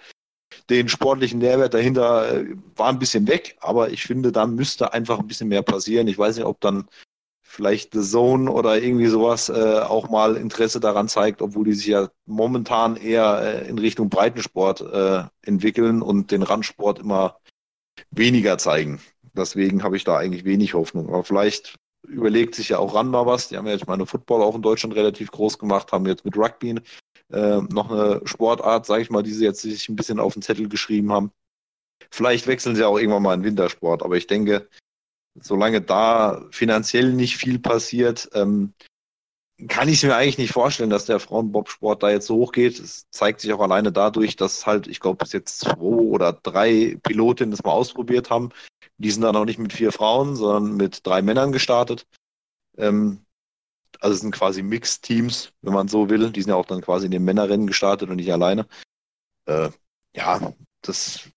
den 0.70 0.90
sportlichen 0.90 1.40
Nährwert 1.40 1.74
dahinter 1.74 2.34
äh, 2.34 2.56
war 2.76 2.90
ein 2.90 3.00
bisschen 3.00 3.28
weg. 3.28 3.58
Aber 3.62 3.90
ich 3.90 4.04
finde, 4.04 4.32
da 4.32 4.46
müsste 4.46 4.94
einfach 4.94 5.20
ein 5.20 5.28
bisschen 5.28 5.48
mehr 5.48 5.64
passieren. 5.64 6.08
Ich 6.08 6.18
weiß 6.18 6.36
nicht, 6.36 6.46
ob 6.46 6.60
dann 6.60 6.88
vielleicht 7.54 7.94
The 7.94 8.02
Zone 8.02 8.52
oder 8.52 8.82
irgendwie 8.82 9.06
sowas 9.06 9.48
äh, 9.48 9.80
auch 9.82 10.10
mal 10.10 10.38
Interesse 10.38 10.80
daran 10.80 11.08
zeigt, 11.08 11.40
obwohl 11.44 11.66
die 11.66 11.74
sich 11.74 11.86
ja 11.86 12.10
momentan 12.26 12.96
eher 12.96 13.42
äh, 13.42 13.70
in 13.70 13.78
Richtung 13.78 14.10
Breitensport 14.10 14.82
äh, 14.82 15.24
entwickeln 15.44 16.02
und 16.02 16.32
den 16.32 16.42
Randsport 16.42 16.98
immer 16.98 17.38
weniger 18.10 18.58
zeigen. 18.58 19.00
Deswegen 19.36 19.84
habe 19.84 19.98
ich 19.98 20.04
da 20.04 20.18
eigentlich 20.18 20.46
wenig 20.46 20.74
Hoffnung. 20.74 21.10
Aber 21.10 21.24
vielleicht 21.24 21.76
überlegt 22.08 22.56
sich 22.56 22.70
ja 22.70 22.80
auch 22.80 22.96
ran 22.96 23.10
mal 23.10 23.28
was. 23.28 23.50
Die 23.50 23.58
haben 23.58 23.68
ja 23.68 23.74
jetzt 23.74 23.88
meine 23.88 24.08
Football 24.08 24.42
auch 24.42 24.56
in 24.56 24.64
Deutschland 24.64 24.96
relativ 24.96 25.30
groß 25.30 25.60
gemacht, 25.60 25.92
haben 25.92 26.08
jetzt 26.08 26.26
mit 26.26 26.36
Rugby 26.36 26.82
äh, 27.32 27.62
noch 27.62 27.92
eine 27.92 28.22
Sportart, 28.26 28.88
sage 28.88 29.04
ich 29.04 29.12
mal, 29.12 29.22
die 29.22 29.32
sie 29.32 29.46
jetzt 29.46 29.62
sich 29.62 29.90
ein 29.90 29.96
bisschen 29.96 30.20
auf 30.20 30.34
den 30.34 30.42
Zettel 30.42 30.70
geschrieben 30.70 31.12
haben. 31.12 31.32
Vielleicht 32.10 32.48
wechseln 32.48 32.76
sie 32.76 32.84
auch 32.84 32.98
irgendwann 32.98 33.24
mal 33.24 33.36
in 33.36 33.44
Wintersport, 33.44 34.02
aber 34.02 34.18
ich 34.18 34.26
denke, 34.26 34.68
solange 35.36 35.82
da 35.82 36.46
finanziell 36.52 37.14
nicht 37.14 37.38
viel 37.38 37.60
passiert, 37.60 38.30
ähm, 38.34 38.74
kann 39.68 39.88
ich 39.88 40.04
mir 40.04 40.16
eigentlich 40.16 40.38
nicht 40.38 40.52
vorstellen, 40.52 40.90
dass 40.90 41.06
der 41.06 41.20
Frauenbobsport 41.20 42.04
da 42.04 42.10
jetzt 42.10 42.28
so 42.28 42.36
hoch 42.36 42.52
geht. 42.52 42.80
Es 42.80 43.10
zeigt 43.12 43.42
sich 43.42 43.54
auch 43.54 43.62
alleine 43.62 43.92
dadurch, 43.92 44.36
dass 44.36 44.66
halt, 44.66 44.88
ich 44.88 45.00
glaube, 45.00 45.18
bis 45.18 45.32
jetzt 45.32 45.60
zwei 45.60 45.76
oder 45.78 46.34
drei 46.34 46.98
Pilotinnen 47.04 47.52
das 47.52 47.64
mal 47.64 47.72
ausprobiert 47.72 48.30
haben. 48.30 48.50
Die 48.98 49.12
sind 49.12 49.22
dann 49.22 49.36
auch 49.36 49.46
nicht 49.46 49.60
mit 49.60 49.74
vier 49.74 49.92
Frauen, 49.92 50.36
sondern 50.36 50.76
mit 50.76 51.06
drei 51.06 51.22
Männern 51.22 51.52
gestartet. 51.52 52.08
Ähm, 52.78 53.26
also 54.00 54.16
es 54.16 54.22
sind 54.22 54.32
quasi 54.32 54.64
Mixed-Teams, 54.64 55.54
wenn 55.62 55.74
man 55.74 55.88
so 55.88 56.10
will. 56.10 56.32
Die 56.32 56.42
sind 56.42 56.50
ja 56.50 56.56
auch 56.56 56.66
dann 56.66 56.82
quasi 56.82 57.06
in 57.06 57.12
den 57.12 57.24
Männerrennen 57.24 57.68
gestartet 57.68 58.10
und 58.10 58.18
nicht 58.18 58.34
alleine. 58.34 58.68
Äh, 59.46 59.70
ja, 60.16 60.54
das, 60.82 61.30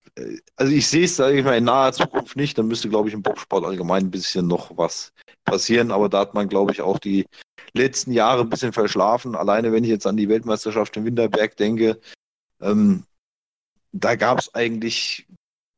also 0.56 0.72
ich 0.72 0.86
sehe 0.86 1.04
es, 1.04 1.16
sage 1.16 1.38
ich 1.38 1.44
mal, 1.44 1.56
in 1.56 1.64
naher 1.64 1.92
Zukunft 1.92 2.36
nicht. 2.36 2.56
Dann 2.58 2.68
müsste, 2.68 2.88
glaube 2.88 3.08
ich, 3.08 3.14
im 3.14 3.22
Bobsport 3.22 3.64
allgemein 3.64 4.04
ein 4.04 4.10
bisschen 4.10 4.46
noch 4.46 4.76
was 4.76 5.12
passieren. 5.44 5.90
Aber 5.90 6.08
da 6.08 6.20
hat 6.20 6.34
man, 6.34 6.48
glaube 6.48 6.72
ich, 6.72 6.80
auch 6.80 6.98
die 6.98 7.26
letzten 7.72 8.12
Jahre 8.12 8.42
ein 8.42 8.50
bisschen 8.50 8.72
verschlafen. 8.72 9.34
Alleine, 9.34 9.72
wenn 9.72 9.84
ich 9.84 9.90
jetzt 9.90 10.06
an 10.06 10.16
die 10.16 10.28
Weltmeisterschaft 10.28 10.96
in 10.96 11.04
Winterberg 11.04 11.56
denke, 11.56 12.00
ähm, 12.60 13.04
da 13.92 14.14
gab 14.16 14.38
es 14.38 14.54
eigentlich 14.54 15.26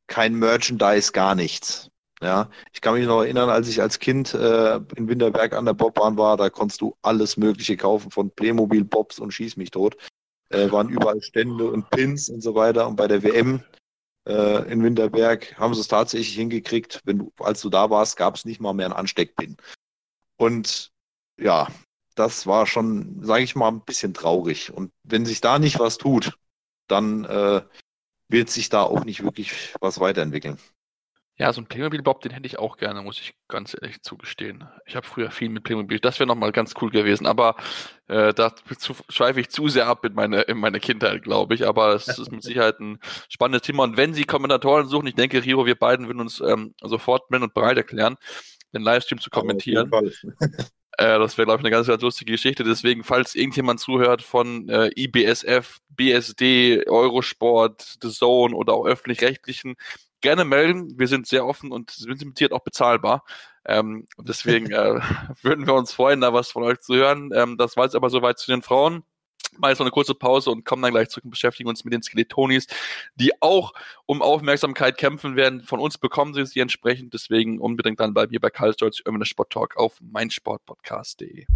kein 0.07 0.35
Merchandise, 0.35 1.13
gar 1.13 1.35
nichts. 1.35 1.91
Ja, 2.21 2.51
ich 2.73 2.81
kann 2.81 2.95
mich 2.95 3.07
noch 3.07 3.23
erinnern, 3.23 3.49
als 3.49 3.69
ich 3.69 3.81
als 3.81 4.01
Kind 4.01 4.35
äh, 4.35 4.81
in 4.97 5.09
Winterberg 5.09 5.53
an 5.53 5.67
der 5.67 5.75
Bobbahn 5.75 6.17
war, 6.17 6.37
da 6.37 6.51
konntest 6.51 6.81
du 6.81 6.97
alles 7.03 7.37
Mögliche 7.37 7.77
kaufen, 7.77 8.11
von 8.11 8.31
Playmobil, 8.33 8.83
Bobs 8.83 9.21
und 9.21 9.31
Schieß 9.31 9.57
mich 9.57 9.71
tot. 9.71 9.97
Äh, 10.51 10.73
waren 10.73 10.89
überall 10.89 11.23
Stände 11.23 11.71
und 11.71 11.89
Pins 11.91 12.29
und 12.29 12.41
so 12.41 12.57
weiter. 12.57 12.89
Und 12.89 12.97
bei 12.97 13.07
der 13.07 13.23
WM 13.23 13.63
äh, 14.29 14.71
in 14.71 14.83
Winterberg 14.83 15.59
haben 15.59 15.75
sie 15.75 15.81
es 15.81 15.89
tatsächlich 15.89 16.35
hingekriegt. 16.35 17.01
Wenn 17.05 17.19
du, 17.19 17.33
als 17.39 17.61
du 17.63 17.71
da 17.71 17.91
warst, 17.91 18.17
gab 18.17 18.37
es 18.37 18.45
nicht 18.45 18.61
mal 18.61 18.75
mehr 18.75 18.87
einen 18.87 18.95
Ansteckpin. 18.95 19.57
Und 20.37 20.93
ja, 21.41 21.69
das 22.15 22.47
war 22.47 22.67
schon, 22.67 23.25
sage 23.25 23.45
ich 23.45 23.57
mal, 23.57 23.69
ein 23.69 23.85
bisschen 23.85 24.13
traurig. 24.13 24.73
Und 24.73 24.93
wenn 25.03 25.25
sich 25.25 25.41
da 25.41 25.59
nicht 25.59 25.79
was 25.79 25.99
tut, 25.99 26.39
dann 26.89 27.25
äh, 27.25 27.63
wird 28.29 28.51
sich 28.51 28.69
da 28.69 28.83
auch 28.83 29.05
nicht 29.05 29.23
wirklich 29.23 29.75
was 29.81 30.01
weiterentwickeln. 30.01 30.59
Ja, 31.41 31.53
so 31.53 31.61
ein 31.61 31.67
Playmobil-Bob, 31.67 32.21
den 32.21 32.33
hätte 32.33 32.47
ich 32.47 32.59
auch 32.59 32.77
gerne, 32.79 33.01
muss 33.01 33.21
ich 33.21 33.35
ganz 33.47 33.77
ehrlich 33.81 34.03
zugestehen. 34.03 34.65
Ich 34.87 34.97
habe 34.97 35.07
früher 35.07 35.31
viel 35.31 35.49
mit 35.49 35.63
Playmobil, 35.63 36.01
das 36.01 36.19
wäre 36.19 36.27
nochmal 36.27 36.51
ganz 36.51 36.75
cool 36.81 36.91
gewesen, 36.91 37.27
aber 37.27 37.55
äh, 38.09 38.35
da 38.35 38.53
schweife 39.09 39.39
ich 39.39 39.49
zu 39.49 39.69
sehr 39.69 39.87
ab 39.87 40.05
in 40.05 40.15
meine, 40.15 40.43
in 40.43 40.59
meine 40.59 40.81
Kindheit, 40.81 41.23
glaube 41.23 41.55
ich. 41.55 41.65
Aber 41.65 41.95
es 41.95 42.09
ist 42.09 42.33
mit 42.33 42.43
Sicherheit 42.43 42.81
ein 42.81 42.99
spannendes 43.29 43.63
Thema. 43.63 43.85
Und 43.85 43.97
wenn 43.97 44.15
Sie 44.15 44.25
Kommentatoren 44.25 44.89
suchen, 44.89 45.07
ich 45.07 45.15
denke, 45.15 45.45
Riro, 45.45 45.65
wir 45.65 45.77
beiden 45.77 46.09
würden 46.09 46.21
uns 46.21 46.41
ähm, 46.41 46.75
sofort 46.83 47.31
melden 47.31 47.45
und 47.45 47.55
bereit 47.55 47.77
erklären, 47.77 48.17
den 48.75 48.83
Livestream 48.83 49.21
zu 49.21 49.31
kommentieren. 49.31 49.91
Äh, 51.01 51.21
das 51.21 51.39
wäre, 51.39 51.47
glaube 51.47 51.61
ich, 51.61 51.65
eine 51.65 51.71
ganz, 51.71 51.87
ganz 51.87 52.03
lustige 52.03 52.33
Geschichte. 52.33 52.65
Deswegen, 52.65 53.05
falls 53.05 53.37
irgendjemand 53.37 53.79
zuhört 53.79 54.21
von 54.21 54.69
äh, 54.69 54.91
IBSF, 54.97 55.79
BSD, 55.91 56.89
Eurosport, 56.89 57.99
The 58.03 58.11
Zone 58.11 58.53
oder 58.55 58.73
auch 58.73 58.85
öffentlich-rechtlichen, 58.85 59.77
gerne 60.21 60.45
melden. 60.45 60.99
Wir 60.99 61.09
sind 61.09 61.27
sehr 61.27 61.47
offen 61.47 61.73
und 61.73 61.91
sind 61.91 62.21
limitiert 62.21 62.53
auch 62.53 62.63
bezahlbar. 62.63 63.25
Ähm, 63.65 64.07
deswegen 64.19 64.71
äh, 64.73 65.01
würden 65.43 65.67
wir 65.67 65.75
uns 65.75 65.93
freuen, 65.93 66.21
da 66.21 66.33
was 66.33 66.51
von 66.51 66.63
euch 66.63 66.81
zu 66.81 66.95
hören. 66.95 67.31
Ähm, 67.35 67.57
das 67.57 67.77
war 67.77 67.85
jetzt 67.85 67.95
aber 67.95 68.11
soweit 68.11 68.39
zu 68.39 68.51
den 68.51 68.63
Frauen. 68.63 69.05
Mal 69.57 69.71
jetzt 69.71 69.79
noch 69.79 69.87
eine 69.87 69.93
kurze 69.93 70.15
Pause 70.15 70.51
und 70.51 70.65
kommen 70.65 70.83
dann 70.83 70.93
gleich 70.93 71.09
zurück 71.09 71.25
und 71.25 71.31
beschäftigen 71.31 71.69
uns 71.69 71.85
mit 71.85 71.93
den 71.93 72.03
Skeletonis, 72.03 72.67
die 73.17 73.33
auch 73.41 73.73
um 74.07 74.23
Aufmerksamkeit 74.23 74.99
kämpfen 74.99 75.37
werden. 75.37 75.63
Von 75.63 75.81
uns 75.81 75.99
bekommen 75.99 76.35
sie 76.35 76.45
sie 76.47 76.61
entsprechend. 76.61 77.15
Deswegen 77.15 77.59
unbedingt 77.59 77.99
dann 77.99 78.15
bei 78.15 78.27
mir 78.27 78.41
bei 78.41 78.51
Karl 78.51 78.75
Stolz 78.75 79.01
Irmine 79.05 79.25
Sport 79.25 79.51
Talk 79.51 79.77
auf 79.77 79.95
meinsportpodcast.de. 80.01 81.47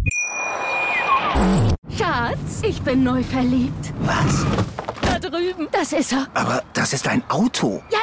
Schatz, 1.97 2.61
ich 2.63 2.81
bin 2.81 3.03
neu 3.03 3.23
verliebt. 3.23 3.93
Was? 4.01 4.45
Drüben. 5.29 5.67
Das 5.71 5.93
ist 5.93 6.11
er. 6.11 6.27
Aber 6.33 6.63
das 6.73 6.93
ist 6.93 7.07
ein 7.07 7.23
Auto. 7.29 7.81
Ja, 7.91 7.99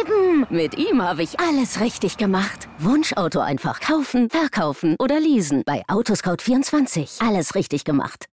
eben. 0.00 0.46
Mit 0.50 0.76
ihm 0.76 1.02
habe 1.02 1.22
ich 1.22 1.38
alles 1.40 1.80
richtig 1.80 2.16
gemacht. 2.16 2.68
Wunschauto 2.78 3.40
einfach 3.40 3.80
kaufen, 3.80 4.30
verkaufen 4.30 4.96
oder 4.98 5.20
leasen. 5.20 5.62
Bei 5.64 5.82
Autoscout24. 5.88 7.26
Alles 7.26 7.54
richtig 7.54 7.84
gemacht. 7.84 8.26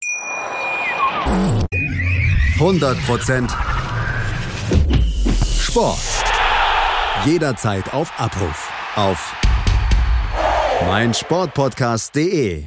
100% 2.59 3.49
Sport. 5.59 5.99
Jederzeit 7.25 7.93
auf 7.93 8.11
Abruf. 8.19 8.71
Auf 8.95 9.35
meinsportpodcast.de. 10.85 12.63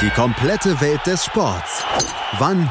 Die 0.00 0.10
komplette 0.10 0.80
Welt 0.80 1.04
des 1.06 1.24
Sports. 1.24 1.82
Wann 2.38 2.70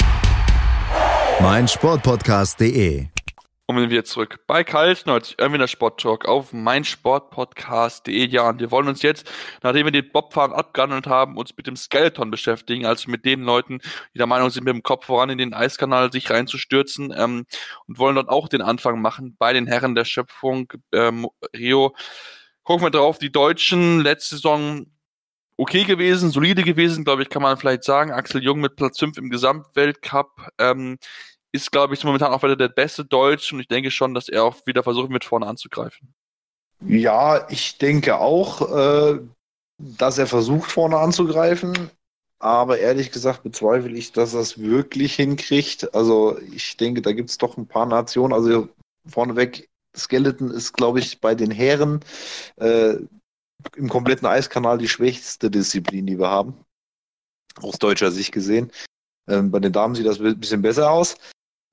meinsportpodcast.de. 1.41 3.07
Und 3.65 3.89
wir 3.89 4.05
zurück 4.05 4.41
bei 4.45 4.63
Kaltneutz, 4.63 5.33
irgendwie 5.39 5.57
der 5.57 5.67
Sport 5.67 5.99
Talk 5.99 6.27
auf 6.27 6.53
meinsportpodcast.de. 6.53 8.27
Ja, 8.27 8.49
und 8.49 8.59
wir 8.59 8.69
wollen 8.69 8.87
uns 8.87 9.01
jetzt, 9.01 9.27
nachdem 9.63 9.87
wir 9.87 9.91
den 9.91 10.11
Bobfahren 10.11 10.53
abgehandelt 10.53 11.07
haben, 11.07 11.37
uns 11.37 11.57
mit 11.57 11.65
dem 11.65 11.75
Skeleton 11.75 12.29
beschäftigen, 12.29 12.85
also 12.85 13.09
mit 13.09 13.25
den 13.25 13.41
Leuten, 13.41 13.79
die 14.13 14.19
der 14.19 14.27
Meinung 14.27 14.51
sind, 14.51 14.65
mit 14.65 14.75
dem 14.75 14.83
Kopf 14.83 15.07
voran 15.07 15.31
in 15.31 15.39
den 15.39 15.55
Eiskanal 15.55 16.11
sich 16.11 16.29
reinzustürzen 16.29 17.11
ähm, 17.17 17.47
und 17.87 17.97
wollen 17.97 18.17
dort 18.17 18.29
auch 18.29 18.47
den 18.47 18.61
Anfang 18.61 19.01
machen 19.01 19.35
bei 19.39 19.51
den 19.51 19.65
Herren 19.65 19.95
der 19.95 20.05
Schöpfung 20.05 20.71
ähm, 20.93 21.27
Rio. 21.57 21.95
Gucken 22.61 22.85
wir 22.85 22.91
drauf, 22.91 23.17
die 23.17 23.31
Deutschen 23.31 24.01
letzte 24.01 24.35
Saison 24.35 24.85
okay 25.61 25.83
gewesen, 25.83 26.31
solide 26.31 26.63
gewesen, 26.63 27.03
glaube 27.03 27.21
ich, 27.21 27.29
kann 27.29 27.43
man 27.43 27.55
vielleicht 27.55 27.83
sagen. 27.83 28.11
Axel 28.11 28.43
Jung 28.43 28.59
mit 28.59 28.75
Platz 28.75 28.97
5 28.97 29.17
im 29.19 29.29
Gesamtweltcup. 29.29 30.49
Ähm, 30.57 30.97
ist, 31.51 31.71
glaube 31.71 31.93
ich, 31.93 32.03
momentan 32.03 32.33
auch 32.33 32.41
wieder 32.41 32.55
der 32.55 32.69
beste 32.69 33.05
Deutsch 33.05 33.53
und 33.53 33.59
ich 33.59 33.67
denke 33.67 33.91
schon, 33.91 34.15
dass 34.15 34.27
er 34.27 34.43
auch 34.43 34.65
wieder 34.65 34.81
versuchen 34.81 35.11
wird, 35.11 35.23
vorne 35.23 35.45
anzugreifen. 35.45 36.13
Ja, 36.87 37.47
ich 37.49 37.77
denke 37.77 38.17
auch, 38.17 38.75
äh, 38.75 39.19
dass 39.77 40.17
er 40.17 40.25
versucht, 40.25 40.71
vorne 40.71 40.97
anzugreifen. 40.97 41.91
Aber 42.39 42.79
ehrlich 42.79 43.11
gesagt 43.11 43.43
bezweifle 43.43 43.95
ich, 43.95 44.13
dass 44.13 44.33
er 44.33 44.39
es 44.39 44.59
wirklich 44.59 45.13
hinkriegt. 45.13 45.93
Also 45.93 46.39
ich 46.39 46.75
denke, 46.75 47.03
da 47.03 47.11
gibt 47.11 47.29
es 47.29 47.37
doch 47.37 47.55
ein 47.57 47.67
paar 47.67 47.85
Nationen. 47.85 48.33
Also 48.33 48.67
vorneweg, 49.05 49.69
Skeleton 49.95 50.49
ist, 50.49 50.73
glaube 50.73 50.99
ich, 50.99 51.21
bei 51.21 51.35
den 51.35 51.51
Herren 51.51 51.99
äh, 52.55 52.95
im 53.75 53.89
kompletten 53.89 54.27
Eiskanal 54.27 54.77
die 54.77 54.89
schwächste 54.89 55.49
Disziplin, 55.51 56.05
die 56.05 56.19
wir 56.19 56.29
haben. 56.29 56.55
Aus 57.61 57.79
deutscher 57.79 58.11
Sicht 58.11 58.31
gesehen. 58.31 58.71
Ähm, 59.27 59.51
bei 59.51 59.59
den 59.59 59.73
Damen 59.73 59.95
sieht 59.95 60.05
das 60.05 60.19
ein 60.19 60.39
bisschen 60.39 60.61
besser 60.61 60.91
aus 60.91 61.17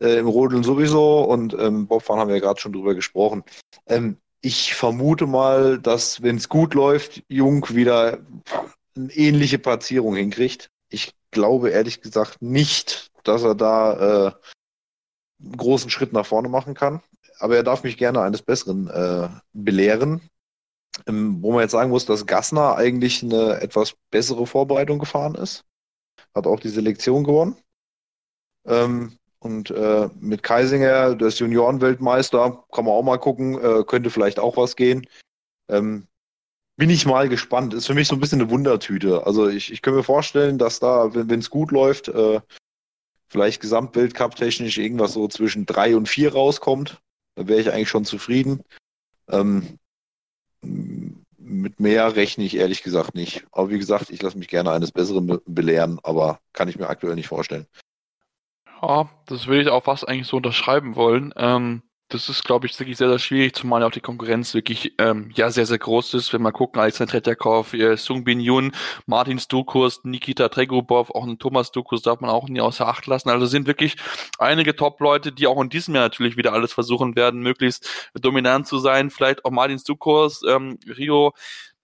äh, 0.00 0.18
im 0.18 0.28
Rodeln 0.28 0.62
sowieso 0.62 1.22
und 1.24 1.54
ähm, 1.54 1.86
Bobfahren 1.86 2.20
haben 2.20 2.28
wir 2.28 2.36
ja 2.36 2.42
gerade 2.42 2.60
schon 2.60 2.72
drüber 2.72 2.94
gesprochen. 2.94 3.44
Ähm, 3.86 4.18
ich 4.40 4.74
vermute 4.74 5.26
mal, 5.26 5.78
dass, 5.78 6.22
wenn 6.22 6.36
es 6.36 6.48
gut 6.48 6.74
läuft, 6.74 7.22
Jung 7.28 7.68
wieder 7.70 8.18
eine 8.96 9.12
ähnliche 9.12 9.58
Platzierung 9.58 10.14
hinkriegt. 10.14 10.70
Ich 10.88 11.14
glaube 11.30 11.70
ehrlich 11.70 12.00
gesagt 12.00 12.40
nicht, 12.40 13.10
dass 13.24 13.42
er 13.42 13.54
da 13.54 14.28
äh, 14.28 14.32
einen 15.42 15.56
großen 15.56 15.90
Schritt 15.90 16.12
nach 16.12 16.26
vorne 16.26 16.48
machen 16.48 16.74
kann. 16.74 17.02
Aber 17.40 17.56
er 17.56 17.62
darf 17.62 17.84
mich 17.84 17.96
gerne 17.96 18.20
eines 18.20 18.42
Besseren 18.42 18.88
äh, 18.88 19.28
belehren. 19.52 20.20
Ähm, 21.06 21.42
wo 21.42 21.52
man 21.52 21.62
jetzt 21.62 21.72
sagen 21.72 21.90
muss, 21.90 22.06
dass 22.06 22.26
Gassner 22.26 22.76
eigentlich 22.76 23.22
eine 23.22 23.60
etwas 23.60 23.94
bessere 24.10 24.46
Vorbereitung 24.46 24.98
gefahren 24.98 25.34
ist. 25.34 25.64
Hat 26.34 26.46
auch 26.46 26.60
die 26.60 26.68
Selektion 26.68 27.24
gewonnen. 27.24 27.56
Ähm, 28.66 29.16
und 29.40 29.70
äh, 29.70 30.08
mit 30.18 30.42
Kaisinger, 30.42 31.14
der 31.14 31.28
ist 31.28 31.38
Juniorenweltmeister, 31.38 32.64
kann 32.72 32.84
man 32.84 32.94
auch 32.94 33.02
mal 33.02 33.18
gucken, 33.18 33.58
äh, 33.62 33.84
könnte 33.84 34.10
vielleicht 34.10 34.40
auch 34.40 34.56
was 34.56 34.74
gehen. 34.74 35.06
Ähm, 35.68 36.08
bin 36.76 36.90
ich 36.90 37.06
mal 37.06 37.28
gespannt. 37.28 37.74
Ist 37.74 37.86
für 37.86 37.94
mich 37.94 38.08
so 38.08 38.14
ein 38.14 38.20
bisschen 38.20 38.40
eine 38.40 38.50
Wundertüte. 38.50 39.26
Also 39.26 39.48
ich, 39.48 39.72
ich 39.72 39.82
könnte 39.82 39.98
mir 39.98 40.04
vorstellen, 40.04 40.58
dass 40.58 40.80
da, 40.80 41.14
wenn 41.14 41.40
es 41.40 41.50
gut 41.50 41.70
läuft, 41.70 42.08
äh, 42.08 42.40
vielleicht 43.28 43.60
Gesamtweltcup 43.60 44.36
technisch 44.36 44.78
irgendwas 44.78 45.12
so 45.12 45.28
zwischen 45.28 45.66
drei 45.66 45.96
und 45.96 46.08
vier 46.08 46.32
rauskommt. 46.32 47.00
Da 47.34 47.46
wäre 47.46 47.60
ich 47.60 47.72
eigentlich 47.72 47.88
schon 47.88 48.04
zufrieden. 48.04 48.62
Ähm, 49.28 49.78
mit 51.38 51.80
mehr 51.80 52.14
rechne 52.16 52.44
ich 52.44 52.56
ehrlich 52.56 52.82
gesagt 52.82 53.14
nicht. 53.14 53.46
Aber 53.52 53.70
wie 53.70 53.78
gesagt, 53.78 54.10
ich 54.10 54.22
lasse 54.22 54.38
mich 54.38 54.48
gerne 54.48 54.70
eines 54.70 54.92
Besseren 54.92 55.40
belehren, 55.46 55.98
aber 56.02 56.40
kann 56.52 56.68
ich 56.68 56.78
mir 56.78 56.88
aktuell 56.88 57.14
nicht 57.14 57.28
vorstellen. 57.28 57.66
Ja, 58.82 59.08
das 59.26 59.46
würde 59.46 59.62
ich 59.62 59.68
auch 59.68 59.84
fast 59.84 60.06
eigentlich 60.06 60.26
so 60.28 60.36
unterschreiben 60.36 60.94
wollen. 60.94 61.32
Ähm, 61.36 61.82
das 62.08 62.28
ist, 62.28 62.44
glaube 62.44 62.66
ich, 62.66 62.78
wirklich 62.78 62.96
sehr, 62.96 63.08
sehr 63.08 63.18
schwierig, 63.18 63.54
zumal 63.54 63.82
auch 63.82 63.90
die 63.90 64.00
Konkurrenz 64.00 64.54
wirklich 64.54 64.94
ähm, 64.98 65.30
ja 65.34 65.50
sehr, 65.50 65.66
sehr 65.66 65.78
groß 65.78 66.14
ist. 66.14 66.32
Wenn 66.32 66.42
wir 66.42 66.52
gucken, 66.52 66.80
Alexander 66.80 67.12
Tretjakov, 67.12 67.74
äh, 67.74 67.96
Sung 67.96 68.24
Bin 68.24 68.40
Yun, 68.40 68.72
Martin 69.06 69.38
Stukurs, 69.38 70.00
Nikita 70.04 70.48
Tregubov, 70.48 71.10
auch 71.10 71.24
einen 71.24 71.38
Thomas 71.38 71.68
Stukus 71.68 72.02
darf 72.02 72.20
man 72.20 72.30
auch 72.30 72.48
nie 72.48 72.60
außer 72.60 72.88
Acht 72.88 73.06
lassen. 73.06 73.28
Also 73.28 73.46
sind 73.46 73.66
wirklich 73.66 73.96
einige 74.38 74.74
Top-Leute, 74.74 75.32
die 75.32 75.46
auch 75.46 75.60
in 75.60 75.68
diesem 75.68 75.94
Jahr 75.94 76.04
natürlich 76.04 76.36
wieder 76.38 76.54
alles 76.54 76.72
versuchen 76.72 77.14
werden, 77.14 77.40
möglichst 77.40 78.10
dominant 78.14 78.66
zu 78.66 78.78
sein. 78.78 79.10
Vielleicht 79.10 79.44
auch 79.44 79.50
Martin 79.50 79.78
Stukurs, 79.78 80.42
ähm, 80.48 80.78
Rio 80.86 81.34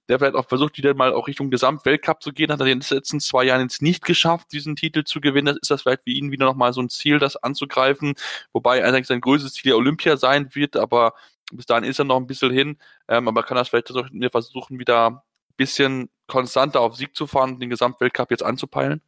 der 0.09 0.19
vielleicht 0.19 0.35
auch 0.35 0.49
versucht, 0.49 0.77
wieder 0.77 0.95
mal 0.95 1.13
auch 1.13 1.29
Richtung 1.29 1.51
Gesamtweltcup 1.51 2.23
zu 2.23 2.33
gehen, 2.33 2.53
hat 2.53 2.61
er 2.61 2.67
in 2.67 2.81
den 2.81 2.89
letzten 2.89 3.21
zwei 3.21 3.45
Jahren 3.45 3.63
jetzt 3.63 3.83
nicht 3.83 4.05
geschafft, 4.05 4.53
diesen 4.53 4.77
Titel 4.77 5.05
zu 5.05 5.21
gewinnen. 5.21 5.47
Das 5.47 5.57
ist 5.57 5.71
das 5.71 5.83
vielleicht 5.83 6.05
für 6.05 6.11
ihn 6.11 6.31
wieder 6.31 6.47
nochmal 6.47 6.73
so 6.73 6.83
ein 6.83 6.91
Ziel, 6.91 7.19
das 7.19 7.37
anzugreifen, 7.37 8.15
wobei 8.53 8.85
eigentlich 8.85 9.07
sein 9.07 9.21
größtes 9.21 9.55
Ziel 9.55 9.71
der 9.71 9.77
Olympia 9.77 10.17
sein 10.17 10.55
wird, 10.55 10.77
aber 10.77 11.15
bis 11.53 11.67
dahin 11.67 11.85
ist 11.85 11.99
er 11.99 12.05
noch 12.05 12.17
ein 12.17 12.27
bisschen 12.27 12.53
hin, 12.53 12.79
ähm, 13.09 13.29
aber 13.29 13.43
kann 13.43 13.57
das 13.57 13.69
vielleicht 13.69 13.89
versuchen, 14.31 14.79
wieder 14.79 15.11
ein 15.11 15.21
bisschen 15.57 16.11
konstanter 16.27 16.81
auf 16.81 16.97
Sieg 16.97 17.15
zu 17.15 17.27
fahren 17.27 17.55
und 17.55 17.61
den 17.61 17.71
Gesamtweltcup 17.71 18.31
jetzt 18.31 18.43
anzupeilen? 18.43 19.01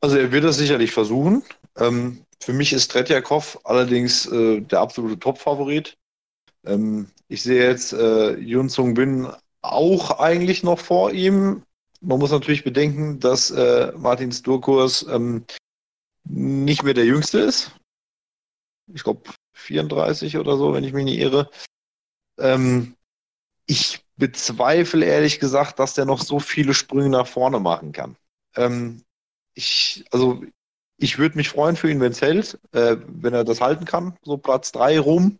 Also 0.00 0.16
er 0.16 0.30
wird 0.30 0.44
das 0.44 0.56
sicherlich 0.56 0.92
versuchen. 0.92 1.42
Ähm, 1.76 2.24
für 2.40 2.52
mich 2.52 2.72
ist 2.72 2.90
Tretjakov 2.92 3.58
allerdings 3.64 4.26
äh, 4.26 4.60
der 4.60 4.80
absolute 4.80 5.18
Top-Favorit. 5.18 5.96
Ähm, 6.64 7.08
ich 7.28 7.42
sehe 7.42 7.68
jetzt 7.68 7.92
äh, 7.92 8.36
Yun 8.36 8.68
Sung 8.68 8.94
Bin 8.94 9.28
auch 9.72 10.18
eigentlich 10.18 10.62
noch 10.62 10.78
vor 10.78 11.12
ihm. 11.12 11.62
Man 12.00 12.18
muss 12.18 12.30
natürlich 12.30 12.64
bedenken, 12.64 13.20
dass 13.20 13.50
äh, 13.50 13.92
Martin 13.96 14.32
Sturkurs 14.32 15.06
ähm, 15.08 15.44
nicht 16.24 16.82
mehr 16.82 16.94
der 16.94 17.06
Jüngste 17.06 17.40
ist. 17.40 17.72
Ich 18.94 19.02
glaube 19.02 19.22
34 19.54 20.36
oder 20.38 20.56
so, 20.56 20.72
wenn 20.72 20.84
ich 20.84 20.92
mich 20.92 21.04
nicht 21.04 21.18
irre. 21.18 21.50
Ähm, 22.38 22.94
ich 23.66 24.04
bezweifle 24.16 25.04
ehrlich 25.04 25.40
gesagt, 25.40 25.78
dass 25.78 25.94
der 25.94 26.04
noch 26.04 26.22
so 26.22 26.40
viele 26.40 26.74
Sprünge 26.74 27.10
nach 27.10 27.26
vorne 27.26 27.60
machen 27.60 27.92
kann. 27.92 28.16
Ähm, 28.56 29.02
ich, 29.54 30.04
also 30.10 30.42
ich 30.96 31.18
würde 31.18 31.36
mich 31.36 31.48
freuen 31.48 31.76
für 31.76 31.90
ihn, 31.90 32.00
wenn 32.00 32.12
es 32.12 32.22
hält, 32.22 32.58
äh, 32.72 32.96
wenn 33.06 33.34
er 33.34 33.44
das 33.44 33.60
halten 33.60 33.84
kann, 33.84 34.16
so 34.22 34.36
Platz 34.36 34.72
3 34.72 34.98
rum. 34.98 35.38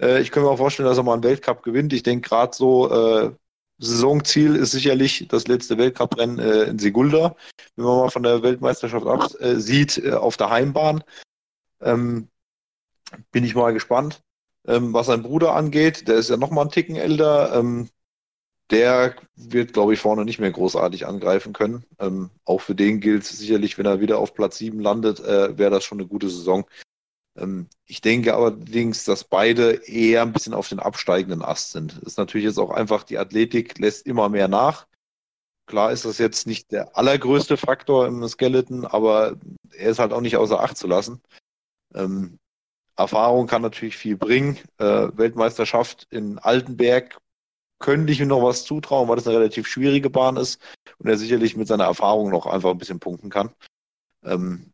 Äh, 0.00 0.20
ich 0.20 0.30
könnte 0.30 0.46
mir 0.46 0.52
auch 0.52 0.58
vorstellen, 0.58 0.88
dass 0.88 0.98
er 0.98 1.04
mal 1.04 1.14
einen 1.14 1.22
Weltcup 1.22 1.62
gewinnt. 1.62 1.92
Ich 1.92 2.02
denke 2.02 2.28
gerade 2.28 2.54
so 2.54 2.90
äh, 2.90 3.32
Saisonziel 3.78 4.56
ist 4.56 4.72
sicherlich 4.72 5.26
das 5.28 5.46
letzte 5.48 5.76
Weltcuprennen 5.78 6.38
äh, 6.38 6.64
in 6.64 6.78
Sigulda, 6.78 7.36
wenn 7.76 7.84
man 7.84 7.98
mal 7.98 8.10
von 8.10 8.22
der 8.22 8.42
Weltmeisterschaft 8.42 9.06
ab 9.06 9.30
äh, 9.40 9.54
äh, 9.54 10.12
auf 10.12 10.36
der 10.36 10.50
Heimbahn. 10.50 11.04
Ähm, 11.80 12.28
bin 13.30 13.44
ich 13.44 13.54
mal 13.54 13.72
gespannt. 13.72 14.22
Ähm, 14.66 14.92
was 14.92 15.06
sein 15.06 15.22
Bruder 15.22 15.54
angeht, 15.54 16.08
der 16.08 16.16
ist 16.16 16.30
ja 16.30 16.36
noch 16.36 16.50
mal 16.50 16.62
einen 16.62 16.70
Ticken 16.70 16.96
älter. 16.96 17.54
Ähm, 17.54 17.88
der 18.70 19.14
wird, 19.36 19.72
glaube 19.72 19.94
ich, 19.94 20.00
vorne 20.00 20.24
nicht 20.24 20.40
mehr 20.40 20.50
großartig 20.50 21.06
angreifen 21.06 21.52
können. 21.52 21.84
Ähm, 22.00 22.30
auch 22.44 22.60
für 22.60 22.74
den 22.74 23.00
gilt 23.00 23.22
es 23.22 23.38
sicherlich, 23.38 23.78
wenn 23.78 23.86
er 23.86 24.00
wieder 24.00 24.18
auf 24.18 24.34
Platz 24.34 24.58
7 24.58 24.80
landet, 24.80 25.20
äh, 25.20 25.56
wäre 25.56 25.70
das 25.70 25.84
schon 25.84 26.00
eine 26.00 26.08
gute 26.08 26.28
Saison. 26.28 26.66
Ähm, 27.36 27.68
ich 27.86 28.00
denke 28.00 28.34
allerdings, 28.34 29.04
dass 29.04 29.24
beide 29.24 29.72
eher 29.86 30.22
ein 30.22 30.32
bisschen 30.32 30.54
auf 30.54 30.68
den 30.68 30.80
absteigenden 30.80 31.42
Ast 31.42 31.72
sind. 31.72 31.96
Das 31.96 32.12
ist 32.12 32.18
natürlich 32.18 32.46
jetzt 32.46 32.58
auch 32.58 32.70
einfach, 32.70 33.02
die 33.04 33.18
Athletik 33.18 33.78
lässt 33.78 34.06
immer 34.06 34.28
mehr 34.28 34.48
nach. 34.48 34.86
Klar 35.66 35.90
ist 35.90 36.04
das 36.04 36.18
jetzt 36.18 36.46
nicht 36.46 36.70
der 36.70 36.96
allergrößte 36.96 37.56
Faktor 37.56 38.06
im 38.06 38.26
Skeleton, 38.28 38.84
aber 38.84 39.36
er 39.72 39.90
ist 39.90 39.98
halt 39.98 40.12
auch 40.12 40.20
nicht 40.20 40.36
außer 40.36 40.60
Acht 40.60 40.76
zu 40.76 40.86
lassen. 40.86 41.20
Ähm, 41.94 42.38
Erfahrung 42.96 43.46
kann 43.46 43.62
natürlich 43.62 43.96
viel 43.96 44.16
bringen. 44.16 44.58
Äh, 44.78 45.08
Weltmeisterschaft 45.16 46.06
in 46.10 46.38
Altenberg 46.38 47.18
könnte 47.78 48.12
ich 48.12 48.20
ihm 48.20 48.28
noch 48.28 48.42
was 48.42 48.64
zutrauen, 48.64 49.08
weil 49.08 49.16
das 49.16 49.26
eine 49.26 49.38
relativ 49.38 49.66
schwierige 49.66 50.08
Bahn 50.08 50.36
ist 50.36 50.62
und 50.98 51.08
er 51.08 51.18
sicherlich 51.18 51.56
mit 51.56 51.68
seiner 51.68 51.84
Erfahrung 51.84 52.30
noch 52.30 52.46
einfach 52.46 52.70
ein 52.70 52.78
bisschen 52.78 53.00
punkten 53.00 53.28
kann. 53.28 53.50
Ähm, 54.24 54.72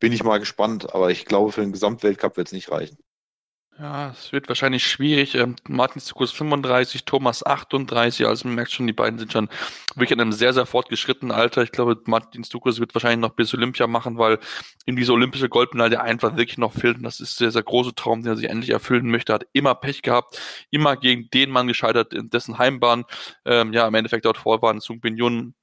bin 0.00 0.12
ich 0.12 0.22
mal 0.24 0.38
gespannt, 0.38 0.94
aber 0.94 1.10
ich 1.10 1.24
glaube, 1.24 1.52
für 1.52 1.60
den 1.60 1.72
Gesamtweltcup 1.72 2.36
wird 2.36 2.48
es 2.48 2.52
nicht 2.52 2.70
reichen. 2.70 2.98
Ja, 3.76 4.10
es 4.10 4.30
wird 4.30 4.48
wahrscheinlich 4.48 4.86
schwierig. 4.86 5.34
Ähm, 5.34 5.56
Martin 5.68 6.00
Stukus 6.00 6.30
35, 6.30 7.04
Thomas 7.06 7.44
38. 7.44 8.24
Also 8.24 8.46
man 8.46 8.54
merkt 8.54 8.70
schon, 8.70 8.86
die 8.86 8.92
beiden 8.92 9.18
sind 9.18 9.32
schon 9.32 9.48
wirklich 9.96 10.12
in 10.12 10.20
einem 10.20 10.30
sehr, 10.30 10.52
sehr 10.52 10.64
fortgeschrittenen 10.64 11.32
Alter. 11.32 11.62
Ich 11.64 11.72
glaube, 11.72 12.00
Martin 12.06 12.44
Stukus 12.44 12.78
wird 12.78 12.94
wahrscheinlich 12.94 13.18
noch 13.18 13.34
bis 13.34 13.52
Olympia 13.52 13.88
machen, 13.88 14.16
weil 14.16 14.38
ihm 14.86 14.94
diese 14.94 15.12
olympische 15.12 15.48
Goldmedaille 15.48 16.00
einfach 16.00 16.36
wirklich 16.36 16.56
noch 16.56 16.72
fehlt. 16.72 16.98
Und 16.98 17.02
das 17.02 17.18
ist 17.18 17.40
der 17.40 17.50
sehr 17.50 17.64
große 17.64 17.96
Traum, 17.96 18.22
den 18.22 18.34
er 18.34 18.36
sich 18.36 18.48
endlich 18.48 18.70
erfüllen 18.70 19.10
möchte. 19.10 19.34
Hat 19.34 19.46
immer 19.52 19.74
Pech 19.74 20.02
gehabt, 20.02 20.40
immer 20.70 20.96
gegen 20.96 21.28
den 21.30 21.50
Mann 21.50 21.66
gescheitert, 21.66 22.14
in 22.14 22.30
dessen 22.30 22.58
Heimbahn. 22.58 23.04
Ähm, 23.44 23.72
ja, 23.72 23.88
im 23.88 23.94
Endeffekt 23.94 24.24
dort 24.24 24.38
vor 24.38 24.62
waren 24.62 24.78
Sung 24.78 25.00
Bin 25.00 25.16
Yun 25.16 25.54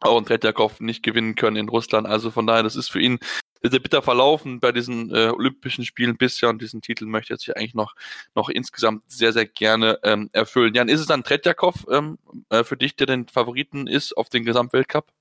auch 0.00 0.18
ein 0.18 0.24
Tretjakov 0.24 0.80
nicht 0.80 1.04
gewinnen 1.04 1.36
können 1.36 1.56
in 1.56 1.68
Russland. 1.68 2.08
Also 2.08 2.32
von 2.32 2.48
daher, 2.48 2.64
das 2.64 2.74
ist 2.74 2.90
für 2.90 3.00
ihn 3.00 3.20
sehr 3.62 3.80
bitter 3.80 4.02
verlaufen 4.02 4.60
bei 4.60 4.72
diesen 4.72 5.14
äh, 5.14 5.28
Olympischen 5.28 5.84
Spielen 5.84 6.16
bisher 6.16 6.48
und 6.48 6.62
diesen 6.62 6.80
Titel 6.80 7.04
möchte 7.04 7.34
er 7.34 7.38
sich 7.38 7.54
eigentlich 7.56 7.74
noch, 7.74 7.94
noch 8.34 8.48
insgesamt 8.48 9.04
sehr, 9.10 9.32
sehr 9.32 9.46
gerne 9.46 9.98
ähm, 10.02 10.30
erfüllen. 10.32 10.74
Jan, 10.74 10.88
ist 10.88 11.00
es 11.00 11.06
dann 11.06 11.24
Tretjakov 11.24 11.86
ähm, 11.90 12.18
äh, 12.48 12.64
für 12.64 12.76
dich, 12.76 12.96
der 12.96 13.06
den 13.06 13.28
Favoriten 13.28 13.86
ist 13.86 14.16
auf 14.16 14.28
den 14.30 14.44
Gesamtweltcup? 14.44 15.12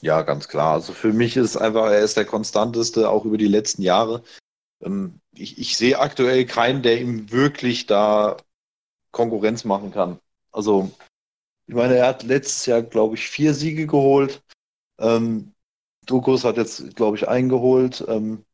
Ja, 0.00 0.22
ganz 0.22 0.48
klar. 0.48 0.74
Also 0.74 0.92
für 0.92 1.12
mich 1.12 1.36
ist 1.36 1.56
einfach, 1.56 1.86
er 1.86 2.00
ist 2.00 2.16
der 2.16 2.24
konstanteste, 2.24 3.08
auch 3.08 3.24
über 3.24 3.38
die 3.38 3.46
letzten 3.46 3.82
Jahre. 3.82 4.24
Ähm, 4.82 5.20
ich, 5.34 5.58
ich 5.58 5.76
sehe 5.76 5.98
aktuell 6.00 6.44
keinen, 6.44 6.82
der 6.82 7.00
ihm 7.00 7.30
wirklich 7.30 7.86
da 7.86 8.36
Konkurrenz 9.12 9.64
machen 9.64 9.92
kann. 9.92 10.18
Also, 10.50 10.90
ich 11.66 11.74
meine, 11.74 11.96
er 11.96 12.08
hat 12.08 12.24
letztes 12.24 12.66
Jahr, 12.66 12.82
glaube 12.82 13.14
ich, 13.14 13.28
vier 13.28 13.54
Siege 13.54 13.86
geholt. 13.86 14.42
Ähm, 14.98 15.51
Dukus 16.06 16.44
hat 16.44 16.56
jetzt, 16.56 16.96
glaube 16.96 17.16
ich, 17.16 17.28
eingeholt. 17.28 18.04
Ähm, 18.08 18.44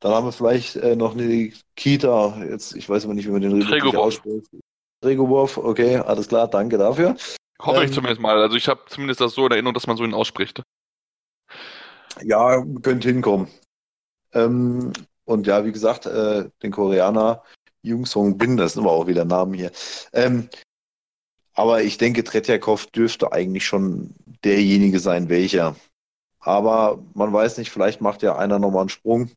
dann 0.00 0.12
haben 0.12 0.26
wir 0.26 0.32
vielleicht 0.32 0.76
äh, 0.76 0.96
noch 0.96 1.14
eine 1.14 1.52
Kita. 1.76 2.42
Jetzt, 2.44 2.74
ich 2.76 2.88
weiß 2.88 3.04
aber 3.04 3.14
nicht, 3.14 3.26
wie 3.26 3.32
man 3.32 3.42
den 3.42 3.60
richtig 3.60 3.96
ausspricht. 3.96 4.48
Tregobov, 5.00 5.58
okay, 5.58 5.96
alles 5.96 6.28
klar, 6.28 6.48
danke 6.48 6.78
dafür. 6.78 7.16
Hoffe 7.60 7.80
ähm, 7.80 7.88
ich 7.88 7.92
zumindest 7.92 8.20
mal. 8.20 8.40
Also 8.40 8.56
ich 8.56 8.68
habe 8.68 8.80
zumindest 8.88 9.20
das 9.20 9.34
so 9.34 9.46
in 9.46 9.52
Erinnerung, 9.52 9.74
dass 9.74 9.86
man 9.86 9.96
so 9.96 10.04
ihn 10.04 10.14
ausspricht. 10.14 10.62
Ja, 12.22 12.64
könnte 12.82 13.08
hinkommen. 13.08 13.48
Ähm, 14.32 14.92
und 15.24 15.46
ja, 15.46 15.64
wie 15.64 15.72
gesagt, 15.72 16.06
äh, 16.06 16.48
den 16.62 16.72
Koreaner 16.72 17.42
Jung 17.82 18.06
Song 18.06 18.38
Bin, 18.38 18.56
das 18.56 18.74
sind 18.74 18.82
aber 18.82 18.92
auch 18.92 19.06
wieder 19.06 19.24
Namen 19.24 19.54
hier. 19.54 19.70
Ähm, 20.12 20.48
aber 21.54 21.82
ich 21.82 21.98
denke, 21.98 22.24
Tretjakov 22.24 22.86
dürfte 22.86 23.32
eigentlich 23.32 23.66
schon 23.66 24.14
derjenige 24.44 25.00
sein, 25.00 25.28
welcher 25.28 25.76
aber 26.40 27.02
man 27.14 27.32
weiß 27.32 27.58
nicht, 27.58 27.70
vielleicht 27.70 28.00
macht 28.00 28.22
ja 28.22 28.36
einer 28.36 28.58
nochmal 28.58 28.82
einen 28.82 28.88
Sprung. 28.88 29.30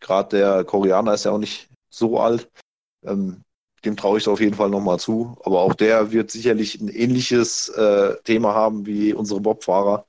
Gerade 0.00 0.36
der 0.36 0.64
Koreaner 0.64 1.14
ist 1.14 1.24
ja 1.24 1.30
auch 1.32 1.38
nicht 1.38 1.70
so 1.90 2.18
alt. 2.18 2.50
Ähm, 3.04 3.42
dem 3.84 3.96
traue 3.96 4.18
ich 4.18 4.24
es 4.24 4.28
auf 4.28 4.40
jeden 4.40 4.54
Fall 4.54 4.70
nochmal 4.70 4.98
zu. 4.98 5.36
Aber 5.44 5.60
auch 5.60 5.74
der 5.74 6.12
wird 6.12 6.30
sicherlich 6.30 6.80
ein 6.80 6.88
ähnliches 6.88 7.68
äh, 7.70 8.16
Thema 8.24 8.54
haben 8.54 8.86
wie 8.86 9.12
unsere 9.12 9.40
Bobfahrer. 9.40 10.06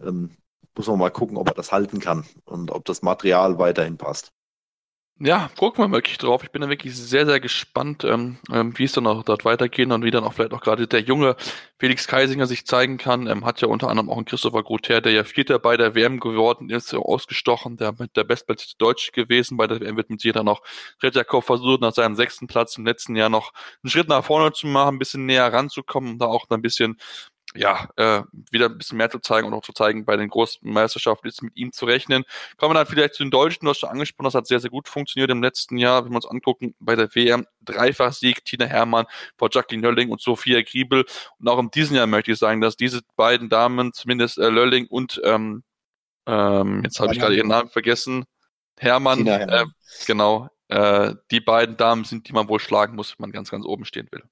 Ähm, 0.00 0.36
muss 0.76 0.86
man 0.88 0.98
mal 0.98 1.10
gucken, 1.10 1.38
ob 1.38 1.48
er 1.48 1.54
das 1.54 1.72
halten 1.72 2.00
kann 2.00 2.24
und 2.44 2.70
ob 2.70 2.84
das 2.84 3.02
Material 3.02 3.58
weiterhin 3.58 3.96
passt. 3.96 4.32
Ja, 5.18 5.48
gucken 5.56 5.82
wir 5.82 5.90
wirklich 5.92 6.18
drauf. 6.18 6.42
Ich 6.44 6.50
bin 6.50 6.60
da 6.60 6.68
wirklich 6.68 6.94
sehr, 6.94 7.24
sehr 7.24 7.40
gespannt, 7.40 8.04
ähm, 8.04 8.36
ähm, 8.52 8.78
wie 8.78 8.84
es 8.84 8.92
dann 8.92 9.06
auch 9.06 9.22
dort 9.22 9.46
weitergeht 9.46 9.90
und 9.90 10.04
wie 10.04 10.10
dann 10.10 10.24
auch 10.24 10.34
vielleicht 10.34 10.52
auch 10.52 10.60
gerade 10.60 10.86
der 10.86 11.00
junge 11.00 11.36
Felix 11.78 12.06
Kaisinger 12.06 12.46
sich 12.46 12.66
zeigen 12.66 12.98
kann. 12.98 13.26
Ähm, 13.26 13.46
hat 13.46 13.62
ja 13.62 13.68
unter 13.68 13.88
anderem 13.88 14.10
auch 14.10 14.18
einen 14.18 14.26
Christopher 14.26 14.62
Groter, 14.62 15.00
der 15.00 15.12
ja 15.12 15.24
Vierter 15.24 15.58
bei 15.58 15.78
der 15.78 15.94
WM 15.94 16.20
geworden 16.20 16.68
ist, 16.68 16.92
ausgestochen, 16.92 17.78
der 17.78 17.94
mit 17.98 18.14
der 18.14 18.24
bestplatzierte 18.24 18.76
Deutsche 18.76 19.10
gewesen. 19.12 19.56
Bei 19.56 19.66
der 19.66 19.80
WM 19.80 19.96
wird 19.96 20.10
mit 20.10 20.20
sich 20.20 20.34
dann 20.34 20.44
noch 20.44 20.60
Tretjakov 21.00 21.46
versucht, 21.46 21.80
nach 21.80 21.94
seinem 21.94 22.14
sechsten 22.14 22.46
Platz 22.46 22.76
im 22.76 22.84
letzten 22.84 23.16
Jahr 23.16 23.30
noch 23.30 23.52
einen 23.82 23.90
Schritt 23.90 24.08
nach 24.08 24.22
vorne 24.22 24.52
zu 24.52 24.66
machen, 24.66 24.96
ein 24.96 24.98
bisschen 24.98 25.24
näher 25.24 25.50
ranzukommen, 25.50 26.18
da 26.18 26.26
auch 26.26 26.44
ein 26.50 26.60
bisschen 26.60 26.98
ja, 27.56 27.88
äh, 27.96 28.22
wieder 28.50 28.66
ein 28.66 28.78
bisschen 28.78 28.98
mehr 28.98 29.10
zu 29.10 29.18
zeigen 29.18 29.46
und 29.46 29.54
auch 29.54 29.62
zu 29.62 29.72
zeigen, 29.72 30.04
bei 30.04 30.16
den 30.16 30.28
großen 30.28 30.70
Meisterschaften 30.70 31.26
ist 31.28 31.42
mit 31.42 31.56
ihm 31.56 31.72
zu 31.72 31.86
rechnen. 31.86 32.24
Kommen 32.56 32.74
wir 32.74 32.78
dann 32.78 32.86
vielleicht 32.86 33.14
zu 33.14 33.24
den 33.24 33.30
Deutschen, 33.30 33.64
du 33.64 33.70
hast 33.70 33.78
schon 33.78 33.90
angesprochen, 33.90 34.24
das 34.26 34.34
hat 34.34 34.46
sehr, 34.46 34.60
sehr 34.60 34.70
gut 34.70 34.88
funktioniert 34.88 35.30
im 35.30 35.42
letzten 35.42 35.78
Jahr, 35.78 36.04
wenn 36.04 36.12
wir 36.12 36.16
uns 36.16 36.26
angucken, 36.26 36.74
bei 36.78 36.96
der 36.96 37.14
WM 37.14 37.46
Dreifach-Sieg, 37.62 38.44
Tina 38.44 38.66
Hermann 38.66 39.06
vor 39.36 39.48
Jacqueline 39.50 39.86
Lölling 39.86 40.10
und 40.10 40.20
Sophia 40.20 40.62
Griebel. 40.62 41.04
Und 41.38 41.48
auch 41.48 41.58
in 41.58 41.70
diesem 41.70 41.96
Jahr 41.96 42.06
möchte 42.06 42.32
ich 42.32 42.38
sagen, 42.38 42.60
dass 42.60 42.76
diese 42.76 43.00
beiden 43.16 43.48
Damen, 43.48 43.92
zumindest 43.92 44.38
äh, 44.38 44.48
Lölling 44.48 44.86
und 44.86 45.20
ähm, 45.24 45.62
ähm, 46.26 46.82
jetzt 46.84 47.00
habe 47.00 47.12
ich 47.12 47.20
gerade 47.20 47.36
ihren 47.36 47.48
Namen 47.48 47.68
vergessen, 47.68 48.24
Hermann, 48.78 49.24
Hermann. 49.24 49.48
Äh, 49.48 49.64
genau, 50.06 50.48
äh, 50.68 51.14
die 51.30 51.40
beiden 51.40 51.76
Damen 51.76 52.04
sind, 52.04 52.28
die 52.28 52.32
man 52.32 52.48
wohl 52.48 52.60
schlagen 52.60 52.96
muss, 52.96 53.12
wenn 53.12 53.24
man 53.24 53.32
ganz, 53.32 53.50
ganz 53.50 53.64
oben 53.64 53.84
stehen 53.84 54.08
will. 54.10 54.22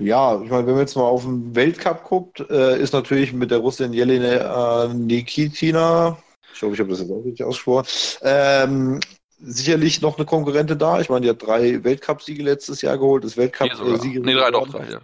Ja, 0.00 0.40
ich 0.42 0.50
meine, 0.50 0.66
wenn 0.66 0.74
man 0.74 0.82
jetzt 0.82 0.96
mal 0.96 1.02
auf 1.02 1.24
den 1.24 1.54
Weltcup 1.54 2.04
guckt, 2.04 2.40
äh, 2.50 2.80
ist 2.80 2.92
natürlich 2.92 3.32
mit 3.32 3.50
der 3.50 3.58
Russin 3.58 3.92
Jelena 3.92 4.84
äh, 4.84 4.94
Nikitina, 4.94 6.16
ich 6.54 6.62
hoffe, 6.62 6.74
ich 6.74 6.80
habe 6.80 6.90
das 6.90 7.00
jetzt 7.00 7.10
auch 7.10 7.24
richtig 7.24 7.44
ausgesprochen, 7.44 7.86
ähm, 8.22 9.00
sicherlich 9.38 10.00
noch 10.00 10.16
eine 10.16 10.26
Konkurrente 10.26 10.76
da. 10.76 11.00
Ich 11.00 11.08
meine, 11.08 11.22
die 11.22 11.30
hat 11.30 11.42
drei 11.42 11.82
Weltcupsiege 11.84 12.42
letztes 12.42 12.82
Jahr 12.82 12.98
geholt, 12.98 13.24
das 13.24 13.36
Weltcup-Siege. 13.36 14.20
nee, 14.20 14.34
drei, 14.34 14.50
doch, 14.50 14.68
drei, 14.68 14.90
ja. 14.90 15.00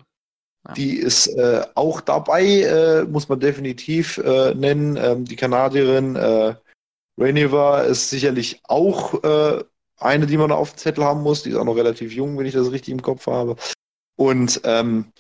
Die 0.75 0.97
ist 0.97 1.29
äh, 1.29 1.65
auch 1.75 2.01
dabei, 2.01 2.45
äh, 2.45 3.05
muss 3.05 3.29
man 3.29 3.39
definitiv 3.39 4.19
äh, 4.19 4.53
nennen. 4.55 4.97
Ähm, 4.97 5.25
die 5.25 5.37
Kanadierin 5.37 6.17
äh, 6.17 6.55
Rainiver 7.19 7.85
ist 7.85 8.11
sicherlich 8.11 8.61
auch 8.65 9.23
äh, 9.23 9.63
eine, 9.99 10.27
die 10.27 10.37
man 10.37 10.51
auf 10.51 10.73
dem 10.73 10.79
Zettel 10.79 11.05
haben 11.05 11.23
muss. 11.23 11.45
Die 11.45 11.51
ist 11.51 11.57
auch 11.57 11.65
noch 11.65 11.77
relativ 11.77 12.13
jung, 12.13 12.37
wenn 12.37 12.47
ich 12.47 12.55
das 12.55 12.73
richtig 12.73 12.93
im 12.93 13.03
Kopf 13.03 13.29
habe. 13.29 13.57
Und 14.17 14.61
ähm, 14.65 15.13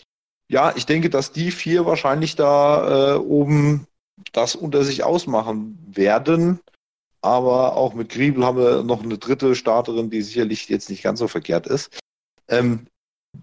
ja, 0.49 0.75
ich 0.77 0.87
denke, 0.87 1.11
dass 1.11 1.33
die 1.33 1.51
vier 1.51 1.87
wahrscheinlich 1.87 2.37
da 2.37 3.15
äh, 3.15 3.19
oben 3.19 3.87
das 4.33 4.55
unter 4.55 4.85
sich 4.85 5.05
ausmachen 5.05 5.79
werden. 5.87 6.61
Aber 7.21 7.77
auch 7.77 7.95
mit 7.95 8.09
Griebel 8.09 8.45
haben 8.45 8.59
wir 8.59 8.83
noch 8.83 9.03
eine 9.03 9.19
dritte 9.19 9.55
Starterin, 9.55 10.11
die 10.11 10.23
sicherlich 10.23 10.69
jetzt 10.69 10.89
nicht 10.91 11.03
ganz 11.03 11.19
so 11.19 11.29
verkehrt 11.29 11.67
ist. 11.67 11.99
Ähm, 12.49 12.87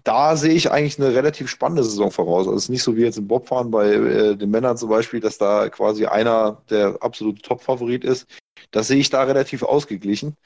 da 0.02 0.36
sehe 0.36 0.54
ich 0.54 0.70
eigentlich 0.70 0.98
eine 0.98 1.14
relativ 1.14 1.48
spannende 1.48 1.84
Saison 1.84 2.10
voraus. 2.10 2.46
Also 2.46 2.56
es 2.56 2.64
ist 2.64 2.70
nicht 2.70 2.82
so 2.82 2.96
wie 2.96 3.02
jetzt 3.02 3.18
im 3.18 3.28
Bobfahren 3.28 3.70
bei 3.70 3.92
äh, 3.92 4.36
den 4.36 4.50
Männern 4.50 4.76
zum 4.76 4.88
Beispiel, 4.88 5.20
dass 5.20 5.38
da 5.38 5.68
quasi 5.68 6.06
einer 6.06 6.62
der 6.70 6.96
absolute 7.00 7.42
Top-Favorit 7.42 8.04
ist. 8.04 8.26
Das 8.70 8.88
sehe 8.88 8.98
ich 8.98 9.10
da 9.10 9.22
relativ 9.22 9.62
ausgeglichen. 9.62 10.36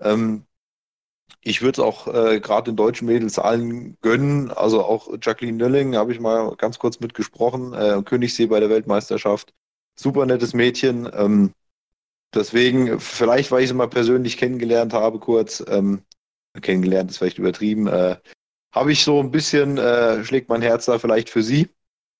Ähm, 0.00 0.44
ich 1.42 1.60
würde 1.60 1.80
es 1.82 1.86
auch 1.86 2.06
äh, 2.08 2.40
gerade 2.40 2.70
den 2.70 2.76
deutschen 2.76 3.06
Mädels 3.06 3.38
allen 3.38 3.98
gönnen. 4.00 4.50
Also 4.50 4.82
auch 4.82 5.08
Jacqueline 5.20 5.58
Nölling 5.58 5.94
habe 5.96 6.12
ich 6.12 6.20
mal 6.20 6.54
ganz 6.56 6.78
kurz 6.78 7.00
mitgesprochen. 7.00 7.74
Äh, 7.74 8.02
Königssee 8.02 8.46
bei 8.46 8.60
der 8.60 8.70
Weltmeisterschaft. 8.70 9.52
Super 9.94 10.24
nettes 10.26 10.54
Mädchen. 10.54 11.08
Ähm, 11.12 11.52
deswegen, 12.34 12.98
vielleicht, 12.98 13.50
weil 13.50 13.62
ich 13.62 13.68
sie 13.68 13.74
mal 13.74 13.88
persönlich 13.88 14.38
kennengelernt 14.38 14.94
habe, 14.94 15.18
kurz, 15.18 15.62
ähm, 15.68 16.02
kennengelernt 16.60 17.10
ist 17.10 17.18
vielleicht 17.18 17.38
übertrieben, 17.38 17.88
äh, 17.88 18.16
habe 18.72 18.92
ich 18.92 19.04
so 19.04 19.20
ein 19.20 19.30
bisschen, 19.30 19.76
äh, 19.76 20.24
schlägt 20.24 20.48
mein 20.48 20.62
Herz 20.62 20.86
da 20.86 20.98
vielleicht 20.98 21.28
für 21.28 21.42
sie. 21.42 21.68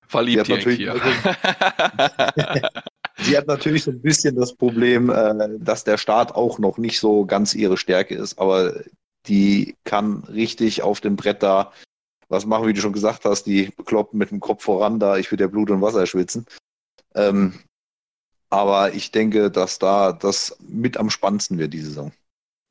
Verliebt 0.07 0.45
sie 0.45 0.53
hat, 0.53 0.59
natürlich, 0.59 0.87
sie 3.25 3.37
hat 3.37 3.47
natürlich 3.47 3.83
so 3.83 3.91
ein 3.91 4.01
bisschen 4.01 4.35
das 4.35 4.53
Problem, 4.53 5.09
äh, 5.09 5.49
dass 5.59 5.83
der 5.83 5.97
Start 5.97 6.35
auch 6.35 6.59
noch 6.59 6.77
nicht 6.77 6.99
so 6.99 7.25
ganz 7.25 7.53
ihre 7.53 7.77
Stärke 7.77 8.15
ist, 8.15 8.39
aber 8.39 8.83
die 9.27 9.75
kann 9.83 10.23
richtig 10.25 10.83
auf 10.83 11.01
dem 11.01 11.15
Brett 11.15 11.43
da 11.43 11.71
was 12.27 12.45
machen, 12.45 12.67
wie 12.67 12.73
du 12.73 12.81
schon 12.81 12.93
gesagt 12.93 13.25
hast, 13.25 13.43
die 13.43 13.71
bekloppen 13.75 14.17
mit 14.17 14.31
dem 14.31 14.39
Kopf 14.39 14.63
voran 14.63 14.99
da, 14.99 15.17
ich 15.17 15.31
will 15.31 15.39
ja 15.39 15.47
Blut 15.47 15.69
und 15.69 15.81
Wasser 15.81 16.05
schwitzen. 16.07 16.45
Ähm, 17.13 17.59
aber 18.49 18.93
ich 18.93 19.11
denke, 19.11 19.51
dass 19.51 19.79
da 19.79 20.11
das 20.11 20.57
mit 20.59 20.97
am 20.97 21.09
spannendsten 21.09 21.57
wird, 21.57 21.73
die 21.73 21.81
Saison. 21.81 22.11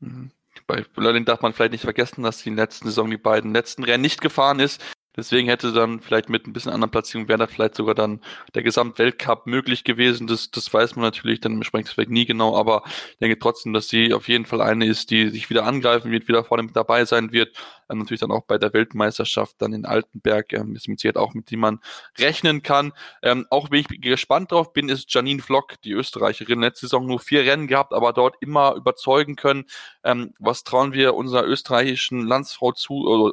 Mhm. 0.00 0.30
Bei 0.66 0.84
Berlin 0.94 1.24
darf 1.24 1.42
man 1.42 1.52
vielleicht 1.52 1.72
nicht 1.72 1.84
vergessen, 1.84 2.22
dass 2.22 2.38
die 2.38 2.48
in 2.48 2.56
der 2.56 2.66
letzten 2.66 2.86
Saison 2.86 3.10
die 3.10 3.16
beiden 3.16 3.52
letzten 3.52 3.84
Rennen 3.84 4.02
nicht 4.02 4.20
gefahren 4.20 4.60
ist. 4.60 4.80
Deswegen 5.16 5.48
hätte 5.48 5.72
dann 5.72 6.00
vielleicht 6.00 6.28
mit 6.28 6.46
ein 6.46 6.52
bisschen 6.52 6.72
anderen 6.72 6.90
Platzierungen 6.90 7.28
wäre 7.28 7.38
da 7.38 7.46
vielleicht 7.46 7.76
sogar 7.76 7.94
dann 7.94 8.20
der 8.54 8.62
Gesamtweltcup 8.62 9.46
möglich 9.46 9.84
gewesen. 9.84 10.26
Das, 10.26 10.50
das 10.50 10.72
weiß 10.72 10.96
man 10.96 11.04
natürlich 11.04 11.40
dann 11.40 11.52
im 11.52 11.62
vielleicht 11.62 12.10
nie 12.10 12.26
genau, 12.26 12.56
aber 12.56 12.82
ich 13.12 13.18
denke 13.18 13.38
trotzdem, 13.38 13.72
dass 13.72 13.88
sie 13.88 14.12
auf 14.12 14.28
jeden 14.28 14.46
Fall 14.46 14.60
eine 14.60 14.86
ist, 14.86 15.10
die 15.10 15.28
sich 15.30 15.50
wieder 15.50 15.64
angreifen 15.66 16.10
wird, 16.10 16.28
wieder 16.28 16.44
vorne 16.44 16.64
mit 16.64 16.76
dabei 16.76 17.04
sein 17.04 17.32
wird. 17.32 17.56
Ähm, 17.88 17.98
natürlich 17.98 18.20
dann 18.20 18.32
auch 18.32 18.44
bei 18.44 18.58
der 18.58 18.72
Weltmeisterschaft 18.72 19.56
dann 19.58 19.72
in 19.72 19.84
Altenberg, 19.84 20.52
ähm, 20.52 20.74
ist 20.74 20.88
mit 20.88 21.00
Sicherheit 21.00 21.16
auch 21.16 21.34
mit 21.34 21.50
dem 21.50 21.60
man 21.60 21.80
rechnen 22.18 22.62
kann. 22.62 22.92
Ähm, 23.22 23.46
auch 23.50 23.70
wenn 23.70 23.80
ich 23.80 24.00
gespannt 24.00 24.52
drauf 24.52 24.72
bin, 24.72 24.88
ist 24.88 25.12
Janine 25.12 25.42
Flock, 25.42 25.80
die 25.82 25.92
Österreicherin, 25.92 26.60
letzte 26.60 26.86
Saison 26.86 27.06
nur 27.06 27.20
vier 27.20 27.44
Rennen 27.44 27.66
gehabt, 27.66 27.92
aber 27.92 28.12
dort 28.12 28.36
immer 28.40 28.74
überzeugen 28.74 29.36
können. 29.36 29.64
Ähm, 30.02 30.34
was 30.38 30.64
trauen 30.64 30.92
wir 30.92 31.14
unserer 31.14 31.46
österreichischen 31.46 32.26
Landsfrau 32.26 32.72
zu, 32.72 33.06
oder 33.06 33.32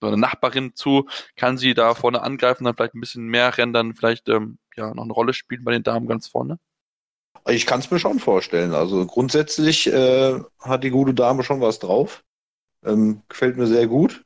eine 0.00 0.16
Nachbarin 0.16 0.74
zu, 0.74 1.06
kann 1.36 1.58
sie 1.58 1.74
da 1.74 1.94
vorne 1.94 2.22
angreifen, 2.22 2.64
dann 2.64 2.74
vielleicht 2.74 2.94
ein 2.94 3.00
bisschen 3.00 3.26
mehr 3.26 3.56
Rennen 3.56 3.72
dann 3.72 3.94
vielleicht 3.94 4.28
ähm, 4.28 4.58
ja 4.76 4.92
noch 4.94 5.04
eine 5.04 5.12
Rolle 5.12 5.32
spielen 5.32 5.64
bei 5.64 5.72
den 5.72 5.82
Damen 5.82 6.06
ganz 6.06 6.28
vorne? 6.28 6.58
Ich 7.46 7.66
kann 7.66 7.80
es 7.80 7.90
mir 7.90 7.98
schon 7.98 8.20
vorstellen. 8.20 8.74
Also 8.74 9.04
grundsätzlich 9.06 9.86
äh, 9.86 10.40
hat 10.60 10.84
die 10.84 10.90
gute 10.90 11.12
Dame 11.12 11.42
schon 11.42 11.60
was 11.60 11.78
drauf. 11.78 12.24
Ähm, 12.84 13.22
gefällt 13.28 13.56
mir 13.56 13.66
sehr 13.66 13.86
gut. 13.86 14.24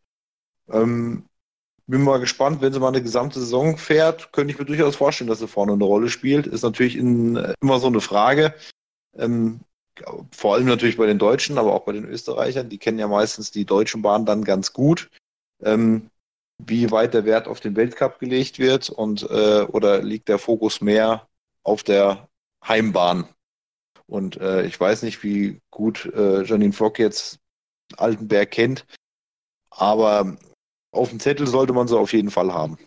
Ähm, 0.71 1.25
bin 1.87 2.03
mal 2.03 2.21
gespannt, 2.21 2.61
wenn 2.61 2.73
sie 2.73 2.81
mal 2.81 2.89
eine 2.89 3.03
gesamte 3.03 3.41
Saison 3.41 3.79
fährt, 3.79 4.33
könnte 4.33 4.53
ich 4.53 4.59
mir 4.59 4.67
durchaus 4.67 4.97
vorstellen, 4.97 5.29
dass 5.29 5.39
sie 5.39 5.49
vorne 5.49 5.73
eine 5.73 5.85
Rolle 5.85 6.11
spielt. 6.11 6.47
Ist 6.47 6.63
natürlich 6.63 6.97
in, 6.97 7.37
äh, 7.37 7.55
immer 7.61 7.81
so 7.81 7.89
eine 7.89 8.01
Frage. 8.01 8.55
Ähm, 9.17 9.61
vor 10.31 10.55
allem 10.55 10.67
natürlich 10.67 10.97
bei 10.97 11.07
den 11.07 11.19
Deutschen, 11.19 11.59
aber 11.59 11.73
auch 11.73 11.85
bei 11.85 11.93
den 11.93 12.05
Österreichern. 12.05 12.69
Die 12.69 12.79
kennen 12.79 13.01
ja 13.01 13.09
meistens 13.09 13.51
die 13.51 13.65
deutschen 13.65 14.03
Bahnen 14.03 14.27
dann 14.27 14.45
ganz 14.45 14.73
gut 14.73 15.11
ähm, 15.63 16.11
wie 16.59 16.91
weit 16.91 17.15
der 17.15 17.25
Wert 17.25 17.47
auf 17.47 17.61
den 17.61 17.77
Weltcup 17.77 18.19
gelegt 18.19 18.59
wird 18.59 18.91
und 18.91 19.23
äh, 19.31 19.63
oder 19.63 20.03
liegt 20.03 20.29
der 20.29 20.39
Fokus 20.39 20.81
mehr 20.81 21.29
auf 21.63 21.83
der 21.83 22.29
Heimbahn? 22.67 23.29
Und 24.07 24.39
äh, 24.39 24.65
ich 24.65 24.79
weiß 24.79 25.03
nicht, 25.03 25.23
wie 25.23 25.61
gut 25.71 26.07
äh, 26.07 26.43
Janine 26.43 26.73
Fock 26.73 26.99
jetzt 26.99 27.39
Altenberg 27.97 28.51
kennt, 28.51 28.87
aber 29.71 30.37
auf 30.91 31.11
dem 31.11 31.21
Zettel 31.21 31.47
sollte 31.47 31.73
man 31.73 31.89
sie 31.89 31.99
auf 31.99 32.13
jeden 32.13 32.31
Fall 32.31 32.53
haben. 32.53 32.79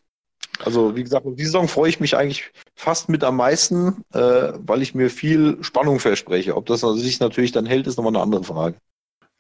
Also 0.60 0.96
wie 0.96 1.04
gesagt, 1.04 1.26
auf 1.26 1.36
die 1.36 1.46
Saison 1.46 1.68
freue 1.68 1.90
ich 1.90 2.00
mich 2.00 2.16
eigentlich 2.16 2.52
fast 2.76 3.10
mit 3.10 3.24
am 3.24 3.38
meisten, 3.38 4.04
äh, 4.14 4.54
weil 4.58 4.82
ich 4.82 4.94
mir 4.94 5.10
viel 5.10 5.64
Spannung 5.64 6.00
verspreche. 6.00 6.56
Ob 6.56 6.66
das 6.66 6.82
sich 6.82 7.20
natürlich 7.20 7.52
dann 7.52 7.66
hält, 7.66 7.88
ist 7.88 7.98
nochmal 7.98 8.16
eine 8.16 8.24
andere 8.24 8.44
Frage. 8.44 8.78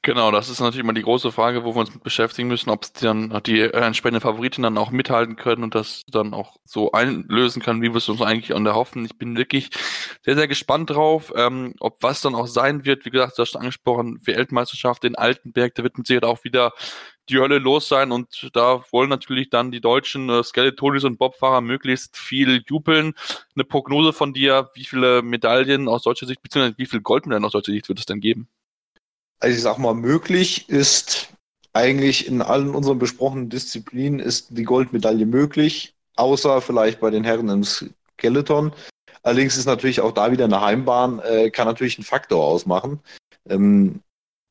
Genau, 0.04 0.32
das 0.32 0.50
ist 0.50 0.60
natürlich 0.60 0.84
immer 0.84 0.94
die 0.94 1.04
große 1.04 1.32
Frage, 1.32 1.64
wo 1.64 1.76
wir 1.76 1.80
uns 1.80 1.94
mit 1.94 2.02
beschäftigen 2.02 2.48
müssen, 2.48 2.72
ob 2.72 2.86
es 2.86 2.94
dann 2.94 3.40
die 3.46 3.60
äh, 3.60 3.70
entsprechende 3.70 4.20
Favoritin 4.20 4.64
dann 4.64 4.80
auch 4.80 4.90
mithalten 4.90 5.36
können 5.36 5.62
und 5.64 5.76
das 5.76 6.02
dann 6.08 6.34
auch 6.34 6.58
so 6.64 6.92
einlösen 6.92 7.62
kann, 7.62 7.84
wie 7.84 7.90
wir 7.90 7.98
es 7.98 8.10
uns 8.10 8.20
eigentlich 8.20 8.56
an 8.56 8.64
der 8.64 8.74
hoffen. 8.74 9.06
Ich 9.06 9.20
bin 9.20 9.38
wirklich 9.38 9.70
sehr, 10.24 10.36
sehr 10.36 10.48
gespannt 10.48 10.90
drauf, 10.90 11.32
ähm, 11.36 11.76
ob 11.80 12.02
was 12.02 12.22
dann 12.22 12.34
auch 12.34 12.48
sein 12.48 12.84
wird. 12.84 13.06
Wie 13.06 13.12
gesagt, 13.12 13.38
du 13.38 13.44
hast 13.44 13.56
angesprochen, 13.56 14.20
Weltmeisterschaft 14.26 15.04
in 15.06 15.16
Altenberg, 15.16 15.76
da 15.76 15.84
wird 15.84 16.00
mit 16.00 16.08
Sicherheit 16.08 16.26
auch 16.26 16.44
wieder 16.44 16.74
die 17.30 17.38
Hölle 17.38 17.60
los 17.60 17.88
sein 17.88 18.12
und 18.12 18.50
da 18.54 18.84
wollen 18.92 19.10
natürlich 19.10 19.52
dann 19.52 19.70
die 19.72 19.82
deutschen 19.82 20.30
äh, 20.32 20.44
Skeletonis 20.44 21.04
und 21.04 21.20
Bobfahrer 21.20 21.62
möglichst 21.62 22.18
viel 22.18 22.64
jubeln. 22.68 23.14
Eine 23.56 23.66
Prognose 23.66 24.14
von 24.14 24.34
dir, 24.34 24.72
wie 24.74 24.84
viele 24.86 25.22
Medaillen 25.22 25.88
aus 25.88 26.02
deutscher 26.02 26.26
Sicht, 26.26 26.42
beziehungsweise 26.42 26.80
wie 26.80 26.88
viele 26.88 27.04
Goldmedaillen 27.04 27.46
aus 27.46 27.52
deutscher 27.52 27.72
Sicht 27.72 27.88
wird 27.88 28.00
es 28.00 28.08
denn 28.08 28.20
geben? 28.20 28.50
Also 29.42 29.56
ich 29.56 29.62
sag 29.62 29.78
mal, 29.80 29.96
möglich 29.96 30.70
ist 30.70 31.34
eigentlich 31.74 32.28
in 32.28 32.42
allen 32.42 32.76
unseren 32.76 33.00
besprochenen 33.00 33.50
Disziplinen 33.50 34.20
ist 34.20 34.48
die 34.52 34.64
Goldmedaille 34.64 35.26
möglich, 35.26 35.96
außer 36.16 36.62
vielleicht 36.62 37.00
bei 37.00 37.10
den 37.10 37.24
Herren 37.24 37.50
im 37.50 37.64
Skeleton. 37.64 38.72
Allerdings 39.24 39.58
ist 39.58 39.66
natürlich 39.66 40.02
auch 40.02 40.12
da 40.12 40.32
wieder 40.32 40.46
eine 40.46 40.62
Heimbahn, 40.62 41.20
äh, 41.20 41.50
kann 41.50 41.68
natürlich 41.68 41.98
einen 41.98 42.06
Faktor 42.06 42.44
ausmachen, 42.44 43.00
ähm, 43.50 44.02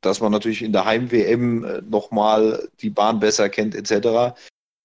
dass 0.01 0.21
man 0.21 0.33
natürlich 0.33 0.63
in 0.63 0.73
der 0.73 0.85
Heim-WM 0.85 1.65
äh, 1.65 1.83
nochmal 1.83 2.69
die 2.81 2.91
Bahn 2.91 3.21
besser 3.21 3.49
kennt 3.49 3.75
etc. 3.75 4.35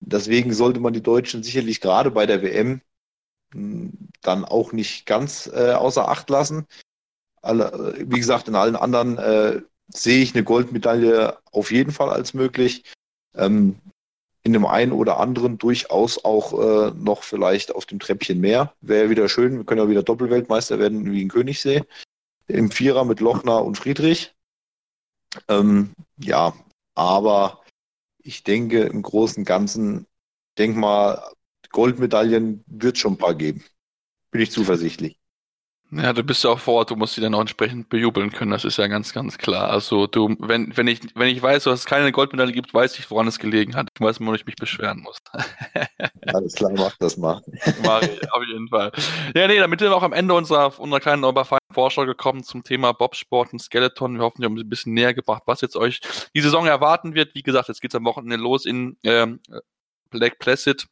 Deswegen 0.02 0.54
sollte 0.54 0.80
man 0.80 0.94
die 0.94 1.04
Deutschen 1.04 1.42
sicherlich 1.42 1.82
gerade 1.82 2.12
bei 2.12 2.26
der 2.26 2.44
WM 2.44 2.82
hm, 3.54 3.94
dann 4.22 4.46
auch 4.46 4.72
nicht 4.72 5.06
ganz 5.06 5.48
äh, 5.48 5.72
außer 5.72 6.10
Acht 6.10 6.30
lassen. 6.30 6.68
Alle, 7.42 7.96
äh, 7.98 8.06
wie 8.08 8.20
gesagt, 8.20 8.48
in 8.48 8.56
allen 8.56 8.76
anderen 8.76 9.18
äh, 9.18 9.62
sehe 9.88 10.22
ich 10.22 10.34
eine 10.34 10.44
Goldmedaille 10.44 11.38
auf 11.52 11.72
jeden 11.72 11.92
Fall 11.92 12.10
als 12.10 12.34
möglich. 12.34 12.84
Ähm, 13.36 13.76
in 14.44 14.54
dem 14.54 14.66
einen 14.66 14.92
oder 14.92 15.20
anderen 15.20 15.58
durchaus 15.58 16.24
auch 16.24 16.54
äh, 16.54 16.92
noch 16.96 17.24
vielleicht 17.24 17.74
auf 17.74 17.88
dem 17.88 18.00
Treppchen 18.00 18.40
mehr. 18.40 18.74
Wäre 18.82 19.10
wieder 19.10 19.28
schön, 19.28 19.58
wir 19.58 19.66
können 19.66 19.82
ja 19.82 19.90
wieder 19.90 20.04
Doppelweltmeister 20.04 20.78
werden 20.78 21.12
wie 21.12 21.24
in 21.24 21.30
Königssee. 21.30 21.84
Im 22.48 22.70
Vierer 22.70 23.06
mit 23.06 23.22
Lochner 23.22 23.64
und 23.64 23.78
Friedrich. 23.80 24.36
Ähm, 25.48 25.94
ja, 26.18 26.54
aber 26.94 27.64
ich 28.20 28.44
denke 28.44 28.84
im 28.84 29.02
Großen 29.02 29.42
und 29.42 29.46
Ganzen, 29.46 30.06
denk 30.60 30.78
mal, 30.78 31.24
Goldmedaillen 31.72 32.64
wird 32.68 32.98
schon 32.98 33.14
ein 33.14 33.18
paar 33.18 33.36
geben. 33.36 33.64
Bin 34.30 34.42
ich 34.42 34.52
zuversichtlich. 34.52 35.20
Ja, 35.92 36.14
du 36.14 36.24
bist 36.24 36.44
ja 36.44 36.50
auch 36.50 36.60
vor 36.60 36.76
Ort, 36.76 36.90
du 36.90 36.96
musst 36.96 37.14
sie 37.14 37.22
dann 37.22 37.36
auch 37.36 37.42
entsprechend 37.42 37.90
bejubeln 37.90 38.32
können, 38.32 38.52
das 38.52 38.66
ist 38.66 38.78
ja 38.78 38.88
ganz, 38.88 39.14
ganz 39.14 39.38
klar. 39.38 39.70
Also 39.70 40.08
du, 40.08 40.36
wenn, 40.40 40.76
wenn 40.76 40.88
ich, 40.88 41.00
wenn 41.14 41.28
ich 41.28 41.42
weiß, 41.42 41.64
dass 41.66 41.82
es 41.82 41.86
keine 41.86 42.12
Goldmedaille 42.12 42.52
gibt, 42.52 42.74
weiß 42.74 42.98
ich, 42.98 43.10
woran 43.12 43.28
es 43.28 43.38
gelegen 43.38 43.76
hat. 43.76 43.90
Ich 43.94 44.02
weiß, 44.02 44.20
woran 44.20 44.36
ich 44.36 44.46
mich 44.46 44.56
beschweren 44.56 45.02
muss. 45.02 45.18
Alles 46.34 46.56
klar, 46.56 46.72
mach 46.76 46.98
das 46.98 47.18
mal. 47.18 47.42
Mach 47.84 48.02
ich, 48.02 48.34
auf 48.34 48.44
jeden 48.48 48.68
Fall. 48.68 48.92
Ja, 49.36 49.48
nee, 49.48 49.60
damit 49.60 49.80
sind 49.80 49.90
wir 49.90 49.96
auch 49.96 50.04
am 50.04 50.14
Ende 50.14 50.34
unserer, 50.34 50.78
unserer 50.80 51.00
kleinen 51.00 51.24
Oberfeinen 51.24 51.60
Vorschau 51.72 52.06
gekommen 52.06 52.44
zum 52.44 52.64
Thema 52.64 52.92
Bobsport 52.92 53.54
und 53.54 53.60
Skeleton. 53.60 54.18
Wir 54.18 54.24
hoffen, 54.24 54.42
wir 54.42 54.46
haben 54.46 54.58
ein 54.58 54.70
bisschen 54.70 54.94
näher 54.94 55.14
gebracht, 55.14 55.44
was 55.46 55.62
jetzt 55.62 55.76
euch 55.76 56.02
die 56.34 56.42
Saison 56.42 56.66
erwarten 56.66 57.14
wird. 57.14 57.36
Wie 57.36 57.44
gesagt, 57.44 57.68
jetzt 57.68 57.82
geht's 57.82 57.96
am 57.96 58.06
Wochenende 58.06 58.38
los 58.38 58.66
in 58.66 58.98
ähm, 59.04 59.40
Lake 60.12 60.38
Placid 60.40 60.88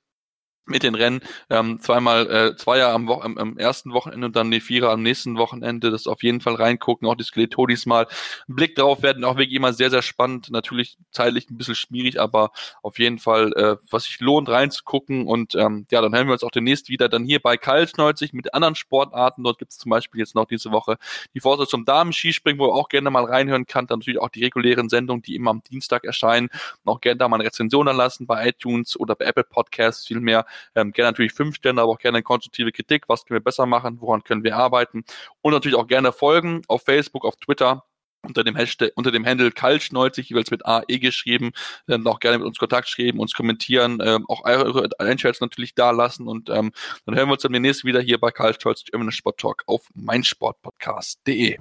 mit 0.65 0.83
den 0.83 0.95
Rennen. 0.95 1.21
Ähm, 1.49 1.79
zweimal 1.81 2.29
äh, 2.29 2.55
Zweier 2.55 2.89
am, 2.89 3.07
Wo 3.07 3.15
am, 3.15 3.37
am 3.37 3.57
ersten 3.57 3.91
Wochenende 3.93 4.27
und 4.27 4.35
dann 4.35 4.49
die 4.49 4.61
Vierer 4.61 4.91
am 4.91 5.03
nächsten 5.03 5.37
Wochenende. 5.37 5.91
Das 5.91 6.07
auf 6.07 6.23
jeden 6.23 6.41
Fall 6.41 6.55
reingucken, 6.55 7.07
auch 7.07 7.15
die 7.15 7.23
Skeletodis 7.23 7.85
mal. 7.85 8.07
Ein 8.47 8.55
Blick 8.55 8.75
drauf 8.75 9.01
werden 9.03 9.25
auch 9.25 9.37
wirklich 9.37 9.55
immer 9.55 9.73
sehr, 9.73 9.89
sehr 9.89 10.01
spannend. 10.01 10.49
Natürlich 10.51 10.97
zeitlich 11.11 11.49
ein 11.49 11.57
bisschen 11.57 11.75
schwierig, 11.75 12.19
aber 12.19 12.51
auf 12.81 12.97
jeden 12.99 13.19
Fall, 13.19 13.51
äh, 13.53 13.75
was 13.91 14.05
sich 14.05 14.19
lohnt, 14.21 14.47
reinzugucken. 14.47 15.27
Und 15.27 15.55
ähm, 15.55 15.85
ja, 15.91 16.01
dann 16.01 16.15
hören 16.15 16.27
wir 16.27 16.33
uns 16.33 16.43
auch 16.43 16.51
demnächst 16.51 16.89
wieder 16.89 17.09
dann 17.09 17.25
hier 17.25 17.41
bei 17.41 17.57
Kalt 17.57 17.97
90 17.97 18.31
mit 18.33 18.53
anderen 18.53 18.75
Sportarten. 18.75 19.43
Dort 19.43 19.59
gibt 19.59 19.71
es 19.71 19.77
zum 19.77 19.89
Beispiel 19.89 20.19
jetzt 20.19 20.35
noch 20.35 20.45
diese 20.45 20.71
Woche 20.71 20.97
die 21.33 21.41
Vorsitzung 21.41 21.73
zum 21.73 21.85
Damen-Skispringen, 21.85 22.59
wo 22.59 22.67
ihr 22.67 22.73
auch 22.73 22.87
gerne 22.87 23.09
mal 23.09 23.25
reinhören 23.25 23.65
kann. 23.65 23.87
Dann 23.87 23.97
natürlich 23.97 24.21
auch 24.21 24.29
die 24.29 24.43
regulären 24.43 24.89
Sendungen, 24.89 25.23
die 25.23 25.35
immer 25.35 25.49
am 25.49 25.63
Dienstag 25.63 26.03
erscheinen. 26.03 26.49
Und 26.83 26.93
auch 26.93 27.01
gerne 27.01 27.17
da 27.17 27.27
mal 27.27 27.37
eine 27.37 27.45
Rezension 27.45 27.87
erlassen 27.87 28.27
bei 28.27 28.47
iTunes 28.47 28.99
oder 28.99 29.15
bei 29.15 29.25
Apple 29.25 29.43
Podcasts, 29.43 30.05
vielmehr 30.05 30.45
ähm, 30.75 30.91
gerne 30.91 31.11
natürlich 31.11 31.33
fünf 31.33 31.55
Sterne, 31.55 31.81
aber 31.81 31.91
auch 31.91 31.99
gerne 31.99 32.23
konstruktive 32.23 32.71
Kritik. 32.71 33.05
Was 33.07 33.25
können 33.25 33.39
wir 33.39 33.43
besser 33.43 33.65
machen? 33.65 33.97
Woran 34.01 34.23
können 34.23 34.43
wir 34.43 34.55
arbeiten? 34.55 35.03
Und 35.41 35.53
natürlich 35.53 35.77
auch 35.77 35.87
gerne 35.87 36.11
folgen 36.11 36.61
auf 36.67 36.83
Facebook, 36.83 37.25
auf 37.25 37.35
Twitter 37.37 37.83
unter 38.23 38.43
dem 38.43 38.55
Hashtag, 38.55 38.91
unter 38.95 39.11
dem 39.11 39.25
Handle 39.25 39.49
Kalch90, 39.49 40.29
jeweils 40.29 40.49
mit 40.49 40.65
AE 40.65 40.99
geschrieben, 40.99 41.51
dann 41.87 42.07
auch 42.07 42.19
gerne 42.19 42.37
mit 42.37 42.47
uns 42.47 42.57
Kontakt 42.57 42.87
schreiben, 42.87 43.19
uns 43.19 43.33
kommentieren, 43.33 43.99
ähm, 44.03 44.25
auch 44.27 44.45
eure 44.45 44.89
Einschätzungen 44.97 45.49
natürlich 45.49 45.75
da 45.75 45.91
lassen 45.91 46.27
und 46.27 46.49
ähm, 46.49 46.71
dann 47.05 47.15
hören 47.15 47.27
wir 47.27 47.33
uns 47.33 47.43
dann 47.43 47.53
demnächst 47.53 47.83
wieder 47.83 48.01
hier 48.01 48.19
bei 48.19 48.29
Kalch90 48.29 48.91
German 48.91 49.11
Sport 49.11 49.39
Talk 49.39 49.63
auf 49.67 49.87
meinsportpodcast.de. 49.93 51.57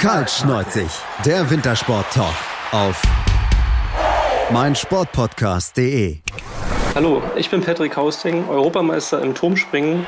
Kalch90, 0.00 0.88
der 1.24 1.48
Wintersport 1.50 2.12
Talk 2.12 2.34
auf 2.72 3.02
meinsportpodcast.de. 4.50 6.20
Hallo, 6.98 7.22
ich 7.36 7.48
bin 7.48 7.60
Patrick 7.60 7.96
Hausting, 7.96 8.48
Europameister 8.48 9.22
im 9.22 9.32
Turmspringen. 9.32 10.04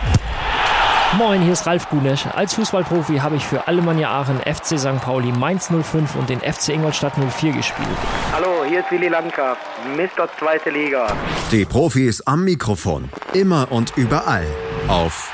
Moin, 1.16 1.40
hier 1.40 1.52
ist 1.52 1.64
Ralf 1.64 1.88
Gunesch. 1.88 2.26
Als 2.26 2.54
Fußballprofi 2.54 3.18
habe 3.18 3.36
ich 3.36 3.46
für 3.46 3.68
Alemannia 3.68 4.10
Aachen, 4.10 4.40
FC 4.40 4.76
St. 4.76 5.00
Pauli, 5.00 5.30
Mainz 5.30 5.68
05 5.68 6.16
und 6.16 6.28
den 6.28 6.40
FC 6.40 6.70
Ingolstadt 6.70 7.12
04 7.16 7.52
gespielt. 7.52 7.86
Hallo, 8.32 8.64
hier 8.68 8.80
ist 8.80 8.90
Willi 8.90 9.06
Landgraf, 9.06 9.56
Mr. 9.96 10.28
Zweite 10.36 10.70
Liga. 10.70 11.16
Die 11.52 11.64
Profis 11.64 12.22
am 12.22 12.44
Mikrofon, 12.44 13.08
immer 13.34 13.68
und 13.70 13.96
überall 13.96 14.48
auf 14.88 15.32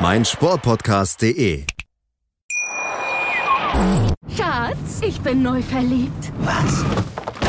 meinsportpodcast.de. 0.00 1.66
Schatz, 4.34 5.02
ich 5.02 5.20
bin 5.20 5.42
neu 5.42 5.60
verliebt. 5.60 6.32
Was? 6.38 6.86